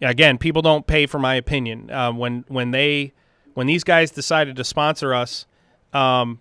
again, 0.00 0.38
people 0.38 0.62
don't 0.62 0.86
pay 0.86 1.06
for 1.06 1.18
my 1.18 1.34
opinion. 1.34 1.90
Um, 1.90 2.16
when 2.18 2.44
when 2.48 2.70
they 2.70 3.12
when 3.54 3.66
these 3.66 3.84
guys 3.84 4.10
decided 4.10 4.56
to 4.56 4.64
sponsor 4.64 5.14
us, 5.14 5.46
um, 5.92 6.40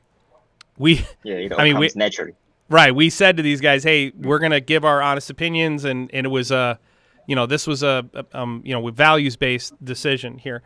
we 0.78 1.06
Yeah, 1.24 1.36
it 1.36 1.52
all 1.54 1.62
I 1.62 1.66
mean, 1.66 1.78
we- 1.80 1.92
naturally. 1.96 2.34
Right. 2.72 2.94
We 2.94 3.10
said 3.10 3.36
to 3.38 3.44
these 3.44 3.62
guys, 3.62 3.84
"Hey, 3.84 4.12
we're 4.16 4.38
gonna 4.38 4.62
give 4.62 4.86
our 4.86 5.02
honest 5.02 5.30
opinions," 5.32 5.86
and, 5.86 6.10
and 6.14 6.28
it 6.28 6.30
was 6.30 6.52
a, 6.52 6.80
you 7.30 7.36
know, 7.36 7.46
this 7.46 7.68
was 7.68 7.84
a, 7.84 8.04
a, 8.16 8.26
um, 8.34 8.64
you 8.66 8.74
know, 8.74 8.90
values 8.90 9.36
based 9.36 9.74
decision 9.86 10.40
here. 10.40 10.64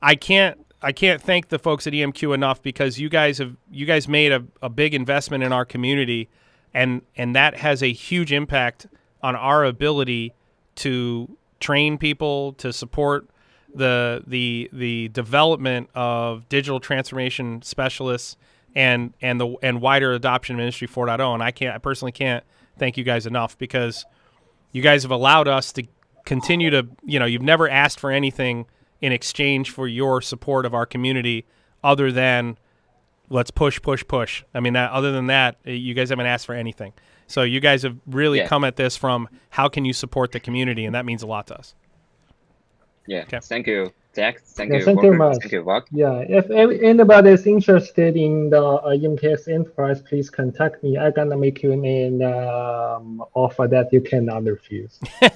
I 0.00 0.14
can't 0.14 0.58
I 0.80 0.92
can't 0.92 1.20
thank 1.20 1.48
the 1.50 1.58
folks 1.58 1.86
at 1.86 1.92
EMQ 1.92 2.34
enough 2.34 2.62
because 2.62 2.98
you 2.98 3.10
guys 3.10 3.36
have 3.36 3.54
you 3.70 3.84
guys 3.84 4.08
made 4.08 4.32
a, 4.32 4.42
a 4.62 4.70
big 4.70 4.94
investment 4.94 5.44
in 5.44 5.52
our 5.52 5.66
community, 5.66 6.30
and 6.72 7.02
and 7.16 7.36
that 7.36 7.58
has 7.58 7.82
a 7.82 7.92
huge 7.92 8.32
impact 8.32 8.86
on 9.22 9.36
our 9.36 9.66
ability 9.66 10.32
to 10.76 11.36
train 11.60 11.98
people 11.98 12.54
to 12.54 12.72
support 12.72 13.28
the 13.74 14.24
the 14.26 14.70
the 14.72 15.08
development 15.08 15.90
of 15.94 16.48
digital 16.48 16.80
transformation 16.80 17.60
specialists 17.60 18.38
and 18.74 19.12
and 19.20 19.38
the 19.38 19.54
and 19.62 19.82
wider 19.82 20.12
adoption 20.12 20.56
of 20.56 20.60
Industry 20.60 20.88
4.0. 20.88 21.34
And 21.34 21.42
I 21.42 21.50
can't 21.50 21.74
I 21.74 21.78
personally 21.78 22.12
can't 22.12 22.42
thank 22.78 22.96
you 22.96 23.04
guys 23.04 23.26
enough 23.26 23.58
because 23.58 24.06
you 24.72 24.80
guys 24.80 25.02
have 25.02 25.10
allowed 25.10 25.46
us 25.46 25.72
to 25.72 25.86
continue 26.26 26.68
to 26.70 26.86
you 27.04 27.18
know 27.18 27.24
you've 27.24 27.40
never 27.42 27.68
asked 27.70 27.98
for 27.98 28.10
anything 28.10 28.66
in 29.00 29.12
exchange 29.12 29.70
for 29.70 29.88
your 29.88 30.20
support 30.20 30.66
of 30.66 30.74
our 30.74 30.84
community 30.84 31.46
other 31.82 32.12
than 32.12 32.58
let's 33.30 33.50
push 33.50 33.80
push 33.80 34.04
push 34.06 34.44
i 34.54 34.60
mean 34.60 34.74
that 34.74 34.90
other 34.90 35.10
than 35.12 35.26
that 35.28 35.56
eh, 35.64 35.70
you 35.72 35.94
guys 35.94 36.10
haven't 36.10 36.26
asked 36.26 36.44
for 36.46 36.54
anything 36.54 36.92
so 37.26 37.42
you 37.42 37.60
guys 37.60 37.82
have 37.82 37.96
really 38.06 38.38
Yeah. 38.38 38.46
come 38.48 38.62
at 38.64 38.76
this 38.76 38.96
from 38.96 39.28
how 39.50 39.68
can 39.68 39.84
you 39.84 39.92
support 39.92 40.32
the 40.32 40.40
community 40.40 40.84
and 40.84 40.94
that 40.94 41.04
means 41.06 41.22
a 41.22 41.26
lot 41.26 41.46
to 41.48 41.58
us 41.58 41.74
Yeah. 43.06 43.22
Okay. 43.22 43.38
Thank 43.40 43.66
you, 43.66 43.92
Jack. 44.16 44.40
Thank 44.42 44.72
Yeah, 44.72 44.78
you, 44.78 44.84
thank 44.86 45.02
you 45.02 45.12
much. 45.12 45.38
Thank 45.42 45.52
you, 45.52 45.62
Walk. 45.62 45.86
Yeah, 45.92 46.24
if 46.26 46.50
anybody 46.50 47.30
is 47.30 47.46
interested 47.46 48.16
in 48.16 48.50
the 48.50 48.62
uh, 48.64 48.88
EMQX 48.96 49.46
Enterprise, 49.52 50.00
please 50.00 50.30
contact 50.30 50.82
me. 50.82 50.96
I'm 50.98 51.12
gonna 51.12 51.36
make 51.36 51.62
you 51.62 51.72
an 51.72 52.22
um, 52.22 53.22
offer 53.34 53.68
that 53.68 53.92
you 53.92 54.00
cannot 54.00 54.44
refuse. 54.44 54.98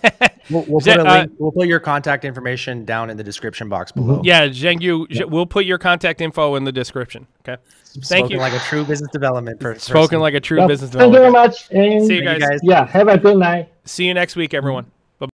We'll, 0.48 0.64
we'll, 0.66 0.78
Is 0.78 0.86
put 0.86 0.96
a 0.96 1.08
uh, 1.08 1.18
link, 1.20 1.32
we'll 1.38 1.52
put 1.52 1.68
your 1.68 1.78
contact 1.78 2.24
information 2.24 2.84
down 2.84 3.08
in 3.08 3.16
the 3.16 3.22
description 3.22 3.68
box 3.68 3.92
Mm-hmm. 3.92 4.06
below. 4.06 4.22
yeah 4.24 4.48
Zhengyu, 4.48 5.06
Zhe- 5.12 5.24
we'll 5.24 5.46
put 5.46 5.64
your 5.64 5.78
contact 5.78 6.20
info 6.20 6.56
in 6.56 6.64
the 6.64 6.72
description 6.72 7.28
okay 7.46 7.60
thank 7.84 8.04
Spoken 8.04 8.30
you 8.32 8.38
like 8.38 8.52
a 8.54 8.58
true 8.58 8.84
business 8.84 9.10
development 9.12 9.60
person. 9.60 9.80
spoken 9.80 10.18
like 10.18 10.34
a 10.34 10.40
true 10.40 10.58
Yeah, 10.58 10.66
business 10.66 10.90
Thank 10.90 11.12
you 11.12 11.18
very 11.20 11.30
much, 11.30 11.70
and 11.70 12.04
see 12.04 12.16
you 12.16 12.24
guys 12.24 12.40
you 12.40 12.48
guys. 12.48 12.60
yeah, 12.64 12.84
have 12.86 13.06
a 13.06 13.16
good 13.18 13.36
night. 13.36 13.68
see 13.84 14.06
you 14.06 14.14
next 14.14 14.34
week 14.34 14.52
everyone 14.54 14.90